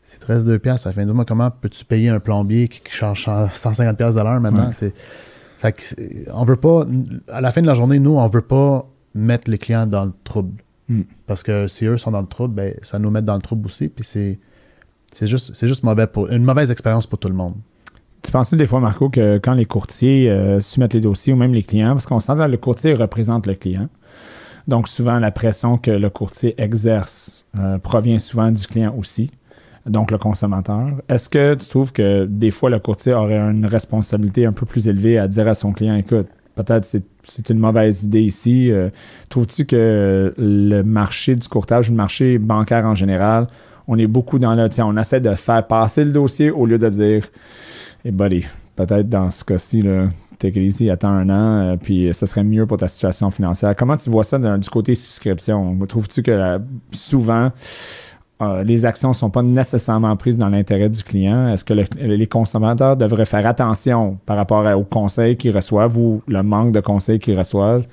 si 0.00 0.18
tu 0.18 0.26
restes 0.26 0.46
2 0.46 0.58
piastres, 0.58 0.86
à 0.86 0.90
la 0.90 0.94
fin 0.94 1.04
du 1.06 1.12
mois, 1.14 1.24
comment 1.24 1.50
peux-tu 1.50 1.84
payer 1.84 2.08
un 2.10 2.20
plombier 2.20 2.68
qui, 2.68 2.80
qui 2.80 2.92
change 2.92 3.24
150 3.24 3.96
piastres 3.96 4.20
de 4.20 4.24
l'heure 4.28 4.40
maintenant? 4.40 4.66
Ouais. 4.66 4.72
C'est, 4.72 4.92
fait 5.58 5.72
que, 5.72 5.82
c'est- 5.82 6.26
on 6.34 6.44
veut 6.44 6.56
pas, 6.56 6.84
à 7.28 7.40
la 7.40 7.50
fin 7.50 7.62
de 7.62 7.66
la 7.66 7.74
journée, 7.74 7.98
nous, 7.98 8.16
on 8.16 8.28
veut 8.28 8.40
pas 8.42 8.86
mettre 9.14 9.50
les 9.50 9.58
clients 9.58 9.86
dans 9.86 10.04
le 10.06 10.12
trouble. 10.24 10.62
Mm. 10.88 11.02
Parce 11.26 11.42
que 11.42 11.66
si 11.68 11.86
eux 11.86 11.96
sont 11.96 12.10
dans 12.10 12.20
le 12.20 12.26
trouble, 12.26 12.54
ben, 12.54 12.74
ça 12.82 12.98
nous 12.98 13.10
met 13.10 13.22
dans 13.22 13.36
le 13.36 13.42
trouble 13.42 13.66
aussi. 13.66 13.88
Puis 13.88 14.04
c'est, 14.04 14.38
c'est 15.12 15.26
juste, 15.26 15.54
c'est 15.54 15.66
juste 15.66 15.84
mauvais 15.84 16.06
pour, 16.06 16.28
une 16.30 16.44
mauvaise 16.44 16.70
expérience 16.70 17.06
pour 17.06 17.18
tout 17.18 17.28
le 17.28 17.34
monde. 17.34 17.54
Tu 18.22 18.30
penses 18.30 18.54
des 18.54 18.66
fois, 18.66 18.80
Marco, 18.80 19.08
que 19.08 19.38
quand 19.38 19.54
les 19.54 19.64
courtiers 19.64 20.30
euh, 20.30 20.60
soumettent 20.60 20.94
les 20.94 21.00
dossiers 21.00 21.32
ou 21.32 21.36
même 21.36 21.52
les 21.52 21.62
clients, 21.62 21.92
parce 21.92 22.06
qu'on 22.06 22.20
sent 22.20 22.34
que 22.36 22.42
le 22.42 22.56
courtier 22.56 22.94
représente 22.94 23.46
le 23.46 23.54
client, 23.54 23.88
donc 24.68 24.88
souvent 24.88 25.18
la 25.18 25.30
pression 25.30 25.76
que 25.76 25.90
le 25.90 26.08
courtier 26.08 26.54
exerce 26.58 27.44
euh, 27.58 27.78
provient 27.78 28.20
souvent 28.20 28.50
du 28.50 28.64
client 28.66 28.94
aussi, 28.96 29.30
donc 29.86 30.12
le 30.12 30.18
consommateur. 30.18 30.92
Est-ce 31.08 31.28
que 31.28 31.54
tu 31.54 31.68
trouves 31.68 31.92
que 31.92 32.24
des 32.26 32.52
fois 32.52 32.70
le 32.70 32.78
courtier 32.78 33.12
aurait 33.12 33.38
une 33.38 33.66
responsabilité 33.66 34.46
un 34.46 34.52
peu 34.52 34.66
plus 34.66 34.86
élevée 34.86 35.18
à 35.18 35.26
dire 35.26 35.48
à 35.48 35.54
son 35.54 35.72
client, 35.72 35.96
écoute, 35.96 36.28
peut-être 36.54 36.84
c'est, 36.84 37.02
c'est 37.24 37.50
une 37.50 37.58
mauvaise 37.58 38.04
idée 38.04 38.22
ici. 38.22 38.70
euh, 38.70 38.90
trouves-tu 39.28 39.66
que 39.66 40.32
le 40.38 40.82
marché 40.82 41.34
du 41.34 41.48
courtage, 41.48 41.90
le 41.90 41.96
marché 41.96 42.38
bancaire 42.38 42.86
en 42.86 42.94
général, 42.94 43.48
on 43.88 43.98
est 43.98 44.06
beaucoup 44.06 44.38
dans 44.38 44.54
le, 44.54 44.68
on 44.80 44.96
essaie 44.96 45.20
de 45.20 45.34
faire 45.34 45.66
passer 45.66 46.04
le 46.04 46.12
dossier 46.12 46.50
au 46.50 46.66
lieu 46.66 46.78
de 46.78 46.88
dire, 46.88 47.24
et 48.04 48.10
buddy, 48.10 48.44
peut-être 48.76 49.08
dans 49.08 49.30
ce 49.30 49.44
cas-ci, 49.44 49.82
take 50.38 50.60
it 50.60 50.70
easy, 50.70 50.90
attends 50.90 51.08
un 51.10 51.30
an, 51.30 51.62
euh, 51.62 51.76
puis 51.76 52.12
ça 52.12 52.26
serait 52.26 52.42
mieux 52.44 52.66
pour 52.66 52.76
ta 52.76 52.88
situation 52.88 53.30
financière. 53.30 53.76
Comment 53.76 53.96
tu 53.96 54.10
vois 54.10 54.24
ça 54.24 54.38
du 54.58 54.70
côté 54.70 54.94
souscription? 54.94 55.78
Trouves-tu 55.86 56.22
que 56.22 56.30
euh, 56.32 56.58
souvent, 56.90 57.52
euh, 58.40 58.64
les 58.64 58.84
actions 58.84 59.10
ne 59.10 59.14
sont 59.14 59.30
pas 59.30 59.42
nécessairement 59.42 60.16
prises 60.16 60.38
dans 60.38 60.48
l'intérêt 60.48 60.88
du 60.88 61.04
client? 61.04 61.48
Est-ce 61.48 61.64
que 61.64 61.74
le- 61.74 61.86
les 61.96 62.26
consommateurs 62.26 62.96
devraient 62.96 63.24
faire 63.24 63.46
attention 63.46 64.18
par 64.26 64.36
rapport 64.36 64.66
aux 64.76 64.84
conseils 64.84 65.36
qu'ils 65.36 65.54
reçoivent 65.54 65.96
ou 65.96 66.22
le 66.26 66.42
manque 66.42 66.72
de 66.72 66.80
conseils 66.80 67.20
qu'ils 67.20 67.38
reçoivent? 67.38 67.86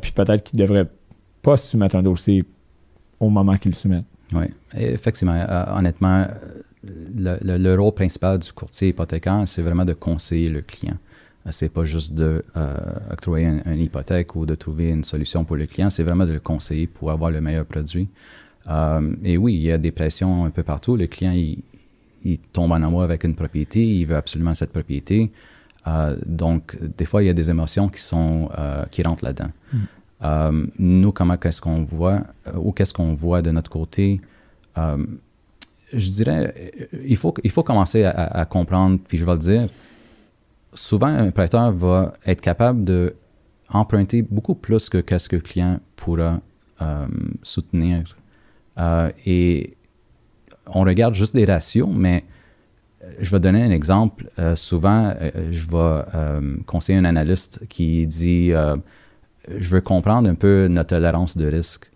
Puis 0.00 0.12
peut-être 0.12 0.44
qu'ils 0.44 0.60
ne 0.60 0.64
devraient 0.64 0.88
pas 1.42 1.56
soumettre 1.56 1.96
un 1.96 2.02
dossier 2.02 2.44
au 3.20 3.28
moment 3.28 3.56
qu'ils 3.56 3.72
le 3.72 3.76
soumettent? 3.76 4.06
Oui, 4.34 4.44
effectivement. 4.74 5.34
euh, 5.34 5.64
honnêtement, 5.76 6.26
le, 7.16 7.36
le- 7.42 7.58
le 7.58 7.74
rôle 7.80 7.94
principal 7.94 8.38
du 8.38 8.52
courtier 8.52 8.88
hypothécaire, 8.88 9.42
c'est 9.46 9.62
vraiment 9.62 9.84
de 9.84 9.92
conseiller 9.92 10.48
le 10.48 10.62
client. 10.62 10.96
Euh, 11.46 11.50
C'est 11.52 11.68
pas 11.68 11.84
juste 11.84 12.14
de 12.14 12.44
euh, 12.56 12.76
une 13.66 13.80
hypothèque 13.80 14.34
ou 14.36 14.46
de 14.46 14.54
trouver 14.54 14.88
une 14.90 15.04
solution 15.04 15.44
pour 15.44 15.56
le 15.56 15.66
client, 15.66 15.90
c'est 15.90 16.02
vraiment 16.02 16.24
de 16.26 16.32
le 16.32 16.40
conseiller 16.40 16.86
pour 16.86 17.10
avoir 17.10 17.30
le 17.30 17.40
meilleur 17.40 17.64
produit. 17.66 18.08
Euh, 18.68 19.14
et 19.24 19.36
oui, 19.36 19.54
il 19.54 19.62
y 19.62 19.72
a 19.72 19.78
des 19.78 19.90
pressions 19.90 20.44
un 20.44 20.50
peu 20.50 20.62
partout. 20.62 20.96
Le 20.96 21.06
client, 21.06 21.32
il, 21.32 22.38
tombe 22.52 22.70
en 22.72 22.76
amour 22.82 23.02
avec 23.02 23.24
une 23.24 23.34
propriété, 23.34 23.80
il 23.84 24.06
veut 24.06 24.14
absolument 24.16 24.54
cette 24.54 24.70
propriété. 24.70 25.32
Donc, 26.24 26.76
des 26.96 27.04
fois, 27.04 27.20
il 27.24 27.26
y 27.26 27.28
a 27.28 27.34
des 27.34 27.50
émotions 27.50 27.88
qui 27.88 28.00
sont 28.00 28.48
qui 28.92 29.02
rentrent 29.02 29.24
là-dedans. 29.24 29.50
Euh, 30.22 30.66
nous, 30.78 31.12
comment 31.12 31.36
qu'est-ce 31.36 31.60
qu'on 31.60 31.84
voit 31.84 32.20
euh, 32.46 32.52
ou 32.56 32.72
qu'est-ce 32.72 32.92
qu'on 32.92 33.14
voit 33.14 33.42
de 33.42 33.50
notre 33.50 33.70
côté? 33.70 34.20
Euh, 34.78 35.04
Je 35.92 36.10
dirais, 36.10 36.72
il 37.04 37.16
faut 37.16 37.34
il 37.42 37.50
faut 37.50 37.62
commencer 37.62 38.04
à, 38.04 38.44
comprendre. 38.46 38.98
Puis 39.06 39.18
je 39.18 39.24
vais 39.24 39.32
le 39.32 39.38
dire. 39.38 39.68
Souvent, 40.74 41.08
un 41.08 41.30
prêteur 41.30 41.70
va 41.72 42.14
être 42.24 42.40
capable 42.40 42.84
de 42.84 43.14
beaucoup 44.30 44.54
plus 44.54 44.88
que 44.88 44.98
qu'est-ce 44.98 45.28
que 45.28 45.36
le 45.36 45.42
client 45.42 45.80
pourra 45.96 46.40
soutenir. 47.42 48.16
Et 49.26 49.76
on 50.66 50.82
regarde 50.82 51.14
juste 51.14 51.34
des 51.34 51.44
ratios, 51.44 51.88
mais 51.92 52.24
je 53.20 53.30
vais 53.30 53.40
donner 53.40 53.62
un 53.62 53.70
exemple. 53.70 54.30
Souvent, 54.54 55.14
je 55.50 55.66
vais 55.68 56.64
conseiller 56.64 56.98
un 56.98 57.04
analyste 57.04 57.60
qui 57.68 58.06
dit 58.06 58.52
Je 59.48 59.68
veux 59.70 59.80
comprendre 59.80 60.28
un 60.30 60.34
peu 60.34 60.68
notre 60.68 60.90
tolérance 60.90 61.36
de 61.36 61.46
risque. 61.46 61.90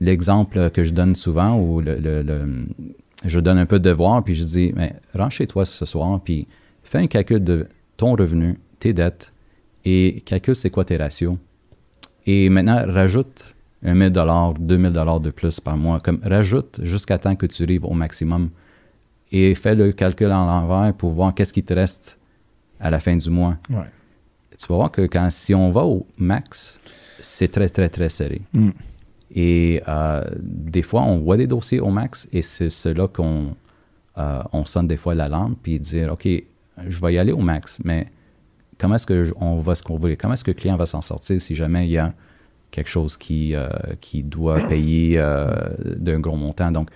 L'exemple 0.00 0.70
que 0.70 0.84
je 0.84 0.92
donne 0.92 1.14
souvent, 1.14 1.80
le- 1.80 2.66
je 3.24 3.40
donne 3.40 3.58
un 3.58 3.66
peu 3.66 3.78
de 3.78 3.88
devoir, 3.88 4.22
puis 4.22 4.34
je 4.34 4.44
dis 4.44 4.72
mais, 4.76 4.94
Rentre 5.14 5.32
chez 5.32 5.46
toi 5.46 5.64
ce 5.64 5.86
soir, 5.86 6.20
puis 6.22 6.46
fais 6.82 6.98
un 6.98 7.06
calcul 7.06 7.42
de 7.42 7.66
ton 7.96 8.14
revenu, 8.16 8.58
tes 8.80 8.92
dettes, 8.92 9.32
et 9.84 10.20
calcule 10.26 10.56
c'est 10.56 10.70
quoi 10.70 10.84
tes 10.84 10.96
ratios. 10.96 11.36
Et 12.26 12.48
maintenant, 12.48 12.82
rajoute 12.86 13.54
un 13.82 13.94
1000 13.94 14.10
2000 14.58 14.92
de 15.22 15.30
plus 15.30 15.60
par 15.60 15.76
mois. 15.76 16.00
Comme 16.00 16.20
rajoute 16.24 16.80
jusqu'à 16.82 17.18
temps 17.18 17.36
que 17.36 17.46
tu 17.46 17.62
arrives 17.62 17.84
au 17.84 17.92
maximum 17.92 18.50
et 19.30 19.54
fais 19.54 19.74
le 19.74 19.92
calcul 19.92 20.32
en 20.32 20.44
l'envers 20.46 20.92
pour 20.94 21.10
voir 21.10 21.34
qu'est-ce 21.34 21.52
qui 21.52 21.62
te 21.62 21.74
reste 21.74 22.18
à 22.80 22.90
la 22.90 22.98
fin 22.98 23.16
du 23.16 23.30
mois. 23.30 23.56
Tu 24.58 24.66
vas 24.68 24.76
voir 24.76 24.90
que 24.90 25.02
quand, 25.02 25.28
si 25.30 25.54
on 25.54 25.70
va 25.70 25.82
au 25.82 26.06
max, 26.16 26.78
c'est 27.20 27.48
très, 27.48 27.68
très, 27.68 27.88
très 27.88 28.08
serré. 28.08 28.42
Mm. 28.52 28.70
Et 29.34 29.82
euh, 29.88 30.22
des 30.40 30.82
fois, 30.82 31.02
on 31.02 31.18
voit 31.18 31.36
des 31.36 31.46
dossiers 31.46 31.80
au 31.80 31.90
max 31.90 32.28
et 32.32 32.42
c'est 32.42 32.70
cela 32.70 33.08
qu'on 33.08 33.56
euh, 34.16 34.42
on 34.52 34.64
sonne 34.64 34.86
des 34.86 34.96
fois 34.96 35.14
la 35.16 35.28
lampe 35.28 35.58
puis 35.60 35.80
dire 35.80 36.12
OK, 36.12 36.28
je 36.86 37.00
vais 37.00 37.14
y 37.14 37.18
aller 37.18 37.32
au 37.32 37.38
max, 37.38 37.80
mais 37.82 38.06
comment 38.78 38.94
est-ce 38.94 39.32
qu'on 39.32 39.58
va 39.58 39.74
se 39.74 39.82
couvrir? 39.82 40.16
Comment 40.18 40.34
est-ce 40.34 40.44
que 40.44 40.52
le 40.52 40.56
client 40.56 40.76
va 40.76 40.86
s'en 40.86 41.00
sortir 41.00 41.40
si 41.40 41.54
jamais 41.54 41.86
il 41.86 41.90
y 41.90 41.98
a 41.98 42.12
quelque 42.70 42.90
chose 42.90 43.16
qui, 43.16 43.56
euh, 43.56 43.68
qui 44.00 44.22
doit 44.22 44.60
payer 44.68 45.18
d'un 45.96 46.20
gros 46.20 46.36
montant? 46.36 46.70
Donc, 46.70 46.90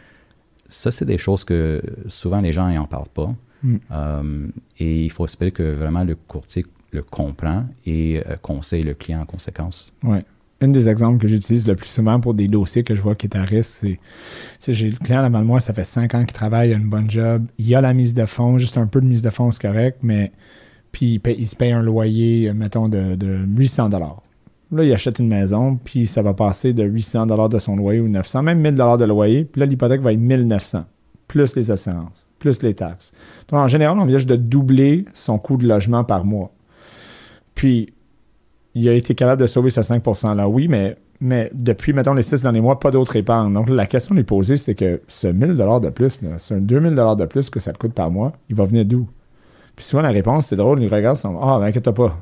ça, 0.69 0.93
c'est 0.93 1.07
des 1.07 1.19
choses 1.19 1.45
que 1.45 1.83
souvent 2.07 2.41
les 2.41 2.53
gens 2.53 2.69
n'en 2.69 2.87
parlent 2.87 3.09
pas. 3.13 3.35
Mm. 3.63 4.51
Et 4.79 5.05
il 5.07 5.11
faut 5.11 5.25
espérer 5.25 5.51
que 5.51 5.75
vraiment 5.75 6.05
le 6.05 6.15
courtier 6.15 6.65
le 6.93 7.03
comprend 7.03 7.65
et 7.87 8.23
euh, 8.29 8.37
conseille 8.41 8.83
le 8.83 8.95
client 8.95 9.21
en 9.21 9.27
conséquence. 9.27 9.93
Ouais. 10.03 10.25
Un 10.61 10.69
des 10.69 10.89
exemples 10.89 11.19
que 11.19 11.29
j'utilise 11.29 11.67
le 11.69 11.77
plus 11.77 11.89
souvent 11.89 12.19
pour 12.19 12.35
des 12.35 12.49
dossiers 12.49 12.83
que 12.83 12.95
je 12.95 13.01
vois 13.01 13.15
qui 13.15 13.27
est 13.27 13.37
à 13.37 13.43
risque, 13.43 13.87
c'est 14.59 14.73
j'ai 14.73 14.91
le 14.91 14.97
client 14.97 15.23
là-bas 15.23 15.43
moi, 15.43 15.61
ça 15.61 15.73
fait 15.73 15.85
cinq 15.85 16.15
ans 16.17 16.25
qu'il 16.25 16.33
travaille, 16.33 16.71
il 16.71 16.75
a 16.75 16.77
une 16.77 16.89
bonne 16.89 17.09
job, 17.09 17.45
il 17.59 17.73
a 17.77 17.81
la 17.81 17.95
mise 17.95 18.13
de 18.13 18.27
fonds, 18.27 18.59
juste 18.59 18.77
un 18.77 18.87
peu 18.87 19.01
de 19.01 19.07
mise 19.07 19.23
de 19.23 19.31
fonds, 19.31 19.53
c'est 19.53 19.63
correct, 19.63 19.99
mais 20.03 20.33
puis 20.91 21.13
il, 21.15 21.19
paye- 21.21 21.37
il 21.39 21.47
se 21.47 21.55
paye 21.55 21.71
un 21.71 21.83
loyer, 21.83 22.49
euh, 22.49 22.55
mettons, 22.55 22.89
de, 22.89 23.15
de 23.15 23.39
800 23.57 23.91
Là, 24.71 24.85
il 24.85 24.93
achète 24.93 25.19
une 25.21 25.29
maison, 25.29 25.77
puis 25.83 26.07
ça 26.07 26.23
va 26.23 26.35
passer 26.35 26.73
de 26.73 26.83
800 26.85 27.27
de 27.27 27.59
son 27.59 27.77
loyer 27.77 28.01
ou 28.01 28.09
900, 28.09 28.43
même 28.43 28.61
1000 28.61 28.75
de 28.75 29.05
loyer, 29.05 29.45
puis 29.45 29.61
là, 29.61 29.67
l'hypothèque 29.67 30.01
va 30.01 30.13
être 30.13 30.19
1900, 30.19 30.85
plus 31.29 31.55
les 31.55 31.71
assurances, 31.71 32.27
plus 32.39 32.63
les 32.63 32.75
taxes. 32.75 33.13
Donc, 33.49 33.61
en 33.61 33.67
général, 33.69 33.97
on 33.97 34.03
envisage 34.03 34.27
de 34.27 34.37
doubler 34.37 35.05
son 35.15 35.39
coût 35.39 35.57
de 35.57 35.67
logement 35.69 36.03
par 36.05 36.25
mois. 36.25 36.53
Puis, 37.59 37.93
il 38.77 38.89
a 38.89 38.93
été 38.93 39.17
capable 39.17 39.43
de 39.43 39.49
sauver 39.49 39.71
ce 39.71 39.83
5 39.83 40.01
%-là, 40.05 40.49
oui, 40.49 40.69
mais, 40.69 40.97
mais 41.21 41.51
depuis, 41.53 41.93
mettons, 41.93 42.15
les 42.15 42.23
six 42.23 42.41
derniers 42.41 42.61
mois, 42.61 42.79
pas 42.79 42.93
d'autre 42.93 43.17
épargne. 43.17 43.53
Donc, 43.53 43.69
la 43.69 43.87
question 43.87 44.15
lui 44.15 44.23
poser, 44.23 44.57
c'est 44.57 44.77
que 44.77 45.01
ce 45.09 45.27
1000 45.27 45.57
de 45.57 45.91
plus, 45.91 46.23
là, 46.23 46.39
ce 46.39 46.55
2000 46.55 46.95
de 46.95 47.25
plus 47.27 47.51
que 47.51 47.59
ça 47.59 47.73
te 47.73 47.79
coûte 47.79 47.95
par 47.95 48.13
mois, 48.13 48.33
il 48.49 48.55
va 48.55 48.65
venir 48.65 48.85
d'où? 48.85 49.09
Puis 49.75 49.85
souvent, 49.85 50.03
la 50.03 50.11
réponse, 50.11 50.47
c'est 50.47 50.55
drôle, 50.55 50.81
il 50.81 50.95
regarde, 50.95 51.17
c'est 51.17 51.27
Ah, 51.27 51.59
ben, 51.59 51.67
inquiète 51.67 51.91
pas. 51.91 52.17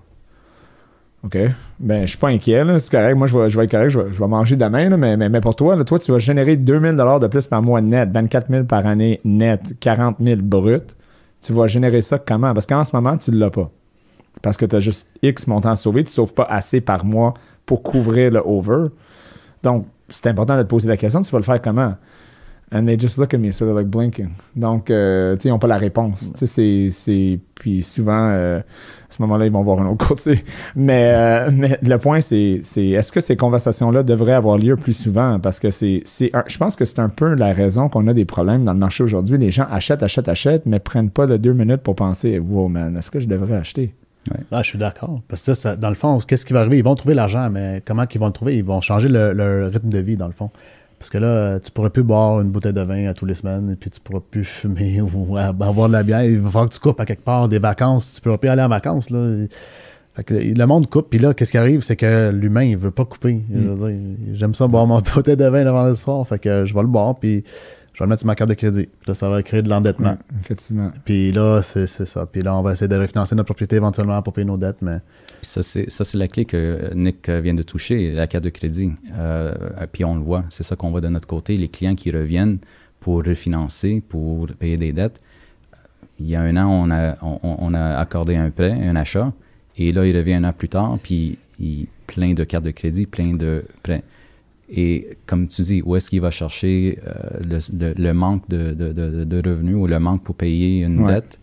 OK? 1.22 1.36
Ben, 1.80 2.00
je 2.00 2.06
suis 2.06 2.18
pas 2.18 2.28
inquiet. 2.28 2.64
C'est 2.78 2.90
correct. 2.90 3.14
Moi, 3.14 3.26
je 3.26 3.38
vais, 3.38 3.50
je 3.50 3.58
vais 3.58 3.64
être 3.64 3.70
correct. 3.70 3.90
Je 3.90 4.00
vais, 4.00 4.12
je 4.14 4.18
vais 4.18 4.28
manger 4.28 4.56
demain, 4.56 4.88
là, 4.88 4.96
mais, 4.96 5.18
mais, 5.18 5.28
mais 5.28 5.42
pour 5.42 5.54
toi, 5.54 5.84
toi, 5.84 5.98
tu 5.98 6.12
vas 6.12 6.18
générer 6.18 6.56
2000 6.56 6.96
de 6.96 7.26
plus 7.26 7.46
par 7.46 7.60
mois 7.60 7.82
net, 7.82 8.08
24 8.10 8.50
000 8.50 8.64
par 8.64 8.86
année 8.86 9.20
net, 9.22 9.74
40 9.80 10.16
000 10.18 10.40
brut. 10.40 10.96
Tu 11.42 11.52
vas 11.52 11.66
générer 11.66 12.00
ça 12.00 12.18
comment? 12.18 12.54
Parce 12.54 12.66
qu'en 12.66 12.84
ce 12.84 12.96
moment, 12.96 13.18
tu 13.18 13.32
l'as 13.32 13.50
pas. 13.50 13.70
Parce 14.42 14.56
que 14.56 14.66
tu 14.66 14.76
as 14.76 14.80
juste 14.80 15.08
X 15.22 15.46
montant 15.46 15.70
à 15.70 15.76
sauver. 15.76 16.04
Tu 16.04 16.10
ne 16.10 16.14
sauves 16.14 16.34
pas 16.34 16.44
assez 16.44 16.80
par 16.80 17.04
mois 17.04 17.34
pour 17.64 17.82
couvrir 17.82 18.30
le 18.30 18.42
over. 18.44 18.88
Donc, 19.62 19.86
c'est 20.08 20.28
important 20.28 20.56
de 20.56 20.62
te 20.62 20.68
poser 20.68 20.88
la 20.88 20.96
question. 20.96 21.20
Tu 21.22 21.30
vas 21.30 21.38
le 21.38 21.44
faire 21.44 21.60
comment? 21.60 21.94
And 22.72 22.84
they 22.86 22.96
just 22.96 23.16
look 23.16 23.32
at 23.32 23.38
me, 23.38 23.52
sort 23.52 23.68
of 23.68 23.76
like 23.76 23.86
blinking. 23.86 24.30
Donc, 24.56 24.90
euh, 24.90 25.36
ils 25.44 25.48
n'ont 25.48 25.58
pas 25.58 25.68
la 25.68 25.78
réponse. 25.78 26.32
C'est-. 26.34 27.40
Puis 27.54 27.82
souvent, 27.82 28.28
euh, 28.30 28.58
à 28.58 28.62
ce 29.08 29.22
moment-là, 29.22 29.46
ils 29.46 29.52
vont 29.52 29.62
voir 29.62 29.80
un 29.80 29.86
autre 29.86 30.08
côté. 30.08 30.44
Mais, 30.74 31.10
euh, 31.12 31.50
mais 31.52 31.78
le 31.80 31.98
point, 31.98 32.20
c'est 32.20 32.60
est-ce 32.76 33.12
que 33.12 33.20
ces 33.20 33.36
conversations-là 33.36 34.02
devraient 34.02 34.32
avoir 34.32 34.58
lieu 34.58 34.74
plus 34.76 34.94
souvent? 34.94 35.38
Parce 35.38 35.60
que 35.60 35.70
c'est. 35.70 36.02
c'est 36.04 36.32
Je 36.48 36.58
pense 36.58 36.74
que 36.74 36.84
c'est 36.84 36.98
un 36.98 37.08
peu 37.08 37.34
la 37.34 37.52
raison 37.52 37.88
qu'on 37.88 38.08
a 38.08 38.14
des 38.14 38.24
problèmes 38.24 38.64
dans 38.64 38.72
le 38.72 38.80
marché 38.80 39.04
aujourd'hui. 39.04 39.38
Les 39.38 39.52
gens 39.52 39.66
achètent, 39.70 40.02
achètent, 40.02 40.28
achètent, 40.28 40.66
mais 40.66 40.80
prennent 40.80 41.10
pas 41.10 41.26
de 41.26 41.36
deux 41.36 41.52
minutes 41.52 41.82
pour 41.82 41.94
penser 41.94 42.40
Wow, 42.40 42.66
man, 42.66 42.96
est-ce 42.96 43.12
que 43.12 43.20
je 43.20 43.28
devrais 43.28 43.54
acheter? 43.54 43.94
Ah, 44.50 44.62
je 44.62 44.68
suis 44.70 44.78
d'accord. 44.78 45.20
Parce 45.28 45.42
que 45.44 45.54
ça, 45.54 45.70
ça- 45.70 45.76
dans 45.76 45.88
le 45.88 45.94
fond, 45.94 46.18
qu'est-ce 46.18 46.44
qui 46.46 46.52
va 46.52 46.60
arriver? 46.60 46.78
Ils 46.78 46.84
vont 46.84 46.94
trouver 46.94 47.14
l'argent, 47.14 47.48
mais 47.50 47.82
comment 47.84 48.04
ils 48.12 48.18
vont 48.20 48.26
le 48.26 48.32
trouver? 48.32 48.56
Ils 48.56 48.64
vont 48.64 48.80
changer 48.80 49.08
le, 49.08 49.32
le 49.32 49.66
rythme 49.66 49.88
de 49.88 49.98
vie, 49.98 50.16
dans 50.16 50.26
le 50.26 50.32
fond. 50.32 50.50
Parce 50.98 51.10
que 51.10 51.18
là, 51.18 51.60
tu 51.60 51.70
pourrais 51.70 51.90
plus 51.90 52.02
boire 52.02 52.40
une 52.40 52.48
bouteille 52.50 52.72
de 52.72 52.80
vin 52.80 53.06
à 53.08 53.14
tous 53.14 53.26
les 53.26 53.34
semaines, 53.34 53.70
et 53.72 53.76
puis 53.76 53.90
tu 53.90 54.00
pourras 54.00 54.20
plus 54.30 54.44
fumer 54.44 55.00
ou 55.14 55.36
avoir 55.36 55.88
de 55.88 55.92
la 55.92 56.02
bière. 56.02 56.24
Il 56.24 56.40
va 56.40 56.48
falloir 56.50 56.68
que 56.70 56.74
tu 56.74 56.80
coupes 56.80 57.00
à 57.00 57.04
quelque 57.04 57.22
part 57.24 57.48
des 57.48 57.58
vacances. 57.58 58.14
Tu 58.14 58.20
pourras 58.22 58.38
plus 58.38 58.48
aller 58.48 58.62
en 58.62 58.68
vacances. 58.68 59.10
Là. 59.10 59.46
Fait 60.14 60.24
que 60.24 60.32
le 60.34 60.66
monde 60.66 60.88
coupe, 60.88 61.10
puis 61.10 61.18
là, 61.18 61.34
qu'est-ce 61.34 61.50
qui 61.50 61.58
arrive? 61.58 61.82
C'est 61.82 61.96
que 61.96 62.30
l'humain, 62.32 62.62
il 62.64 62.78
veut 62.78 62.90
pas 62.90 63.04
couper. 63.04 63.42
J'aime 64.32 64.54
ça 64.54 64.66
boire 64.66 64.86
mon 64.86 65.00
bouteille 65.14 65.36
de 65.36 65.44
vin 65.44 65.66
avant 65.66 65.84
le 65.84 65.94
soir, 65.94 66.26
fait 66.26 66.38
que 66.38 66.64
je 66.64 66.72
vais 66.74 66.80
le 66.80 66.86
boire, 66.86 67.16
puis 67.16 67.44
je 67.96 68.00
vais 68.00 68.04
le 68.04 68.10
mettre 68.10 68.20
sur 68.20 68.26
ma 68.26 68.34
carte 68.34 68.50
de 68.50 68.54
crédit. 68.54 68.88
Puis 69.00 69.08
là, 69.08 69.14
ça 69.14 69.30
va 69.30 69.42
créer 69.42 69.62
de 69.62 69.70
l'endettement. 69.70 70.18
Effectivement. 70.42 70.90
Puis 71.06 71.32
là, 71.32 71.62
c'est 71.62 71.86
c'est 71.86 72.04
ça. 72.04 72.26
Puis 72.26 72.42
là, 72.42 72.54
on 72.54 72.60
va 72.60 72.72
essayer 72.72 72.88
de 72.88 72.96
refinancer 72.96 73.34
notre 73.34 73.46
propriété 73.46 73.76
éventuellement 73.76 74.20
pour 74.20 74.34
payer 74.34 74.44
nos 74.44 74.58
dettes, 74.58 74.82
mais 74.82 74.98
Puis 75.40 75.46
ça, 75.46 75.62
c'est, 75.62 75.88
ça, 75.90 76.04
c'est 76.04 76.18
la 76.18 76.28
clé 76.28 76.44
que 76.44 76.92
Nick 76.94 77.30
vient 77.30 77.54
de 77.54 77.62
toucher, 77.62 78.12
la 78.12 78.26
carte 78.26 78.44
de 78.44 78.50
crédit. 78.50 78.92
Euh, 79.18 79.54
puis 79.90 80.04
on 80.04 80.14
le 80.14 80.20
voit, 80.20 80.44
c'est 80.50 80.62
ça 80.62 80.76
qu'on 80.76 80.90
voit 80.90 81.00
de 81.00 81.08
notre 81.08 81.26
côté. 81.26 81.56
Les 81.56 81.68
clients 81.68 81.94
qui 81.94 82.10
reviennent 82.10 82.58
pour 83.00 83.24
refinancer, 83.24 84.02
pour 84.06 84.46
payer 84.48 84.76
des 84.76 84.92
dettes. 84.92 85.22
Il 86.20 86.26
y 86.26 86.36
a 86.36 86.42
un 86.42 86.54
an, 86.58 86.68
on 86.68 86.90
a, 86.90 87.16
on, 87.22 87.38
on 87.42 87.72
a 87.72 87.96
accordé 87.96 88.36
un 88.36 88.50
prêt, 88.50 88.72
un 88.72 88.96
achat, 88.96 89.32
et 89.78 89.92
là, 89.92 90.06
il 90.06 90.14
revient 90.14 90.34
un 90.34 90.44
an 90.44 90.52
plus 90.52 90.68
tard, 90.68 90.98
puis 91.02 91.38
il 91.58 91.86
plein 92.06 92.34
de 92.34 92.44
cartes 92.44 92.64
de 92.64 92.70
crédit, 92.70 93.06
plein 93.06 93.34
de 93.34 93.64
prêts. 93.82 94.02
Et 94.68 95.16
comme 95.26 95.46
tu 95.46 95.62
dis, 95.62 95.82
où 95.84 95.94
est-ce 95.96 96.10
qu'il 96.10 96.20
va 96.20 96.30
chercher 96.32 96.98
euh, 97.06 97.12
le, 97.48 97.58
le- 97.78 97.94
le 97.96 98.12
manque 98.12 98.48
de, 98.48 98.72
de- 98.72 98.92
de- 98.92 99.24
de 99.24 99.48
revenus 99.48 99.76
ou 99.76 99.86
le 99.86 99.98
manque 100.00 100.24
pour 100.24 100.34
payer 100.34 100.82
une 100.82 101.00
Ouais. 101.00 101.14
dette? 101.14 101.38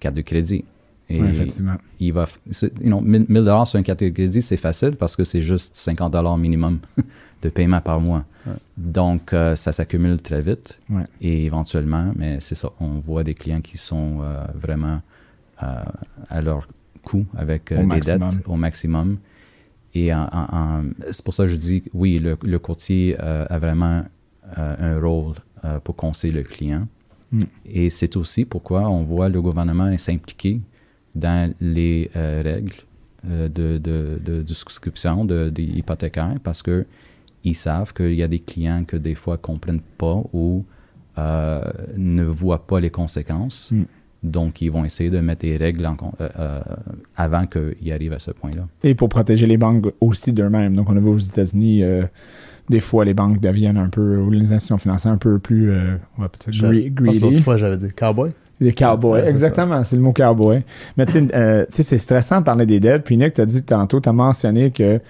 Carte 0.00 0.14
de 0.16 0.20
crédit. 0.20 0.64
Et 1.08 1.18
Ouais, 1.22 1.30
effectivement. 1.30 1.76
il 1.98 2.12
va, 2.12 2.26
you 2.52 2.68
know, 2.82 3.00
1000 3.00 3.24
1000 3.30 3.42
dollars 3.44 3.66
sur 3.66 3.78
une 3.78 3.84
carte 3.84 4.00
de 4.04 4.10
crédit, 4.10 4.42
c'est 4.42 4.58
facile 4.58 4.90
parce 4.98 5.16
que 5.16 5.24
c'est 5.24 5.40
juste 5.40 5.74
50 5.76 6.12
dollars 6.12 6.36
minimum 6.36 6.80
de 7.42 7.48
paiement 7.48 7.80
par 7.80 7.98
mois. 8.02 8.26
Ouais. 8.46 8.52
Donc, 8.76 9.32
euh, 9.32 9.56
ça 9.56 9.72
s'accumule 9.72 10.20
très 10.20 10.42
vite. 10.42 10.78
Ouais. 10.90 11.04
Et 11.22 11.46
éventuellement, 11.46 12.12
mais 12.14 12.36
c'est 12.40 12.54
ça, 12.54 12.68
on 12.80 12.98
voit 12.98 13.24
des 13.24 13.32
clients 13.32 13.62
qui 13.62 13.78
sont 13.78 14.18
euh, 14.22 14.44
vraiment 14.54 15.00
euh, 15.62 15.66
à 16.28 16.42
leur 16.42 16.68
coût 17.02 17.24
avec 17.34 17.72
des 17.72 17.82
maximum. 17.84 18.28
dettes 18.28 18.40
au 18.46 18.56
maximum. 18.56 19.16
Et 20.06 20.12
c'est 21.10 21.24
pour 21.24 21.34
ça 21.34 21.44
que 21.44 21.48
je 21.48 21.56
dis, 21.56 21.82
oui, 21.94 22.18
le, 22.18 22.36
le 22.42 22.58
courtier 22.58 23.16
euh, 23.20 23.46
a 23.48 23.58
vraiment 23.58 24.02
euh, 24.58 24.76
un 24.78 25.00
rôle 25.00 25.36
euh, 25.64 25.80
pour 25.80 25.96
conseiller 25.96 26.32
le 26.32 26.42
client. 26.42 26.86
Mm. 27.32 27.38
Et 27.66 27.90
c'est 27.90 28.16
aussi 28.16 28.44
pourquoi 28.44 28.88
on 28.88 29.04
voit 29.04 29.28
le 29.28 29.40
gouvernement 29.42 29.96
s'impliquer 29.98 30.60
dans 31.14 31.52
les 31.60 32.10
règles 32.14 32.74
de, 33.24 33.48
de, 33.48 33.78
de, 33.78 34.42
de 34.42 34.54
souscription 34.54 35.24
de, 35.24 35.50
des 35.50 35.64
hypothécaires 35.64 36.36
parce 36.44 36.62
que 36.62 36.86
ils 37.44 37.54
savent 37.54 37.92
qu'il 37.92 38.14
y 38.14 38.22
a 38.22 38.28
des 38.28 38.38
clients 38.38 38.84
que 38.84 38.96
des 38.96 39.14
fois 39.14 39.36
comprennent 39.36 39.82
pas 39.96 40.22
ou 40.32 40.64
ne 41.16 42.24
voient 42.24 42.66
pas 42.66 42.78
les 42.78 42.90
conséquences. 42.90 43.72
Mm. 43.72 43.84
Donc, 44.22 44.60
ils 44.62 44.70
vont 44.70 44.84
essayer 44.84 45.10
de 45.10 45.20
mettre 45.20 45.42
des 45.42 45.56
règles 45.56 45.86
en 45.86 45.96
euh, 46.20 46.28
euh, 46.38 46.60
avant 47.16 47.46
qu'ils 47.46 47.92
arrivent 47.92 48.12
à 48.12 48.18
ce 48.18 48.32
point-là. 48.32 48.66
Et 48.82 48.94
pour 48.94 49.08
protéger 49.08 49.46
les 49.46 49.56
banques 49.56 49.86
aussi 50.00 50.32
d'eux-mêmes. 50.32 50.74
Donc, 50.74 50.90
on 50.90 50.96
a 50.96 51.00
vu 51.00 51.08
aux 51.08 51.18
États-Unis, 51.18 51.84
euh, 51.84 52.04
des 52.68 52.80
fois, 52.80 53.04
les 53.04 53.14
banques 53.14 53.40
deviennent 53.40 53.76
un 53.76 53.88
peu, 53.88 54.16
ou 54.18 54.30
les 54.30 54.52
institutions 54.52 54.78
financières 54.78 55.12
un 55.12 55.18
peu 55.18 55.38
plus, 55.38 55.70
euh, 55.70 55.96
on 56.18 56.22
va 56.22 56.28
peut-être 56.28 56.54
l'autre 57.20 57.40
fois, 57.40 57.56
j'avais 57.56 57.76
dit 57.76 57.90
cowboy. 57.90 58.30
Les 58.60 58.72
cowboys, 58.72 59.22
Ouais, 59.22 59.28
exactement, 59.28 59.84
c'est 59.84 59.96
le 59.96 60.02
mot 60.02 60.12
cowboy. 60.12 60.62
Mais 60.96 61.06
tu 61.06 61.12
sais, 61.12 61.26
euh, 61.34 61.64
c'est 61.68 61.98
stressant 61.98 62.40
de 62.40 62.44
parler 62.44 62.66
des 62.66 62.80
dettes. 62.80 63.04
Puis 63.04 63.16
Nick, 63.16 63.34
tu 63.34 63.40
as 63.40 63.46
dit 63.46 63.62
tantôt, 63.62 64.00
tu 64.00 64.08
as 64.08 64.12
mentionné 64.12 64.70
que 64.70 65.00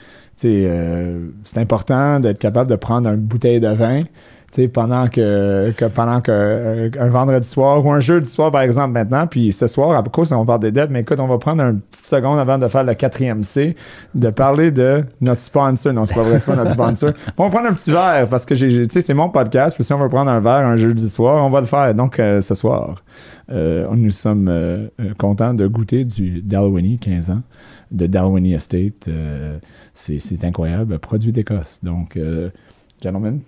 euh, 0.45 1.29
c'est 1.45 1.59
important 1.59 2.21
d'être 2.21 2.39
capable 2.39 2.71
de 2.71 2.77
prendre 2.77 3.11
une 3.11 3.21
bouteille 3.21 3.61
de 3.61 3.69
vin 3.69 4.03
pendant 4.73 5.09
que, 5.09 5.71
que 5.77 5.85
pendant 5.85 6.21
que 6.21 6.33
euh, 6.33 6.91
un 6.99 7.09
vendredi 7.09 7.47
soir 7.47 7.85
ou 7.85 7.93
un 7.93 8.01
jeudi 8.01 8.29
soir, 8.29 8.51
par 8.51 8.63
exemple, 8.63 8.93
maintenant. 8.93 9.27
Puis 9.27 9.53
ce 9.53 9.67
soir, 9.67 9.97
à 9.99 10.03
cause 10.03 10.33
on 10.33 10.45
parle 10.47 10.61
des 10.61 10.73
dettes, 10.73 10.91
mais 10.91 11.01
écoute, 11.03 11.21
on 11.21 11.27
va 11.27 11.39
prendre 11.39 11.63
une 11.63 11.81
petite 11.81 12.07
seconde 12.07 12.39
avant 12.39 12.59
de 12.59 12.67
faire 12.67 12.83
le 12.83 12.95
quatrième 12.95 13.45
C, 13.45 13.77
de 14.15 14.31
parler 14.31 14.71
de 14.71 15.05
notre 15.21 15.41
sponsor. 15.41 15.93
Non, 15.93 16.07
c'est 16.07 16.15
pas 16.15 16.23
vrai, 16.23 16.39
c'est 16.39 16.47
pas 16.47 16.57
notre 16.57 16.73
sponsor. 16.73 17.13
On 17.37 17.45
va 17.45 17.51
prendre 17.51 17.69
un 17.69 17.75
petit 17.75 17.91
verre 17.93 18.27
parce 18.29 18.45
que 18.47 18.55
j'ai, 18.55 18.71
j'ai- 18.71 18.87
tu 18.87 18.95
sais, 18.95 19.01
c'est 19.01 19.15
mon 19.15 19.29
podcast. 19.29 19.75
Puis 19.77 19.85
si 19.85 19.93
on 19.93 19.99
veut 19.99 20.09
prendre 20.09 20.31
un 20.31 20.41
verre 20.41 20.67
un 20.67 20.77
jeudi 20.77 21.09
soir, 21.09 21.45
on 21.45 21.51
va 21.51 21.61
le 21.61 21.67
faire. 21.67 21.95
Donc, 21.95 22.19
euh, 22.19 22.41
ce 22.41 22.55
soir. 22.55 22.97
Euh, 23.51 23.87
nous 23.95 24.11
sommes 24.11 24.89
contents 25.19 25.55
de 25.55 25.67
goûter 25.67 26.05
du 26.05 26.43
Dalwhinnie, 26.43 26.99
15 26.99 27.31
ans, 27.31 27.43
de 27.91 28.07
Dalwhinnie 28.07 28.55
Estate. 28.55 29.09
C'est, 29.95 30.45
incroyable, 30.45 30.99
produit 30.99 31.33
d'Écosse. 31.33 31.81
Donc, 31.83 32.17
euh, 32.17 32.51
gentlemen. 33.03 33.41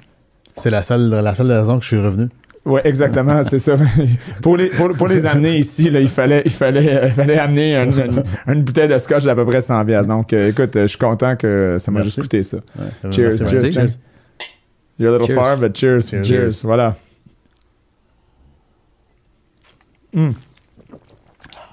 C'est 0.60 0.70
la 0.70 0.82
seule, 0.82 1.08
la 1.08 1.34
seule 1.34 1.50
raison 1.50 1.76
que 1.78 1.82
je 1.82 1.88
suis 1.88 2.00
revenu. 2.00 2.28
Oui, 2.66 2.80
exactement, 2.84 3.42
c'est 3.48 3.58
ça. 3.58 3.76
pour, 4.42 4.56
les, 4.58 4.68
pour, 4.68 4.90
pour 4.92 5.08
les 5.08 5.24
amener 5.24 5.56
ici, 5.56 5.88
là, 5.90 5.98
il, 6.00 6.08
fallait, 6.08 6.42
il, 6.44 6.50
fallait, 6.52 7.00
il 7.06 7.12
fallait 7.12 7.38
amener 7.38 7.74
une, 7.76 7.88
une- 7.98 8.22
une 8.46 8.62
bouteille 8.62 8.88
de 8.88 8.98
scotch 8.98 9.24
d'à 9.24 9.34
peu 9.34 9.46
près 9.46 9.60
100 9.62 9.84
piastres. 9.86 10.08
Donc, 10.08 10.32
euh, 10.32 10.50
écoute, 10.50 10.76
euh, 10.76 10.82
je 10.82 10.86
suis 10.88 10.98
content 10.98 11.36
que 11.36 11.76
ça 11.78 11.90
m'a 11.90 12.02
juste 12.02 12.20
coûté 12.20 12.42
ça. 12.42 12.58
Ouais. 12.78 13.10
Cheers, 13.12 13.30
Merci, 13.40 13.72
cheers. 13.72 13.86
You're 14.98 15.14
a 15.14 15.18
little 15.18 15.26
Cheers. 15.34 15.42
far, 15.42 15.56
but 15.56 15.74
cheers, 15.76 16.00
cheers, 16.02 16.24
Cheers. 16.24 16.60
voilà. 16.62 16.96
Mm. 20.12 20.30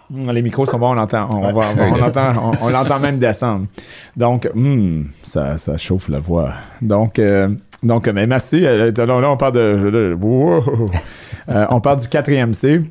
Mm, 0.09 0.31
Les 0.31 0.41
micros 0.41 0.65
sont 0.65 0.79
bons, 0.79 0.91
on 0.91 0.93
l'entend. 0.93 1.27
On, 1.29 1.51
va- 1.51 1.65
on, 1.77 1.95
l'entend, 1.97 2.53
on, 2.61 2.65
on 2.67 2.69
l'entend 2.69 2.99
même 2.99 3.19
descendre. 3.19 3.65
Donc, 4.15 4.49
mm, 4.53 5.01
ça, 5.25 5.57
ça 5.57 5.75
chauffe 5.75 6.07
la 6.07 6.19
voix. 6.19 6.53
Donc, 6.81 7.19
euh, 7.19 7.49
donc 7.83 8.07
mais 8.07 8.25
merci. 8.27 8.65
Euh, 8.65 8.91
Là, 8.95 9.29
on 9.31 9.37
parle 9.37 9.53
de. 9.53 9.89
de- 9.91 10.17
wow. 10.19 10.89
Euh, 11.49 11.65
on 11.69 11.79
parle 11.79 11.99
du 11.99 12.07
quatrième 12.07 12.53
C. 12.53 12.81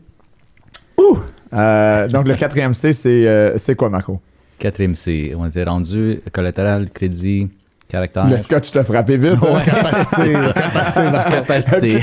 Ouh! 0.98 1.18
Euh, 1.52 2.08
donc, 2.08 2.26
le 2.26 2.34
quatrième 2.34 2.74
C, 2.74 2.92
c'est, 2.92 3.26
euh, 3.26 3.56
quoi, 3.76 3.88
Marco? 3.90 4.20
Quatrième 4.58 4.94
C, 4.94 5.32
on 5.38 5.46
était 5.46 5.64
rendu 5.64 6.20
collatéral, 6.32 6.88
crédit, 6.90 7.48
caractère. 7.88 8.26
Le 8.26 8.36
scotch 8.38 8.72
t'a 8.72 8.82
frappé 8.82 9.16
vite. 9.18 9.32
hein? 9.42 9.60
Capacité, 9.64 10.32
capacité, 10.54 11.10
Marco. 11.10 11.30
capacité. 11.30 11.98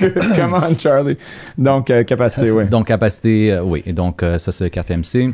Come 0.36 0.54
on, 0.54 0.78
Charlie. 0.78 1.16
Donc, 1.58 1.90
euh, 1.90 2.02
capacité, 2.04 2.50
oui. 2.50 2.66
Donc, 2.68 2.86
capacité, 2.86 3.52
euh, 3.52 3.62
oui. 3.62 3.82
Et 3.86 3.92
donc, 3.92 4.22
euh, 4.22 4.38
ça, 4.38 4.50
c'est 4.52 4.64
le 4.64 4.70
quatrième 4.70 5.04
C. 5.04 5.32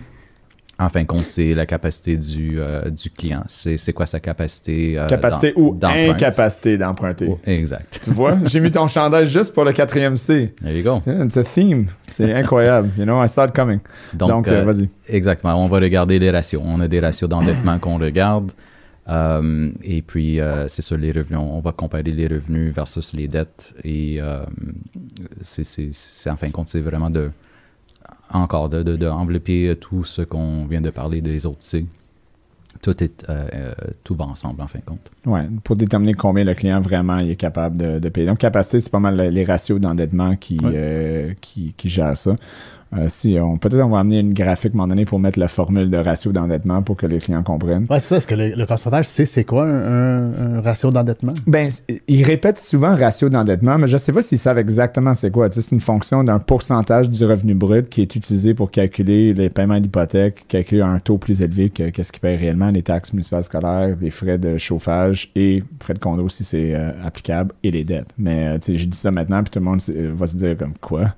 En 0.81 0.89
fin 0.89 1.03
de 1.03 1.07
compte, 1.07 1.25
c'est 1.27 1.55
la 1.55 1.67
capacité 1.67 2.17
du, 2.17 2.59
euh, 2.59 2.89
du 2.91 3.11
client. 3.11 3.45
C'est 3.49 3.77
c'est 3.77 3.93
quoi 3.93 4.07
sa 4.07 4.19
capacité 4.19 4.99
euh, 4.99 5.07
Capacité 5.07 5.53
ou 5.57 5.77
incapacité 5.83 6.79
d'emprunter. 6.79 7.27
Oh, 7.29 7.39
exact. 7.47 8.01
Tu 8.03 8.11
vois, 8.11 8.39
j'ai 8.45 8.61
mis 8.61 8.71
ton 8.71 8.89
chandail 8.89 9.27
juste 9.27 9.53
pour 9.53 9.65
le 9.65 9.73
quatrième 9.73 10.17
C. 10.17 10.55
There 10.63 10.75
you 10.77 10.83
go. 10.83 11.01
It's 11.07 11.37
a 11.37 11.45
theme. 11.45 11.87
C'est 12.09 12.33
incroyable. 12.33 12.89
You 12.97 13.05
know, 13.05 13.23
I 13.23 13.29
saw 13.29 13.45
it 13.47 13.53
coming. 13.55 13.81
Donc, 14.15 14.31
Donc, 14.31 14.49
euh, 14.49 14.65
vas-y. 14.65 14.89
Exactement. 15.07 15.55
On 15.63 15.69
va 15.69 15.79
regarder 15.79 16.19
les 16.19 16.31
ratios. 16.31 16.63
On 16.65 16.81
a 16.81 16.89
des 16.89 17.01
ratios 17.01 17.29
d'endettement 17.29 17.79
qu'on 17.79 17.99
regarde. 17.99 18.51
Et 19.83 20.03
puis, 20.03 20.41
euh, 20.41 20.69
c'est 20.69 20.83
sur 20.83 20.97
les 20.97 21.11
revenus. 21.13 21.41
On 21.43 21.61
va 21.61 21.73
comparer 21.73 22.05
les 22.05 22.27
revenus 22.29 22.73
versus 22.73 23.13
les 23.13 23.27
dettes. 23.29 23.75
Et 23.85 24.19
euh, 24.21 24.41
c'est, 25.41 25.65
c'est- 25.65 25.89
c'est- 25.93 26.31
en 26.31 26.37
fin 26.37 26.47
de 26.47 26.53
compte, 26.53 26.69
c'est 26.69 26.81
vraiment 26.81 27.11
de, 27.11 27.31
encore, 28.33 28.69
de, 28.69 28.83
de, 28.83 28.97
de 28.97 29.07
envelopper 29.07 29.77
tout 29.81 30.05
ce 30.05 30.23
qu'on 30.23 30.67
vient 30.67 30.81
de 30.81 30.91
parler 30.91 31.21
des 31.21 31.47
autres 31.47 31.63
C. 31.63 31.87
Tout, 32.83 33.03
est, 33.03 33.27
euh, 33.29 33.47
euh, 33.53 33.73
tout 34.05 34.15
va 34.15 34.25
ensemble, 34.25 34.63
en 34.63 34.67
fin 34.67 34.79
de 34.79 34.85
compte. 34.85 35.11
Ouais, 35.27 35.47
pour 35.65 35.77
déterminer 35.77 36.15
combien 36.15 36.45
le 36.45 36.55
client 36.55 36.81
vraiment 36.81 37.19
il 37.19 37.31
est 37.31 37.37
capable 37.37 37.77
de, 37.77 37.99
de 37.99 38.09
payer. 38.09 38.27
Donc, 38.27 38.39
capacité, 38.39 38.79
c'est 38.79 38.91
pas 38.91 39.01
mal 39.01 39.17
le- 39.17 39.29
les 39.29 39.45
ratios 39.45 39.79
d'endettement 39.81 40.37
qui, 40.37 40.55
Ouais. 40.63 40.73
euh, 40.75 41.33
qui, 41.41 41.75
qui 41.77 41.89
gèrent 41.89 42.17
ça. 42.17 42.37
Euh, 42.97 43.05
si 43.07 43.39
on 43.41 43.57
peut-être 43.57 43.81
on 43.85 43.91
va 43.91 44.01
amener 44.01 44.19
une 44.19 44.35
graphique 44.35 44.73
à 44.73 44.75
un 44.75 44.79
moment 44.79 44.89
donné 44.89 45.05
pour 45.05 45.21
mettre 45.21 45.39
la 45.39 45.47
formule 45.47 45.89
de 45.91 45.97
ratio 45.97 46.33
d'endettement 46.33 46.83
pour 46.83 46.97
que 46.97 47.07
les 47.07 47.19
clients 47.19 47.43
comprennent. 47.45 47.87
Ouais, 47.89 48.01
c'est 48.01 48.09
ça. 48.09 48.17
Est-ce 48.17 48.27
que 48.27 48.35
le, 48.35 48.49
le 48.57 48.67
consommateur 48.67 49.05
sait 49.05 49.27
c'est 49.27 49.45
quoi 49.45 49.65
un, 49.65 50.57
un- 50.57 50.61
ratio 50.61 50.91
d'endettement? 50.91 51.33
Ben, 51.47 51.69
ils 52.09 52.25
répètent 52.25 52.59
souvent 52.59 52.97
ratio 52.97 53.29
d'endettement, 53.29 53.79
mais 53.79 53.87
je 53.87 53.93
ne 53.93 53.99
sais 53.99 54.13
pas 54.13 54.23
s'ils 54.23 54.39
savent 54.39 54.59
exactement 54.59 55.15
c'est 55.15 55.31
quoi. 55.31 55.49
Tu 55.49 55.55
sais, 55.57 55.63
c'est 55.69 55.75
une 55.75 55.81
fonction 55.81 56.25
d'un 56.25 56.41
pourcentage 56.41 57.09
du 57.09 57.25
revenu 57.25 57.55
brut 57.55 57.89
qui 57.89 58.03
est 58.03 58.17
utilisé 58.17 58.55
pour 58.55 58.73
calculer 58.73 59.35
les 59.35 59.51
paiements 59.51 59.79
d'hypothèque, 59.79 60.47
calculer 60.49 60.83
un 60.83 60.99
taux 60.99 61.17
plus 61.19 61.43
élevé 61.43 61.71
que 61.71 61.91
qu'est-ce 61.91 62.11
qu'ils 62.11 62.21
paient 62.21 62.35
réellement, 62.37 62.71
les 62.71 62.83
taxes 62.83 63.13
municipales 63.13 63.45
scolaires, 63.45 63.97
les 64.01 64.11
frais 64.11 64.39
de 64.39 64.59
chauffage 64.59 65.31
et 65.37 65.63
frais 65.81 65.95
de 65.95 66.01
condo 66.01 66.29
si 66.29 66.43
c'est 66.43 66.75
euh, 66.75 66.91
applicable 67.05 67.53
et 67.63 67.71
les 67.71 67.85
dettes. 67.85 68.15
Mais 68.19 68.49
euh, 68.49 68.55
tu 68.59 68.73
sais, 68.73 68.75
je 68.77 68.87
dis 68.89 68.99
ça 68.99 69.13
maintenant 69.13 69.43
puis 69.45 69.51
tout 69.51 69.61
le 69.61 69.65
monde 69.65 69.77
s- 69.79 69.91
va 69.91 70.27
se 70.27 70.37
dire 70.37 70.57
comme 70.57 70.75
quoi? 70.81 71.15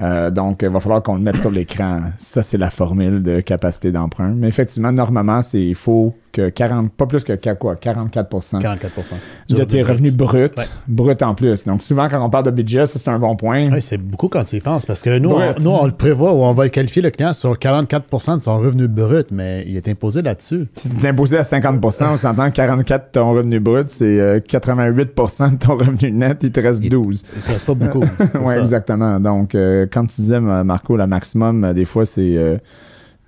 Euh, 0.00 0.30
donc, 0.30 0.60
il 0.62 0.68
va 0.68 0.80
falloir 0.80 1.02
qu'on 1.02 1.14
le 1.14 1.22
mette 1.22 1.38
sur 1.38 1.50
l'écran. 1.50 2.00
Ça, 2.18 2.42
c'est 2.42 2.58
la 2.58 2.70
formule 2.70 3.22
de 3.22 3.40
capacité 3.40 3.92
d'emprunt. 3.92 4.34
Mais 4.36 4.48
effectivement, 4.48 4.92
normalement, 4.92 5.42
c'est 5.42 5.62
il 5.62 5.74
faut 5.74 6.14
que 6.36 6.48
40, 6.50 6.92
pas 6.92 7.06
plus 7.06 7.24
que 7.24 7.32
qu- 7.34 7.54
quoi, 7.58 7.76
44 7.76 8.28
44 8.60 9.14
de 9.48 9.64
tes 9.64 9.82
revenus 9.82 10.12
bruts, 10.12 10.48
Ouais. 10.56 10.64
bruts 10.86 11.16
en 11.22 11.34
plus. 11.34 11.64
Donc, 11.64 11.82
souvent, 11.82 12.08
quand 12.08 12.22
on 12.24 12.28
parle 12.30 12.44
de 12.44 12.50
budget, 12.50 12.84
ça, 12.86 12.98
c'est 12.98 13.10
un 13.10 13.18
bon 13.18 13.34
point. 13.36 13.64
Oui, 13.72 13.80
c'est 13.80 13.96
beaucoup 13.98 14.28
quand 14.28 14.44
tu 14.44 14.56
y 14.56 14.60
penses, 14.60 14.84
parce 14.86 15.02
que 15.02 15.18
nous, 15.18 15.30
on, 15.30 15.54
nous, 15.60 15.70
on 15.70 15.86
le 15.86 15.92
prévoit 15.92 16.32
ou 16.34 16.38
on 16.42 16.52
va 16.52 16.64
le 16.64 16.70
qualifier 16.70 17.00
le 17.02 17.10
client 17.10 17.32
sur 17.32 17.54
44% 17.58 18.36
de 18.38 18.42
son 18.42 18.58
revenu 18.58 18.86
brut, 18.88 19.28
mais 19.30 19.64
il 19.66 19.76
est 19.76 19.88
imposé 19.88 20.22
là-dessus. 20.22 20.66
Si 20.74 20.88
tu 20.90 21.04
es 21.04 21.08
imposé 21.08 21.38
à 21.38 21.44
50 21.44 21.82
on 21.84 22.16
s'entend 22.16 22.50
que 22.50 22.56
44 22.56 23.06
de 23.06 23.10
ton 23.12 23.32
revenu 23.32 23.60
brut, 23.60 23.88
c'est 23.88 24.04
euh, 24.20 24.40
88% 24.40 25.52
de 25.52 25.56
ton 25.58 25.76
revenu 25.76 26.12
net, 26.12 26.38
il 26.42 26.52
te 26.52 26.60
reste 26.60 26.80
Il- 26.82 26.90
12. 26.90 27.22
Il 27.34 27.42
ne 27.48 27.52
reste 27.54 27.66
pas 27.66 27.74
beaucoup. 27.74 28.04
Oui, 28.42 28.54
exactement. 28.54 29.18
Donc, 29.20 29.54
euh, 29.54 29.86
comme 29.90 30.06
tu 30.06 30.20
disais, 30.20 30.40
Ma- 30.40 30.64
Marco, 30.64 30.96
le 30.96 31.06
maximum, 31.06 31.64
euh, 31.64 31.72
des 31.72 31.84
fois, 31.84 32.04
c'est 32.04 32.36
euh, 32.36 32.56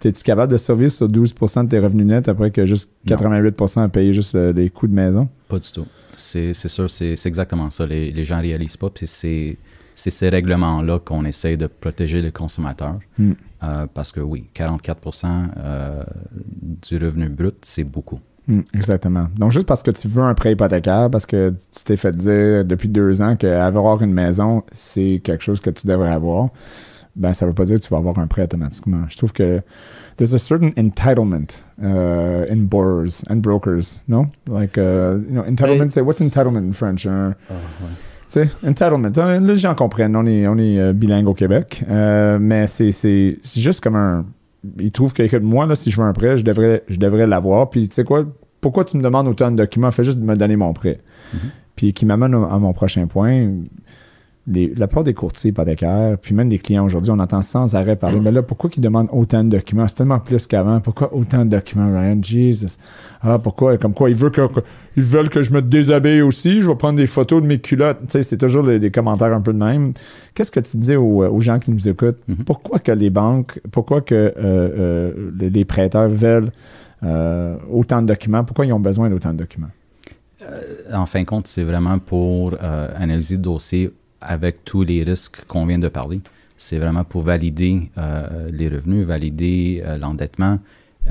Es-tu 0.05 0.22
capable 0.22 0.53
de 0.53 0.59
survivre 0.59 0.92
sur 0.92 1.09
12% 1.09 1.64
de 1.64 1.68
tes 1.68 1.78
revenus 1.78 2.07
nets 2.07 2.28
après 2.28 2.51
que 2.51 2.66
juste 2.66 2.90
88% 3.07 3.82
à 3.82 3.88
payer 3.88 4.12
juste 4.12 4.34
euh, 4.34 4.53
les 4.53 4.70
coûts 4.70 4.86
de 4.86 4.94
maison? 4.94 5.28
Pas 5.49 5.59
du 5.59 5.72
tout. 5.72 5.86
C'est 6.16 6.53
sûr, 6.55 6.90
c'est 6.90 7.14
exactement 7.26 7.70
ça. 7.70 7.86
Les, 7.86 8.11
les 8.11 8.24
gens 8.24 8.40
réalisent 8.40 8.76
pas. 8.76 8.90
Puis 8.90 9.07
c'est 9.07 9.57
ces 9.94 10.28
règlements-là 10.28 11.01
qu'on 11.01 11.24
essaie 11.24 11.57
de 11.57 11.66
protéger 11.66 12.20
les 12.20 12.32
consommateurs. 12.32 12.99
Hmm. 13.18 13.32
Euh, 13.62 13.86
parce 13.92 14.12
que 14.12 14.20
oui, 14.20 14.46
44% 14.55 15.26
euh, 15.57 16.05
du 16.53 16.96
revenu 16.96 17.28
brut, 17.28 17.57
c'est 17.62 17.84
beaucoup. 17.84 18.20
Hmm, 18.46 18.61
exactement. 18.72 19.26
Donc, 19.36 19.53
juste 19.53 19.66
parce 19.66 19.82
que 19.82 19.90
tu 19.90 20.09
veux 20.09 20.22
un 20.22 20.34
prêt 20.34 20.53
hypothécaire, 20.53 21.11
parce 21.11 21.26
que 21.26 21.53
tu 21.76 21.84
t'es 21.84 21.96
fait 21.96 22.16
dire 22.16 22.64
depuis 22.64 22.88
deux 22.88 23.20
ans 23.20 23.36
qu'avoir 23.36 24.01
une 24.03 24.12
maison, 24.12 24.62
c'est 24.72 25.20
quelque 25.22 25.42
chose 25.42 25.61
que 25.61 25.70
tu 25.70 25.86
devrais 25.86 26.12
avoir, 26.12 26.49
ben, 27.17 27.33
ça 27.33 27.47
veut 27.47 27.53
pas 27.53 27.65
dire 27.65 27.77
que 27.77 27.85
tu 27.85 27.89
vas 27.89 27.99
avoir 27.99 28.19
un 28.19 28.27
prêt 28.27 28.43
automatiquement. 28.43 29.05
Je 29.09 29.17
trouve 29.17 29.33
que 29.33 29.63
there's 30.17 30.35
a 30.35 30.39
certain 30.39 30.71
entitlement 30.77 31.63
uh, 31.81 32.51
in 32.51 32.67
borrowers 32.67 33.23
and 33.29 33.37
brokers, 33.37 34.01
no? 34.09 34.27
Like, 34.47 34.77
uh, 34.79 35.19
you 35.29 35.33
know, 35.33 35.45
entitlement, 35.45 35.91
c'est 35.91 36.01
what's 36.01 36.21
entitlement 36.21 36.69
in 36.69 36.73
French? 36.73 37.03
Tu 37.03 37.11
sais, 38.29 38.49
entitlement. 38.67 39.11
Les 39.41 39.57
gens 39.57 39.75
comprennent, 39.75 40.17
on 40.17 40.27
est, 40.27 40.47
on 40.47 40.59
est 40.59 40.79
euh, 40.79 40.93
bilingue 40.93 41.29
au 41.29 41.35
Québec, 41.35 41.85
euh, 41.89 42.39
mais 42.41 42.67
c'est 42.67 43.39
juste 43.57 43.81
comme 43.81 43.97
un 43.97 44.25
ils 44.81 44.93
trouvent 44.93 45.13
que, 45.13 45.37
moi, 45.39 45.67
là, 45.67 45.75
si 45.75 45.91
je 45.91 46.01
veux 46.01 46.07
un 46.07 46.13
prêt, 46.13 46.37
je 46.37 46.45
devrais, 46.45 46.83
je 46.89 46.99
devrais 46.99 47.27
l'avoir. 47.27 47.71
Puis, 47.71 47.89
tu 47.89 47.95
sais 47.95 48.05
quoi, 48.05 48.25
pourquoi 48.61 48.85
tu 48.85 48.97
me 48.97 49.03
demandes 49.03 49.29
autant 49.29 49.51
de 49.51 49.57
documents? 49.57 49.91
Fais 49.91 50.05
juste 50.05 50.19
me 50.19 50.37
donner 50.37 50.57
mon 50.57 50.73
prêt. 50.73 50.99
Mm-hmm. 51.35 51.39
Puis, 51.77 51.93
qui 51.93 52.07
m'amène 52.07 52.35
à 52.35 52.59
mon 52.59 52.73
prochain 52.73 53.07
point 53.07 53.51
la 54.51 54.86
plupart 54.86 55.05
des 55.05 55.14
courtiers 55.14 55.51
hypothécaires, 55.51 56.16
puis 56.20 56.34
même 56.34 56.49
des 56.49 56.59
clients 56.59 56.84
aujourd'hui, 56.84 57.11
on 57.11 57.18
entend 57.18 57.42
sans 57.42 57.74
arrêt 57.74 57.96
parler, 57.96 58.20
mais 58.20 58.32
là, 58.32 58.42
pourquoi 58.42 58.70
ils 58.74 58.80
demandent 58.80 59.09
autant 59.12 59.44
de 59.44 59.51
documents? 59.51 59.86
C'est 59.88 59.96
tellement 59.96 60.20
plus 60.20 60.46
qu'avant. 60.46 60.80
Pourquoi 60.80 61.14
autant 61.14 61.44
de 61.44 61.51
documents, 61.51 61.88
Ryan? 61.88 62.18
Jesus. 62.22 62.78
Ah, 63.20 63.38
pourquoi? 63.38 63.76
Comme 63.78 63.94
quoi, 63.94 64.11
ils 64.11 64.16
veulent 64.16 64.30
que, 64.30 64.42
ils 64.96 65.03
veulent 65.03 65.28
que 65.28 65.42
je 65.42 65.53
me 65.53 65.61
déshabille 65.61 66.22
aussi, 66.22 66.62
je 66.62 66.68
vais 66.68 66.74
prendre 66.74 66.96
des 66.96 67.07
photos 67.07 67.42
de 67.42 67.46
mes 67.46 67.59
culottes. 67.59 67.99
Tu 68.05 68.12
sais, 68.12 68.22
c'est 68.22 68.38
toujours 68.38 68.64
des 68.64 68.90
commentaires 68.90 69.32
un 69.32 69.40
peu 69.40 69.53
de 69.53 69.59
même. 69.59 69.92
Qu'est-ce 70.34 70.51
que 70.51 70.61
tu 70.61 70.76
dis 70.76 70.96
aux, 70.96 71.40
gens 71.40 71.59
qui 71.59 71.70
nous 71.70 71.88
écoutent? 71.88 72.20
Mm-hmm. 72.28 72.44
Pourquoi 72.44 72.78
que 72.78 72.92
les 72.92 73.11
banques, 73.11 73.61
pourquoi 73.70 74.01
que 74.01 74.14
euh, 74.14 74.32
euh, 74.38 75.30
les 75.38 75.64
prêteurs 75.64 76.09
veulent 76.09 76.51
euh, 77.03 77.57
autant 77.70 78.03
de 78.03 78.07
documents? 78.07 78.44
Pourquoi 78.44 78.66
ils 78.66 78.72
ont 78.72 78.80
besoin 78.80 79.11
d'autant 79.11 79.32
de 79.32 79.38
documents? 79.38 79.70
en 80.94 81.05
fin 81.05 81.20
de 81.20 81.26
compte, 81.26 81.46
c'est 81.46 81.64
vraiment 81.64 81.99
pour 81.99 82.55
analyser 82.96 83.34
le 83.34 83.42
dossier 83.42 83.90
avec 84.21 84.64
tous 84.64 84.83
les 84.83 85.03
risques 85.03 85.45
qu'on 85.47 85.66
vient 85.66 85.79
de 85.79 85.89
parler. 85.89 86.21
C'est 86.57 86.79
vraiment 86.79 87.05
pour 87.05 87.23
valider 87.23 87.91
euh, 87.99 88.51
les 88.51 88.69
revenus, 88.69 89.07
valider 89.07 89.83
euh, 89.85 89.97
l'endettement, 89.97 90.59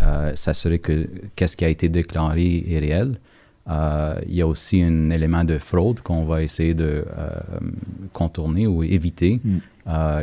euh, 0.04 0.34
s'assurer 0.36 0.80
que 0.80 1.08
qu'est-ce 1.36 1.56
qui 1.56 1.64
a 1.64 1.70
été 1.70 1.88
déclaré 1.88 2.66
est 2.68 2.80
réel. 2.80 3.18
il 4.28 4.36
y 4.36 4.42
a 4.42 4.48
aussi 4.48 4.82
un 4.84 5.10
élément 5.10 5.44
de 5.46 5.58
fraude 5.58 6.02
qu'on 6.02 6.26
va 6.26 6.44
essayer 6.44 6.74
de 6.74 7.06
contourner 8.14 8.68
ou 8.68 8.84
éviter. 8.84 9.40
Mm. 9.44 9.58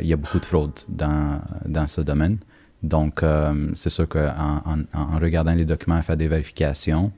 il 0.02 0.06
y 0.06 0.12
a 0.12 0.16
beaucoup 0.16 0.38
de 0.38 0.46
fraude 0.46 0.78
dans, 0.88 1.40
dans 1.66 1.86
ce 1.86 2.00
domaine. 2.00 2.38
Donc, 2.82 3.22
c'est 3.74 3.90
sûr 3.90 4.08
qu'en 4.08 4.62
en, 4.92 5.18
regardant 5.18 5.54
les 5.54 5.64
documents, 5.64 6.00
faire 6.02 6.16
des 6.16 6.28
vérifications, 6.28 7.12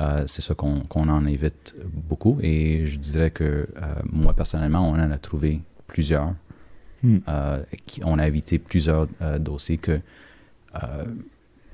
euh, 0.00 0.22
c'est 0.26 0.42
ça 0.42 0.54
qu'on 0.54 0.84
en 0.90 1.26
évite 1.26 1.74
beaucoup. 1.84 2.38
Et 2.40 2.86
je 2.86 2.98
dirais 2.98 3.30
que 3.30 3.44
euh, 3.44 3.66
moi, 4.10 4.32
personnellement, 4.32 4.88
on 4.88 4.94
en 4.94 5.10
a 5.10 5.18
trouvé 5.18 5.60
plusieurs. 5.86 6.34
Hmm. 7.02 7.18
Euh, 7.28 7.62
on 8.04 8.18
a 8.18 8.26
évité 8.26 8.58
plusieurs 8.58 9.08
dossiers 9.38 9.78
que 9.78 10.00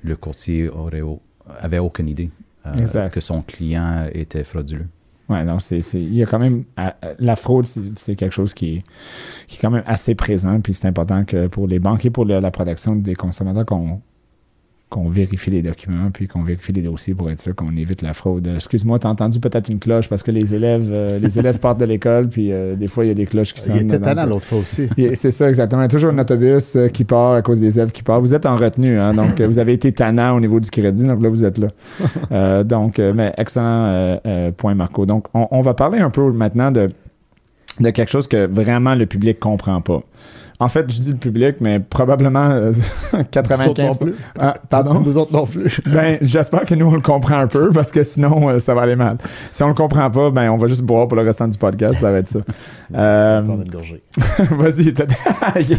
le 0.02 0.16
courtier 0.16 0.68
aurait, 0.68 1.02
avait 1.60 1.78
aucune 1.78 2.08
idée 2.08 2.30
que 3.12 3.20
son 3.20 3.42
client 3.42 4.08
était 4.12 4.44
frauduleux. 4.44 4.86
Oui, 5.28 5.42
non, 5.44 5.58
c'est, 5.58 5.80
il 5.94 6.14
y 6.14 6.22
a 6.22 6.26
quand 6.26 6.38
même. 6.38 6.64
La 7.18 7.36
fraude, 7.36 7.66
c'est, 7.66 8.14
quelque 8.14 8.32
chose 8.32 8.52
qui 8.52 8.76
est, 8.76 8.84
qui 9.46 9.56
est 9.56 9.60
quand 9.60 9.70
même 9.70 9.84
assez 9.86 10.14
présent. 10.14 10.60
Puis 10.60 10.74
c'est 10.74 10.86
important 10.86 11.24
que 11.24 11.46
pour 11.46 11.66
les 11.66 11.78
banques 11.78 12.04
et 12.04 12.10
pour 12.10 12.26
la 12.26 12.50
protection 12.50 12.96
des 12.96 13.14
consommateurs 13.14 13.64
qu'on 13.64 14.00
qu'on 14.94 15.08
vérifie 15.08 15.50
les 15.50 15.60
documents, 15.60 16.10
puis 16.12 16.28
qu'on 16.28 16.44
vérifie 16.44 16.72
les 16.72 16.82
dossiers 16.82 17.16
pour 17.16 17.28
être 17.28 17.40
sûr 17.40 17.52
qu'on 17.52 17.76
évite 17.76 18.00
la 18.00 18.14
fraude. 18.14 18.46
Excuse-moi, 18.54 19.00
t'as 19.00 19.08
entendu 19.08 19.40
peut-être 19.40 19.68
une 19.68 19.80
cloche 19.80 20.08
parce 20.08 20.22
que 20.22 20.30
les 20.30 20.54
élèves, 20.54 20.88
euh, 20.88 21.18
les 21.18 21.36
élèves 21.36 21.58
partent 21.58 21.80
de 21.80 21.84
l'école, 21.84 22.28
puis 22.28 22.52
euh, 22.52 22.76
des 22.76 22.86
fois, 22.86 23.04
il 23.04 23.08
y 23.08 23.10
a 23.10 23.14
des 23.14 23.26
cloches 23.26 23.52
qui 23.54 23.60
sonnent. 23.60 23.76
Il 23.76 23.82
était 23.86 23.98
talent 23.98 24.24
l'autre 24.24 24.46
fois 24.46 24.58
aussi. 24.58 24.88
C'est 25.16 25.32
ça, 25.32 25.48
exactement. 25.48 25.82
Il 25.82 25.86
y 25.86 25.86
a 25.86 25.88
toujours 25.88 26.10
un 26.10 26.18
autobus 26.18 26.76
euh, 26.76 26.86
qui 26.86 27.02
part 27.02 27.32
à 27.32 27.42
cause 27.42 27.60
des 27.60 27.76
élèves 27.76 27.90
qui 27.90 28.04
partent. 28.04 28.20
Vous 28.20 28.36
êtes 28.36 28.46
en 28.46 28.54
retenue, 28.54 28.96
hein, 28.96 29.14
donc 29.14 29.40
vous 29.40 29.58
avez 29.58 29.72
été 29.72 29.90
tannant 29.90 30.36
au 30.36 30.40
niveau 30.40 30.60
du 30.60 30.70
crédit, 30.70 31.02
donc 31.02 31.20
là, 31.20 31.28
vous 31.28 31.44
êtes 31.44 31.58
là. 31.58 32.62
donc, 32.62 32.98
mais 32.98 33.34
excellent 33.36 34.20
point, 34.56 34.74
Marco. 34.74 35.06
Donc, 35.06 35.26
on, 35.34 35.48
on, 35.50 35.60
va 35.60 35.74
parler 35.74 35.98
un 35.98 36.10
peu 36.10 36.30
maintenant 36.30 36.70
de, 36.70 36.88
de 37.80 37.90
quelque 37.90 38.10
chose 38.10 38.28
que 38.28 38.46
vraiment 38.46 38.94
le 38.94 39.06
public 39.06 39.38
comprend 39.38 39.80
pas. 39.80 40.02
En 40.60 40.68
fait, 40.68 40.84
je 40.88 41.00
dis 41.00 41.10
le 41.10 41.16
public, 41.16 41.56
mais 41.60 41.80
probablement 41.80 42.70
95. 43.32 43.78
Euh, 43.78 43.88
nous 43.88 43.94
plus. 43.96 44.14
Ah, 44.38 44.54
pardon? 44.70 45.00
Nous 45.00 45.18
autres 45.18 45.32
non 45.32 45.46
plus. 45.46 45.80
ben, 45.86 46.18
j'espère 46.22 46.64
que 46.64 46.76
nous, 46.76 46.86
on 46.86 46.94
le 46.94 47.00
comprend 47.00 47.38
un 47.38 47.48
peu, 47.48 47.72
parce 47.72 47.90
que 47.90 48.04
sinon, 48.04 48.48
euh, 48.48 48.60
ça 48.60 48.72
va 48.72 48.82
aller 48.82 48.94
mal. 48.94 49.18
Si 49.50 49.62
on 49.64 49.68
le 49.68 49.74
comprend 49.74 50.08
pas, 50.10 50.30
ben, 50.30 50.50
on 50.50 50.56
va 50.56 50.68
juste 50.68 50.82
boire 50.82 51.08
pour 51.08 51.16
le 51.16 51.24
restant 51.24 51.48
du 51.48 51.58
podcast, 51.58 51.94
ça 51.94 52.12
va 52.12 52.18
être 52.18 52.28
ça. 52.28 52.38
euh, 52.94 53.42
une 53.42 53.68
gorgée. 53.68 54.02
Vas-y, 54.52 54.94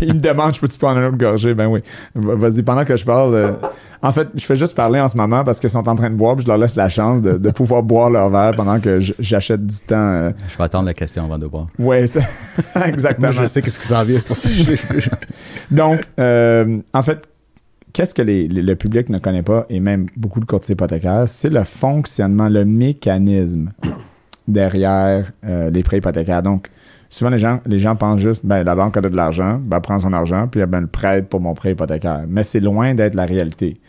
il 0.01 0.13
me 0.13 0.19
demande, 0.19 0.53
je 0.53 0.59
peux-tu 0.59 0.77
prendre 0.77 0.99
un 0.99 1.07
autre 1.07 1.17
gorgée? 1.17 1.53
Ben 1.53 1.67
oui. 1.67 1.81
Vas-y, 2.13 2.61
pendant 2.61 2.83
que 2.83 2.97
je 2.97 3.05
parle, 3.05 3.33
euh, 3.33 3.53
en 4.01 4.11
fait, 4.11 4.27
je 4.35 4.45
fais 4.45 4.55
juste 4.55 4.75
parler 4.75 4.99
en 4.99 5.07
ce 5.07 5.17
moment 5.17 5.43
parce 5.43 5.59
qu'ils 5.59 5.69
sont 5.69 5.87
en 5.87 5.95
train 5.95 6.09
de 6.09 6.15
boire, 6.15 6.35
puis 6.35 6.43
je 6.43 6.49
leur 6.49 6.57
laisse 6.57 6.75
la 6.75 6.89
chance 6.89 7.21
de, 7.21 7.51
pouvoir 7.51 7.83
boire 7.83 8.09
leur 8.09 8.29
verre 8.29 8.51
pendant 8.55 8.79
que 8.79 8.99
j'achète 8.99 9.65
du 9.65 9.77
temps. 9.77 9.95
Euh. 9.95 10.31
Je 10.47 10.57
vais 10.57 10.63
attendre 10.63 10.85
la 10.85 10.93
question 10.93 11.25
avant 11.25 11.39
de 11.39 11.47
boire. 11.47 11.67
Oui, 11.85 11.97
exactement. 11.97 13.17
Moi, 13.19 13.31
je 13.31 13.45
sais 13.45 13.61
qu'est-ce 13.61 13.79
qui 13.79 13.87
s'en 13.87 14.03
vient, 14.03 14.19
c'est 14.19 14.27
pour 14.27 14.37
ça 14.37 14.49
Donc, 15.71 16.01
euh, 16.19 16.79
en 16.93 17.01
fait, 17.01 17.27
qu'est-ce 17.93 18.13
que 18.13 18.21
le 18.21 18.73
public 18.75 19.09
ne 19.09 19.19
connaît 19.19 19.43
pas, 19.43 19.65
et 19.69 19.79
même 19.79 20.07
beaucoup 20.17 20.39
de 20.39 20.45
courtiers 20.45 20.73
hypothécaires, 20.73 21.27
c'est 21.27 21.49
le 21.49 21.63
fonctionnement, 21.63 22.49
le 22.49 22.65
mécanisme 22.65 23.71
derrière 24.47 25.31
euh, 25.45 25.69
les 25.69 25.83
prêts 25.83 25.97
hypothécaires. 25.97 26.43
Donc, 26.43 26.69
souvent 27.09 27.29
les 27.29 27.37
gens, 27.37 27.61
les 27.65 27.79
gens 27.79 27.95
pensent 27.95 28.19
juste, 28.19 28.45
ben, 28.45 28.63
la 28.63 28.75
banque 28.75 28.97
a 28.97 29.01
de 29.01 29.07
l'argent, 29.07 29.59
ben, 29.61 29.79
prend 29.79 29.99
son 29.99 30.13
argent, 30.13 30.47
puis 30.47 30.65
ben, 30.65 30.81
le 30.81 30.87
prête 30.87 31.29
pour 31.29 31.39
mon 31.39 31.53
prêt 31.53 31.71
hypothécaire. 31.71 32.25
Mais 32.27 32.43
c'est 32.43 32.59
loin 32.59 32.93
d'être 32.93 33.15
la 33.15 33.25
réalité. 33.25 33.79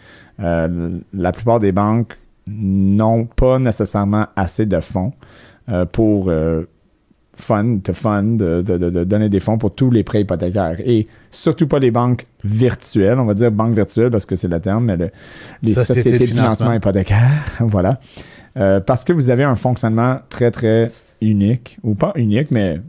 Euh, 0.40 0.98
la 1.12 1.32
plupart 1.32 1.60
des 1.60 1.72
banques 1.72 2.16
n'ont 2.46 3.24
pas 3.24 3.58
nécessairement 3.58 4.26
assez 4.36 4.66
de 4.66 4.80
fonds 4.80 5.12
euh, 5.68 5.84
pour 5.84 6.30
fund, 7.36 7.80
fund, 7.92 8.38
de, 8.38 9.04
donner 9.04 9.28
des 9.28 9.40
fonds 9.40 9.58
pour 9.58 9.74
tous 9.74 9.90
les 9.90 10.02
prêts 10.02 10.22
hypothécaires. 10.22 10.76
Et 10.84 11.06
surtout 11.30 11.66
pas 11.66 11.78
les 11.78 11.90
banques 11.90 12.26
virtuelles, 12.44 13.18
on 13.18 13.24
va 13.24 13.34
dire 13.34 13.50
banques 13.50 13.74
virtuelles 13.74 14.10
parce 14.10 14.26
que 14.26 14.36
c'est 14.36 14.48
le 14.48 14.60
terme, 14.60 14.84
mais 14.84 15.10
les 15.62 15.74
sociétés, 15.74 16.18
de 16.18 16.26
financement, 16.26 16.72
hypothécaire, 16.72 17.42
voilà. 17.60 18.00
parce 18.54 19.04
que 19.04 19.12
vous 19.12 19.30
avez 19.30 19.44
un 19.44 19.56
fonctionnement 19.56 20.20
très, 20.28 20.50
très 20.50 20.90
unique, 21.20 21.78
ou 21.82 21.94
pas 21.94 22.12
unique, 22.16 22.50
mais 22.50 22.80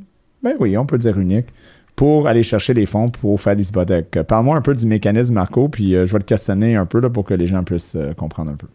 ben 0.44 0.54
oui, 0.60 0.78
on 0.78 0.86
peut 0.86 0.98
dire 0.98 1.18
unique, 1.18 1.48
pour 1.96 2.28
aller 2.28 2.44
chercher 2.44 2.74
les 2.74 2.86
fonds 2.86 3.10
pour 3.10 3.42
faire 3.42 3.56
des 3.56 3.70
hypothèques. 3.70 4.12
Parle-moi 4.28 4.56
un 4.56 4.62
peu 4.62 4.76
du 4.76 4.86
mécanisme, 4.86 5.34
Marco, 5.34 5.68
puis 5.68 5.96
euh, 5.96 6.06
je 6.06 6.14
vais 6.14 6.20
te 6.20 6.26
questionner 6.26 6.76
un 6.76 6.86
peu 6.86 7.00
là, 7.00 7.10
pour 7.10 7.26
que 7.26 7.34
les 7.34 7.48
gens 7.48 7.64
puissent 7.64 7.96
euh, 7.96 8.14
comprendre 8.14 8.52
un 8.52 8.56
peu. 8.56 8.68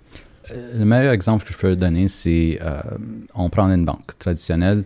Euh, 0.50 0.78
le 0.78 0.84
meilleur 0.84 1.12
exemple 1.12 1.44
que 1.44 1.52
je 1.52 1.58
peux 1.58 1.76
donner, 1.76 2.08
c'est 2.08 2.58
on 3.34 3.48
prend 3.48 3.70
une 3.70 3.84
banque 3.84 4.18
traditionnelle, 4.18 4.84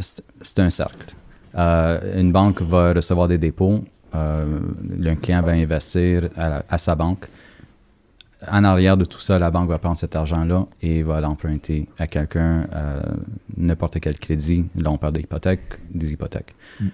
c'est 0.00 0.58
un 0.58 0.70
cercle. 0.70 1.14
une 1.54 2.32
banque 2.32 2.62
va 2.62 2.92
recevoir 2.92 3.28
des 3.28 3.38
dépôts, 3.38 3.84
un 4.12 5.16
client 5.22 5.42
va 5.42 5.52
investir 5.52 6.28
à 6.36 6.78
sa 6.78 6.94
banque 6.94 7.28
en 8.46 8.64
arrière 8.64 8.96
de 8.96 9.04
tout 9.04 9.20
ça, 9.20 9.38
la 9.38 9.50
banque 9.50 9.68
va 9.68 9.78
prendre 9.78 9.98
cet 9.98 10.14
argent-là 10.14 10.66
et 10.80 11.02
va 11.02 11.20
l'emprunter 11.20 11.88
à 11.98 12.06
quelqu'un, 12.06 12.66
euh, 12.72 13.02
n'importe 13.56 13.98
quel 14.00 14.16
crédit. 14.18 14.64
Là, 14.76 14.90
on 14.90 14.98
parle 14.98 15.14
des 15.14 15.22
hypothèques. 16.12 16.54
Mm. 16.80 16.86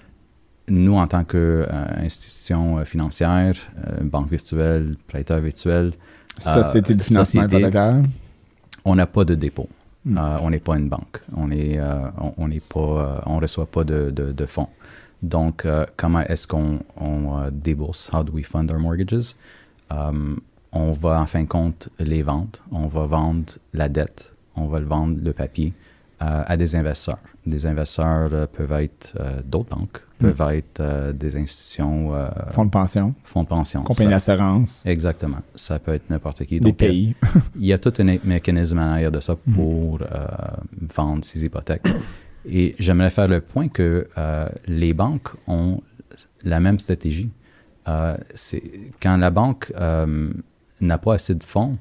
Nous, 0.69 0.95
en 0.95 1.07
tant 1.07 1.25
qu'institution 1.25 2.79
euh, 2.79 2.85
financière, 2.85 3.55
euh, 3.87 4.03
banque 4.03 4.31
virtuelle, 4.31 4.97
prêteur 5.07 5.41
virtuel, 5.41 5.93
société 6.39 6.95
de 6.95 7.03
financement 7.03 7.45
hypothécaire, 7.45 8.03
on 8.85 8.95
n'a 8.95 9.07
pas 9.07 9.25
de 9.25 9.35
dépôt. 9.35 9.69
Mm. 10.05 10.19
on 10.43 10.51
n'est 10.51 10.61
pas 10.61 10.77
une 10.77 10.89
banque. 10.89 11.23
On 11.37 11.51
est, 11.51 11.81
on, 12.37 12.49
n'est 12.49 12.61
pas, 12.61 13.23
on 13.27 13.39
reçoit 13.39 13.67
pas 13.67 13.85
de, 13.85 14.47
fonds. 14.47 14.69
Donc, 15.23 15.67
comment 15.97 16.21
est-ce 16.21 16.47
qu'on 16.47 16.81
on, 17.01 17.49
débourse? 17.51 18.11
How 18.13 18.23
do 18.23 18.33
we 18.33 18.45
fund 18.45 18.71
our 18.71 18.79
mortgages? 18.79 19.35
on 20.75 20.93
va 20.93 21.21
en 21.21 21.27
fin 21.27 21.43
de 21.43 21.49
compte 21.49 21.89
les 21.99 22.23
vendre. 22.23 22.59
On 22.73 22.89
va 22.89 23.07
vendre 23.07 23.55
la 23.73 23.89
dette, 23.89 24.33
on 24.57 24.67
va 24.67 24.81
le 24.81 24.87
vendre 24.87 25.19
le 25.23 25.33
papier 25.33 25.73
euh, 26.23 26.43
à 26.47 26.57
des 26.57 26.77
investisseurs. 26.77 27.19
Des 27.47 27.67
investisseurs 27.67 28.31
euh, 28.33 28.47
peuvent 28.47 28.73
être 28.73 29.15
euh, 29.19 29.41
d'autres 29.45 29.77
banques, 29.77 30.01
peuvent 30.33 30.55
être 30.55 30.81
euh, 30.81 31.13
des 31.13 31.37
institutions. 31.37 32.15
euh, 32.15 32.29
Fonds 32.51 32.65
de 32.65 32.71
pension, 32.71 33.15
fonds 33.25 33.43
de 33.43 33.49
pension. 33.49 33.83
compagnie 33.83 34.11
d'assurance, 34.11 34.85
Exactement. 34.87 35.39
Ça 35.55 35.79
peut 35.79 35.95
être 35.95 36.09
n'importe 36.11 36.45
qui. 36.45 36.61
des 36.61 36.71
Donc, 36.71 36.77
pays. 36.79 37.15
Il 37.59 37.67
y 37.67 37.73
a 37.73 37.79
tout 37.79 37.93
un 37.99 38.17
mécanisme 38.25 38.79
en 38.79 38.83
arrière 38.93 39.13
de 39.13 39.21
ça 39.21 39.37
Mhm. 39.47 39.55
pour 39.55 40.01
euh, 40.03 40.07
vendre 40.97 41.25
ces 41.25 41.45
hypothèques. 41.45 41.87
Et 42.49 42.75
j'aimerais 42.79 43.11
faire 43.11 43.29
le 43.29 43.41
point 43.41 43.69
que 43.69 44.07
les 44.67 44.93
banques 44.93 45.29
ont 45.47 45.81
la 46.43 46.61
même 46.61 46.79
stratégie. 46.79 47.31
C'est 48.35 48.63
quand 49.01 49.17
la 49.17 49.31
banque 49.31 49.73
n'a 50.81 50.99
pas 50.99 51.15
assez 51.15 51.35
de 51.35 51.43
fonds 51.45 51.79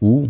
ou 0.00 0.28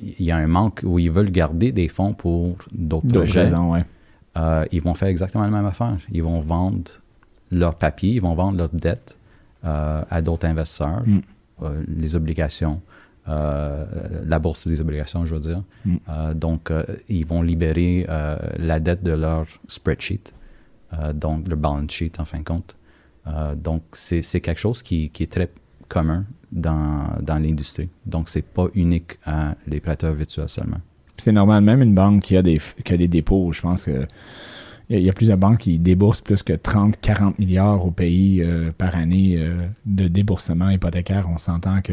il 0.00 0.24
y 0.24 0.30
a 0.30 0.36
un 0.36 0.46
manque 0.46 0.80
où 0.84 0.98
ils 0.98 1.10
veulent 1.10 1.30
garder 1.30 1.70
des 1.72 1.88
fonds 1.88 2.14
pour 2.14 2.56
d'autres 2.72 3.06
D'autres 3.06 3.24
projets, 3.26 3.44
raisons, 3.44 3.72
ouais. 3.72 3.84
Euh, 4.36 4.64
ils 4.72 4.80
vont 4.80 4.94
faire 4.94 5.08
exactement 5.08 5.44
la 5.44 5.50
même 5.50 5.66
affaire. 5.66 5.96
Ils 6.10 6.22
vont 6.22 6.40
vendre 6.40 6.90
leurs 7.50 7.74
papiers, 7.74 8.10
ils 8.14 8.20
vont 8.20 8.34
vendre 8.34 8.58
leurs 8.58 8.70
dettes 8.74 9.18
euh, 9.64 10.02
à 10.08 10.22
d'autres 10.22 10.46
investisseurs, 10.46 11.02
Mm. 11.06 11.20
euh, 11.62 11.82
les 11.88 12.16
obligations, 12.16 12.80
la 13.26 14.38
bourse 14.40 14.66
des 14.66 14.80
obligations, 14.80 15.24
je 15.24 15.34
veux 15.34 15.40
dire. 15.40 15.62
Mm. 15.84 16.32
Donc, 16.34 16.72
ils 17.08 17.24
vont 17.24 17.42
libérer 17.42 18.04
la 18.58 18.80
dette 18.80 19.04
de 19.04 19.12
leur 19.12 19.46
spreadsheet, 19.68 20.32
donc 21.14 21.46
le 21.48 21.54
balance 21.54 21.92
sheet 21.92 22.12
en 22.18 22.24
fin 22.24 22.40
de 22.40 22.44
compte. 22.44 22.74
Donc, 23.56 23.82
c'est 23.92 24.22
c'est 24.22 24.40
quelque 24.40 24.58
chose 24.58 24.82
qui, 24.82 25.10
qui 25.10 25.22
est 25.22 25.30
très 25.30 25.48
commun 25.86 26.24
dans, 26.50 27.04
dans 27.20 27.38
l'industrie. 27.38 27.90
Donc, 28.06 28.28
c'est 28.28 28.42
pas 28.42 28.66
unique 28.74 29.18
à 29.24 29.54
les 29.68 29.78
prêteurs 29.78 30.14
virtuels 30.14 30.48
seulement. 30.48 30.80
C'est 31.16 31.32
normal, 31.32 31.62
même 31.62 31.82
une 31.82 31.94
banque 31.94 32.22
qui 32.22 32.36
a 32.36 32.42
des, 32.42 32.60
qui 32.84 32.92
a 32.92 32.96
des 32.96 33.08
dépôts, 33.08 33.52
je 33.52 33.60
pense 33.60 33.84
que 33.86 34.06
il 34.90 34.94
y 34.94 34.96
a- 34.96 35.00
il 35.00 35.06
y 35.06 35.10
a 35.10 35.12
plusieurs 35.12 35.38
banques 35.38 35.58
qui 35.58 35.78
déboursent 35.78 36.20
plus 36.20 36.42
que 36.42 36.52
30-40 36.54 37.38
milliards 37.38 37.84
au 37.86 37.90
pays 37.90 38.42
euh, 38.42 38.72
par 38.76 38.96
année 38.96 39.36
euh, 39.38 39.66
de 39.86 40.08
déboursement 40.08 40.68
hypothécaire. 40.70 41.28
On 41.32 41.38
s'entend 41.38 41.80
que, 41.82 41.92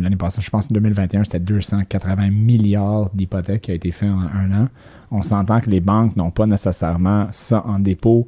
l'année 0.00 0.16
passée, 0.16 0.40
je 0.40 0.50
pense 0.50 0.66
en 0.70 0.74
2021, 0.74 1.24
c'était 1.24 1.38
280 1.40 2.30
milliards 2.30 3.10
d'hypothèques 3.14 3.62
qui 3.62 3.70
a 3.70 3.74
été 3.74 3.92
fait 3.92 4.08
en 4.08 4.20
un 4.20 4.62
an. 4.64 4.68
On 5.10 5.22
s'entend 5.22 5.60
que 5.60 5.70
les 5.70 5.80
banques 5.80 6.16
n'ont 6.16 6.30
pas 6.32 6.46
nécessairement 6.46 7.28
ça 7.30 7.62
en 7.66 7.78
dépôt, 7.78 8.26